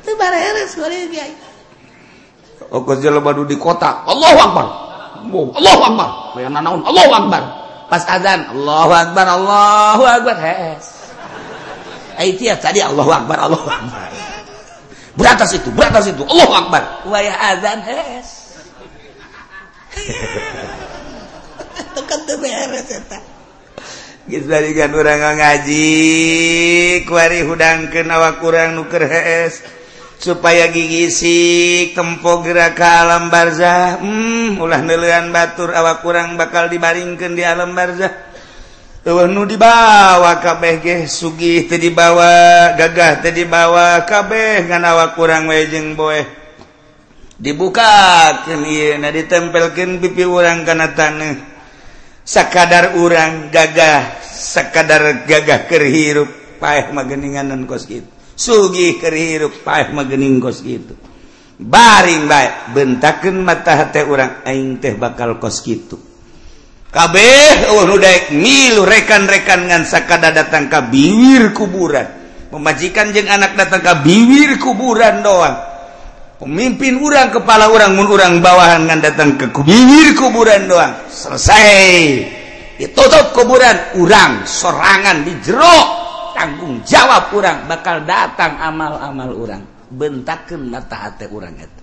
itu 0.00 0.12
bareres 0.16 0.72
goreng 0.80 1.12
dia 1.12 1.28
Oh, 2.72 2.88
kerja 2.88 3.12
baru 3.20 3.44
di 3.44 3.60
kota. 3.60 4.00
Allahu 4.08 4.38
Akbar. 4.40 4.66
Allahu 5.28 5.82
Akbar. 5.92 6.08
Bayang 6.32 6.56
nanaun. 6.56 6.80
Allahu 6.88 7.12
Akbar. 7.12 7.42
Pas 7.92 8.00
azan. 8.08 8.48
Allahu 8.48 8.92
Akbar. 8.96 9.28
Allahu 9.28 10.08
Akbar. 10.08 10.40
Hes. 10.40 11.01
Eh, 12.22 12.30
Aitia 12.30 12.54
tadi 12.54 12.78
Allah 12.78 13.02
Akbar, 13.02 13.50
Allah 13.50 13.58
Akbar. 13.58 14.10
Beratas 15.18 15.50
itu, 15.58 15.68
beratas 15.74 16.06
itu, 16.06 16.22
Allah 16.22 16.50
Akbar. 16.62 16.82
Wayah 17.10 17.36
azan 17.50 17.82
es. 17.82 18.28
Itu 21.82 22.00
kan 22.08 22.20
tuh 22.24 22.40
beres 22.40 22.88
eta. 22.88 23.18
Geus 24.24 24.46
balikan 24.46 24.94
urang 24.94 25.20
ngaji, 25.36 25.90
kuari 27.04 27.42
hudangkeun 27.42 28.08
awak 28.08 28.38
kurang 28.38 28.78
nuker 28.78 29.04
hees 29.04 29.60
supaya 30.22 30.70
gigisik 30.70 31.98
tempo 31.98 32.40
gerak 32.46 32.78
ke 32.78 32.86
alam 32.86 33.26
barzah 33.26 33.98
hmm 33.98 34.62
ulah 34.62 34.78
neuleun 34.78 35.34
batur 35.34 35.74
awak 35.74 36.06
kurang 36.06 36.38
bakal 36.38 36.70
dibaringkeun 36.70 37.34
di 37.34 37.42
alam 37.42 37.74
barzah 37.74 38.31
nu 39.02 39.42
dibawa 39.42 40.38
kabeh 40.38 40.78
ge 40.78 40.96
Sugih 41.10 41.66
tadi 41.66 41.90
dibawa 41.90 42.70
gagah 42.78 43.18
tadi 43.18 43.42
dibawa 43.42 44.06
kabeh 44.06 44.70
ngan 44.70 44.86
awak 44.86 45.18
kurang 45.18 45.50
wejeng 45.50 45.98
boy 45.98 46.22
dibukakan 47.34 48.62
na 49.02 49.10
ditempelkan 49.10 49.98
pipi 49.98 50.22
urang 50.22 50.62
kana 50.62 50.94
tanah 50.94 51.34
sekadar 52.22 52.94
urang 52.94 53.50
gagah 53.50 54.22
sekadar 54.22 55.26
gagah 55.26 55.66
kerhirup 55.66 56.62
paeh 56.62 56.94
mageninganan 56.94 57.66
kos 57.66 57.90
gitu 57.90 58.06
Sugih 58.38 59.02
kerhirup 59.02 59.66
paeh 59.66 59.90
magening 59.90 60.38
kos 60.38 60.62
gitu 60.62 60.94
baring 61.58 62.30
baik 62.30 62.70
bentakan 62.70 63.42
mata 63.42 63.82
hati 63.82 64.06
orang 64.06 64.46
aing 64.46 64.78
teh 64.78 64.94
bakal 64.94 65.42
kos 65.42 65.58
gitu 65.66 66.11
kabeh 66.92 67.72
oh, 67.72 67.88
milu 68.36 68.84
rekan-rekan 68.84 69.64
ngansakada 69.64 70.28
datang 70.30 70.68
ke 70.68 70.78
biwir 70.92 71.56
kuburan. 71.56 72.04
Memajikan 72.52 73.16
jeng 73.16 73.32
anak 73.32 73.56
datang 73.56 73.80
ke 73.80 73.92
biwir 74.04 74.60
kuburan 74.60 75.24
doang. 75.24 75.56
Pemimpin 76.36 77.00
urang 77.00 77.32
kepala 77.32 77.72
orang 77.72 77.96
mun 77.96 78.12
urang 78.12 78.44
bawahan 78.44 78.84
ngan 78.84 79.00
datang 79.00 79.40
ke 79.40 79.48
biwir 79.48 80.12
kuburan 80.12 80.68
doang. 80.68 80.92
Selesai. 81.08 81.88
Ditutup 82.76 83.32
kuburan 83.32 83.96
urang 83.96 84.44
sorangan 84.44 85.24
di 85.24 85.32
jeruk 85.40 85.86
tanggung 86.36 86.84
jawab 86.84 87.32
urang 87.32 87.64
bakal 87.64 88.04
datang 88.04 88.60
amal-amal 88.60 89.32
urang. 89.32 89.64
Bentakan 89.92 90.72
mata 90.72 91.08
hati 91.08 91.28
urang 91.28 91.56
itu 91.56 91.81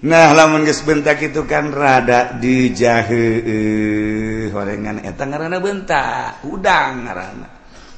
Nah 0.00 0.32
lamun 0.32 0.64
geus 0.64 0.80
bentak 0.80 1.20
itu 1.20 1.44
kan 1.44 1.68
rada 1.68 2.32
dijahe 2.40 3.44
horengan 4.48 5.04
eta 5.04 5.28
ngaranna 5.28 5.60
bentak, 5.60 6.40
udang 6.48 7.04
ngaranna. 7.04 7.48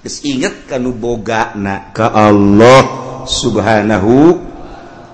Geus 0.03 0.18
inget 0.26 0.66
kanu 0.66 0.98
bogana 0.98 1.94
ka 1.94 2.11
Allah 2.11 2.82
Subhanahu 3.22 4.34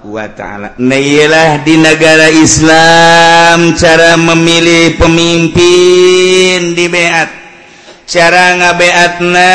wa 0.09 0.27
taala. 0.33 0.81
Nah 0.81 1.61
di 1.61 1.77
negara 1.77 2.33
Islam 2.33 3.77
cara 3.77 4.17
memilih 4.17 4.97
pemimpin 4.97 6.73
di 6.73 6.89
beat 6.89 7.29
cara 8.09 8.57
ngabeatna 8.57 9.53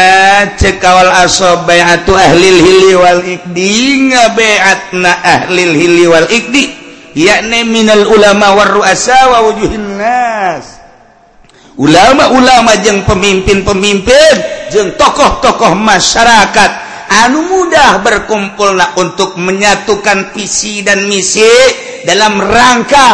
cekawal 0.62 1.10
asob 1.26 1.66
bayatu 1.66 2.14
ahlil 2.14 2.62
hili 2.62 2.94
wal 2.94 3.26
ikdi 3.26 4.14
ngabeatna 4.14 5.12
ahlil 5.26 5.74
hili 5.74 6.06
wal 6.06 6.30
ikdi 6.30 6.83
yakni 7.14 7.66
minal 7.66 8.06
ulama 8.10 8.58
waru 8.58 8.82
ru'asa 8.82 9.30
wa 9.30 9.40
ulama-ulama 11.78 12.78
jeng 12.86 13.02
pemimpin-pemimpin 13.06 14.36
jeng 14.70 14.94
tokoh-tokoh 14.98 15.74
masyarakat. 15.74 16.72
Anu 17.14 17.46
mudah 17.46 18.02
berkumpullah 18.02 18.98
untuk 18.98 19.38
menyatukan 19.38 20.34
visi 20.34 20.82
dan 20.82 21.06
misi 21.06 21.46
dalam 22.10 22.42
rangka 22.42 23.10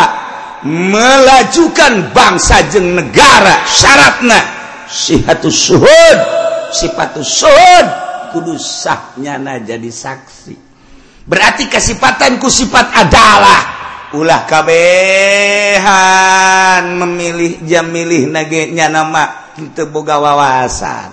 melajukan 0.64 2.16
bangsa 2.16 2.64
jeng 2.72 2.96
negara 2.96 3.64
syaratna 3.68 4.40
sihatus 4.88 5.56
suhud 5.72 6.20
sifatus 6.72 7.28
suhud 7.44 7.88
kudu 8.32 8.56
sahnya 8.56 9.36
jadi 9.60 9.92
saksi. 9.92 10.56
Berarti 11.28 11.68
kesifatanku 11.68 12.48
sifat 12.48 12.96
adalah 12.96 13.79
ulah 14.16 14.50
kabehan 14.50 15.86
memilih 16.98 17.62
jam 17.66 17.92
milih 17.94 18.26
nagenya 18.32 18.90
nama. 18.90 19.54
Henteu 19.60 19.92
boga 19.92 20.18
wawasan. 20.24 21.12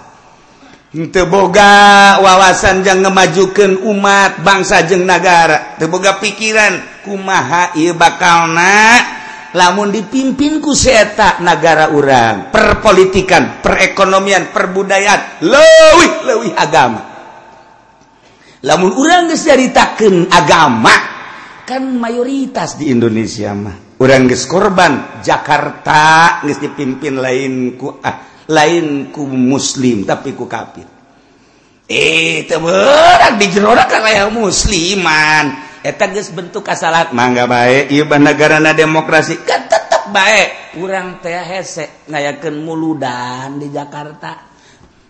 Henteu 0.95 1.27
boga 1.27 2.17
wawasan 2.23 2.87
jangan 2.87 3.11
ngemajukan 3.11 3.83
umat 3.85 4.41
bangsa 4.47 4.87
jeng 4.87 5.03
negara 5.03 5.75
teboga 5.77 6.23
pikiran 6.23 7.03
kumaha 7.03 7.75
ieu 7.75 7.93
bakalna? 7.99 8.97
Lamun 9.57 9.89
dipimpin 9.89 10.61
ku 10.61 10.77
seta 10.77 11.41
negara 11.41 11.89
urang. 11.91 12.53
Perpolitikan 12.53 13.65
perekonomian 13.65 14.53
perbudayaan 14.53 15.43
leuwih 15.43 16.13
leuwih 16.29 16.53
agama. 16.55 17.01
Lamun 18.63 18.93
urang 18.95 19.33
geus 19.33 19.43
caritakeun 19.49 20.29
agama 20.29 21.16
akan 21.67 21.99
mayoritas 21.99 22.79
di 22.79 22.95
Indonesia 22.95 23.51
mah. 23.51 23.99
Orang 23.99 24.31
geus 24.31 24.47
korban 24.47 25.19
Jakarta 25.19 26.39
geus 26.47 26.63
dipimpin 26.63 27.19
lain 27.19 27.75
ku 27.75 27.91
ah, 27.91 28.47
lain 28.47 29.11
ku 29.11 29.27
muslim 29.27 30.07
tapi 30.07 30.31
ku 30.39 30.47
kafir. 30.47 30.87
Eh 31.91 32.47
teu 32.47 32.63
beurang 32.63 33.35
dijerona 33.35 33.91
ka 33.91 33.99
raya 33.99 34.31
musliman. 34.31 35.59
Eta 35.83 36.07
geus 36.15 36.31
bentuk 36.31 36.63
kasalat 36.63 37.11
mangga 37.11 37.51
bae. 37.51 37.91
Ieu 37.91 38.07
banagarana 38.07 38.71
demokrasi 38.71 39.43
kan 39.43 39.67
tetep 39.67 40.15
bae. 40.15 40.79
Urang 40.79 41.19
teh 41.19 41.35
hese 41.35 42.07
ngayakeun 42.07 42.63
muludan 42.63 43.59
di 43.59 43.75
Jakarta. 43.75 44.55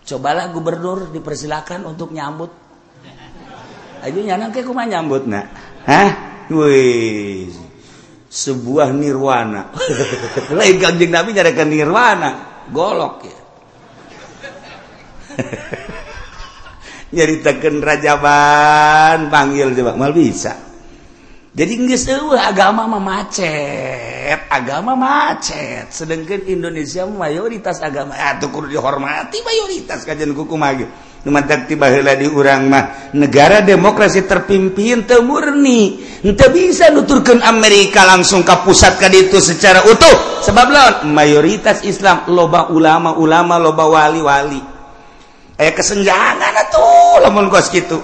Cobalah 0.01 0.49
gubernur 0.49 1.13
dipersilakan 1.13 1.85
untuk 1.85 2.09
nyambut. 2.09 2.49
Aja 4.01 4.19
nyanang 4.25 4.49
ke 4.49 4.65
kumah 4.65 4.89
nyambut 4.89 5.29
nak? 5.29 5.66
Hah? 5.87 6.09
Wih. 6.51 7.47
Sebuah 8.27 8.91
nirwana. 8.91 9.71
Lain 10.57 10.77
kanjeng 10.77 11.09
Nabi 11.09 11.31
nyarikan 11.31 11.71
nirwana. 11.71 12.31
Golok 12.69 13.15
ya. 13.23 13.39
nyaritakan 17.15 17.75
rajaban 17.79 19.31
panggil 19.31 19.71
coba 19.71 19.95
mal 19.95 20.11
bisa 20.11 20.59
jadi 21.55 21.73
nggak 21.73 21.97
seuah 21.97 22.51
agama 22.51 22.83
mah 22.85 22.99
macet 23.01 24.39
agama 24.51 24.93
macet 24.93 25.87
sedangkan 25.87 26.43
Indonesia 26.51 27.07
mayoritas 27.07 27.79
agama 27.79 28.11
ya 28.11 28.35
tuh 28.37 28.51
kudu 28.51 28.75
dihormati 28.75 29.39
mayoritas 29.39 30.03
kajian 30.03 30.35
kuku 30.35 30.55
magi 30.59 30.83
tibalah 31.67 32.15
di 32.15 32.27
urang 32.27 32.71
mah 32.71 33.11
negara 33.13 33.59
demokrasi 33.59 34.23
terpimpin 34.23 35.03
temurni 35.03 35.99
untuk 36.23 36.55
bisa 36.55 36.89
nuturkan 36.89 37.43
Amerika 37.43 38.07
langsung 38.07 38.41
ke 38.47 38.55
pusat 38.63 38.95
ke 38.97 39.11
itu 39.11 39.37
secara 39.43 39.83
utuh. 39.85 40.43
Sebab 40.47 40.67
lawan 40.71 40.95
mayoritas 41.11 41.83
Islam 41.83 42.25
loba 42.31 42.71
ulama-ulama 42.71 43.59
loba 43.59 43.85
wali-wali. 43.85 44.61
Eh 45.57 45.73
kesenjangan 45.73 46.53
atau 46.69 47.17
lamun 47.21 47.49
gos 47.49 47.73
gitu 47.73 47.97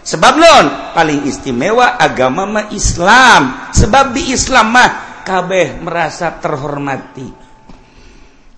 sebab 0.00 0.40
lawan 0.40 0.96
paling 0.96 1.28
istimewa 1.28 2.00
agama 2.00 2.48
mah 2.48 2.66
Islam. 2.72 3.70
Sebab 3.70 4.16
di 4.16 4.32
Islam 4.32 4.72
mah 4.72 4.90
kabeh 5.22 5.78
merasa 5.84 6.40
terhormati. 6.40 7.28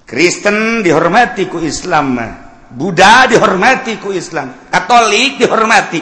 Kristen 0.06 0.80
dihormati 0.80 1.50
ku 1.50 1.58
Islam 1.60 2.06
mah. 2.14 2.32
Buddha 2.72 3.28
dihormati 3.28 4.00
ku 4.00 4.10
Islam. 4.16 4.68
Katolik 4.72 5.38
dihormati. 5.40 6.00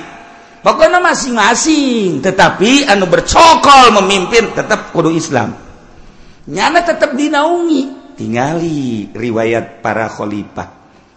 Pokoknya 0.63 1.03
masing-masing. 1.03 2.23
Tetapi 2.23 2.87
anu 2.87 3.11
bercokol 3.11 3.91
memimpin 4.01 4.55
tetap 4.55 4.95
kudu 4.95 5.11
Islam. 5.11 5.57
Nyana 6.47 6.87
tetap 6.87 7.13
dinaungi. 7.19 8.15
Tinggali 8.15 9.11
riwayat 9.11 9.83
para 9.83 10.07
khalifah. 10.07 10.69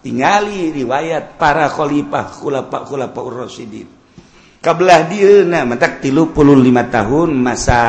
Tinggali 0.02 0.74
riwayat 0.74 1.38
para 1.38 1.70
khalifah 1.70 2.24
khulafa 2.34 2.78
khulafa 2.84 3.20
ur-rasyidin 3.22 4.04
kabelah 4.64 5.04
dieuna 5.12 5.68
mentak 5.68 6.00
35 6.00 6.32
tahun 6.88 7.28
masa 7.36 7.80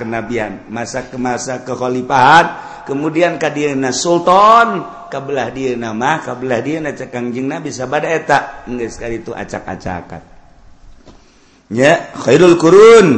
kenabian 0.00 0.64
masa 0.72 1.12
ke 1.12 1.20
masa 1.20 1.60
kekhalifahan 1.60 2.46
kemudian 2.88 3.36
kadieuna 3.36 3.92
sultan 3.92 4.80
kabelah 5.08 5.48
dia 5.50 5.74
nama 5.74 6.20
kabelah 6.20 6.60
dia 6.60 6.78
nakangjing 6.80 7.48
nabi 7.48 7.72
sabada 7.72 8.08
eta. 8.08 8.64
Etak 8.68 8.92
sekali 8.92 9.24
itu 9.24 9.32
acak-acakan. 9.34 10.22
Ya 11.72 12.12
Khairul 12.16 12.56
kurun. 12.56 13.08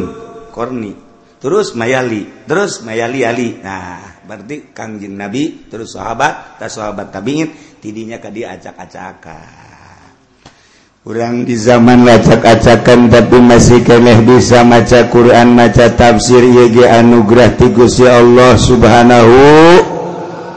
Korni. 0.50 0.94
Terus 1.38 1.78
mayali. 1.78 2.26
Terus 2.46 2.82
mayali 2.82 3.20
Ali. 3.22 3.58
Nah 3.62 4.10
berarti 4.30 4.70
Kangjeng 4.70 5.18
Nabi 5.18 5.66
terus 5.66 5.98
sahabat 5.98 6.62
tas 6.62 6.78
sahabat 6.78 7.10
tabiin 7.10 7.50
tidinya 7.82 8.22
ke 8.22 8.30
dia 8.30 8.54
acak-acakan. 8.54 9.68
Kurang 11.00 11.48
di 11.48 11.56
zaman 11.56 12.04
lacak-acakan 12.04 13.08
tapi 13.08 13.40
masih 13.40 13.80
keneh 13.82 14.20
bisa 14.22 14.62
maca 14.62 15.08
Quran 15.08 15.56
maca 15.56 15.90
tafsir 15.96 16.44
YG 16.44 16.84
anugerah 16.86 17.56
tigus 17.56 17.98
ya 17.98 18.20
Allah 18.20 18.54
subhanahu 18.54 19.34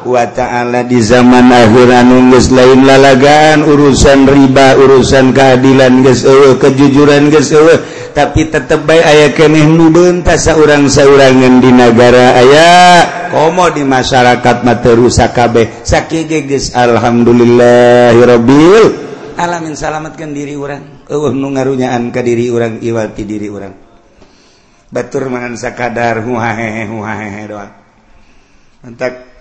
wa 0.06 0.26
ta'ala 0.28 0.84
di 0.84 1.02
zaman 1.02 1.52
akhir 1.52 1.92
anu 1.92 2.32
geus 2.32 2.52
lain 2.52 2.86
lalagaan 2.86 3.64
urusan 3.64 4.28
riba 4.28 4.76
urusan 4.78 5.32
keadilan 5.32 6.04
geus 6.04 6.24
eueuh 6.28 6.58
kejujuran 6.60 7.30
geus 7.32 7.52
eueuh 7.56 7.80
tapi 8.14 8.54
tetep 8.54 8.86
bae 8.86 9.02
aya 9.02 9.34
keneh 9.34 9.66
nu 9.66 9.90
beuntas 9.90 10.46
saurang 10.46 10.86
saurangan 10.86 11.58
di 11.58 11.74
negara 11.74 12.38
aya. 12.38 12.70
Komo 13.34 13.74
di 13.74 13.82
masyarakat 13.82 14.62
mah 14.62 14.78
teu 14.86 14.94
rusak 14.94 15.34
kabeh. 15.34 15.82
Sakit 15.82 16.30
geus 16.46 16.78
alhamdulillahirabbil 16.78 18.86
alamin. 19.42 19.74
Salamatkan 19.74 20.30
diri 20.30 20.54
orang 20.54 21.10
eueuh 21.10 21.34
nu 21.34 21.58
ngarunyaan 21.58 22.14
ka 22.14 22.22
diri 22.22 22.54
orang 22.54 22.78
iwati 22.86 23.26
diri 23.26 23.50
orang 23.50 23.74
batur 24.94 25.26
mangan 25.26 25.58
sakadar 25.58 26.22
huahehe 26.22 26.86
huahehe 26.86 27.50
doang. 27.50 27.74
Entak 28.86 29.33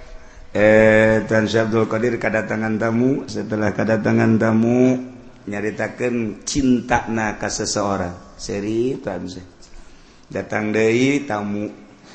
eh 0.52 1.24
Tan 1.24 1.48
Abdul 1.48 1.88
Qadir 1.88 2.20
kedatangan 2.20 2.76
tamu. 2.76 3.24
Setelah 3.24 3.72
kedatangan 3.72 4.36
tamu 4.36 5.00
nyaritakan 5.48 6.44
cinta 6.44 7.08
naka 7.08 7.48
seseorang. 7.48 8.36
Seri 8.36 9.00
Tan 9.00 9.24
datang 10.28 10.72
dari 10.72 11.24
tamu. 11.24 11.68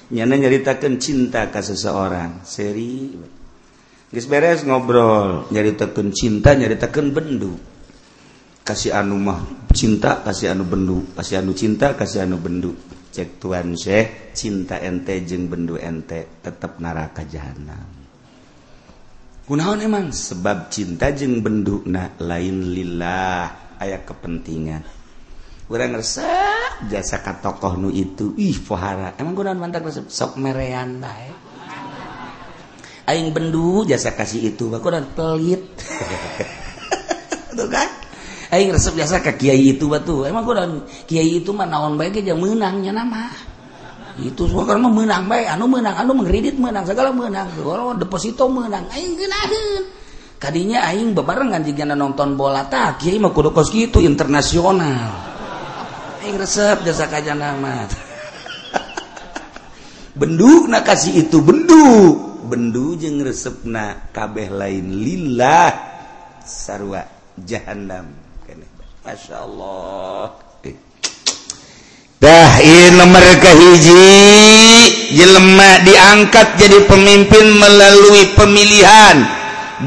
Nyana 0.07 0.39
nyaritakan 0.39 1.01
cinta 1.01 1.51
ke 1.51 1.59
seseorang. 1.59 2.45
Seri. 2.47 3.11
Gis 4.07 4.23
beres 4.23 4.63
ngobrol 4.63 5.51
nyaritakan 5.51 6.15
cinta 6.15 6.55
nyaritakan 6.55 7.11
bendu. 7.11 7.59
Kasih 8.63 8.95
anu 8.95 9.19
mah 9.19 9.67
cinta 9.75 10.23
kasih 10.23 10.55
anu 10.55 10.63
bendu. 10.63 11.03
Kasih 11.11 11.43
anu 11.43 11.51
cinta 11.51 11.91
kasih 11.91 12.23
anu 12.23 12.39
bendu. 12.39 12.71
Cek 13.11 13.41
Tuhan 13.41 13.73
Syekh 13.73 14.31
cinta 14.37 14.77
ente 14.77 15.17
jeng 15.25 15.49
bendu 15.49 15.75
ente 15.75 16.39
tetap 16.39 16.77
neraka 16.77 17.25
jahanam. 17.25 17.96
kunaon 19.47 19.79
emang? 19.79 20.11
Sebab 20.11 20.67
cinta 20.67 21.09
jeng 21.15 21.39
jeung 21.39 21.43
bendukna 21.43 22.11
lain 22.19 22.75
lillah. 22.75 23.79
Aya 23.79 24.03
kepentingan. 24.03 24.83
Kurang 25.67 25.99
resep 25.99 26.87
jasa 26.91 27.23
ka 27.23 27.39
tokoh 27.39 27.79
nu 27.79 27.89
itu. 27.91 28.35
Ih 28.35 28.59
pohara 28.59 29.15
emang 29.15 29.33
kunaon 29.33 29.59
mantap 29.59 29.87
resep? 29.87 30.11
Sok 30.11 30.35
merean 30.35 30.99
bae. 30.99 31.31
Aing 33.07 33.31
bendu 33.31 33.87
jasa 33.87 34.11
kasih 34.11 34.51
itu. 34.51 34.67
Bae 34.67 34.83
kunaon 34.83 35.07
pelit. 35.15 35.63
Tuh 37.57 37.67
kan? 37.71 37.89
Aing 38.51 38.71
resep 38.75 38.95
jasa 38.99 39.23
ka 39.23 39.35
kiai 39.35 39.75
itu 39.75 39.87
batu 39.87 40.27
emang 40.27 40.43
kunaon? 40.43 40.83
Kiai 41.07 41.39
itu 41.39 41.55
mah 41.55 41.67
naon 41.67 41.95
bae 41.95 42.11
ge 42.11 42.23
menangnya 42.35 42.91
nama. 42.91 43.46
itu 44.21 44.49
sokar 44.49 44.81
mah 44.81 44.89
menang 44.89 45.29
bae 45.29 45.45
anu 45.45 45.69
menang 45.69 45.93
anu 45.93 46.17
mengkredit 46.17 46.57
menang 46.57 46.85
segala 46.85 47.13
menang. 47.13 47.45
Kalau 47.53 47.93
deposito 47.93 48.49
menang. 48.49 48.89
Aing 48.89 49.13
geunaheun 49.13 49.83
kadinya 50.37 50.85
aing 50.89 51.17
bebarengan 51.17 51.65
jeung 51.65 51.93
nonton 51.97 52.37
bola 52.37 52.65
tah 52.69 52.97
kieu 52.97 53.17
mah 53.21 53.29
kudu 53.29 53.53
kos 53.53 53.69
kitu 53.69 54.01
internasional. 54.01 55.13
Aing 56.25 56.35
resep 56.37 56.81
jasa 56.81 57.05
kajana 57.05 57.53
mah 57.61 57.85
benduk 60.19 60.65
na 60.65 60.81
kasih 60.81 61.27
itu 61.27 61.37
bendu. 61.43 62.25
Bendu 62.47 62.95
jeung 62.95 63.19
resepna 63.19 64.07
kabeh 64.15 64.47
lain. 64.47 65.03
Lillah. 65.03 65.71
Sarwa 66.47 67.03
jahannam. 67.43 68.27
Masya 69.07 69.39
Allah. 69.39 70.46
dah 72.21 72.51
mereka 73.07 73.49
hiji. 73.53 73.95
Jelema 75.07 75.81
diangkat 75.87 76.59
jadi 76.59 76.83
pemimpin 76.83 77.55
melalui 77.55 78.35
pemilihan. 78.35 79.23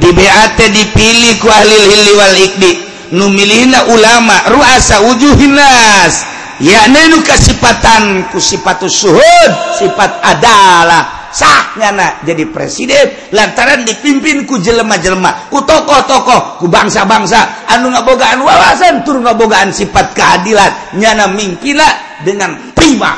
Di 0.01 0.09
BAT 0.15 0.59
dipilih 0.59 1.43
ku 1.43 1.51
ahli 1.51 1.77
hilli 1.77 2.13
wal 2.17 2.37
ikdi. 2.39 2.73
Numilihna 3.11 3.91
ulama 3.91 4.55
ruasa 4.55 5.03
wujuhinas 5.03 6.23
yakni 6.63 7.11
nu 7.11 7.27
kasipatan 7.27 8.31
ku 8.31 8.39
sifat 8.39 8.87
suhud 8.87 9.51
sifat 9.83 10.23
adalah. 10.23 11.20
sahnya 11.31 11.91
sahnyana 11.91 12.07
jadi 12.27 12.45
presiden. 12.51 13.31
Lantaran 13.35 13.87
dipimpin 13.87 14.45
ku 14.47 14.59
jelema-jelma 14.59 15.51
ku 15.51 15.63
tokoh-tokoh 15.63 16.63
ku 16.63 16.67
bangsa-bangsa. 16.67 17.71
Anu 17.71 17.91
ngabogaan 17.91 18.43
wawasan 18.43 19.03
tur 19.07 19.23
ngabogaan 19.23 19.71
sifat 19.73 20.15
keadilan. 20.15 20.99
Nyana 20.99 21.31
mingkila 21.31 22.21
dengan 22.27 22.75
prima 22.77 23.17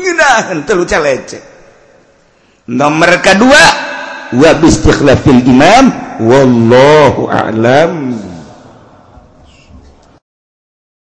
ngeunaheun 0.00 0.64
teu 0.64 0.82
lecek 0.82 1.42
nomor 2.70 3.18
kedua 3.18 3.62
wa 4.30 4.50
bistikhlafil 4.62 5.42
imam 5.42 5.90
wallahu 6.22 7.26
a'lam. 7.26 8.14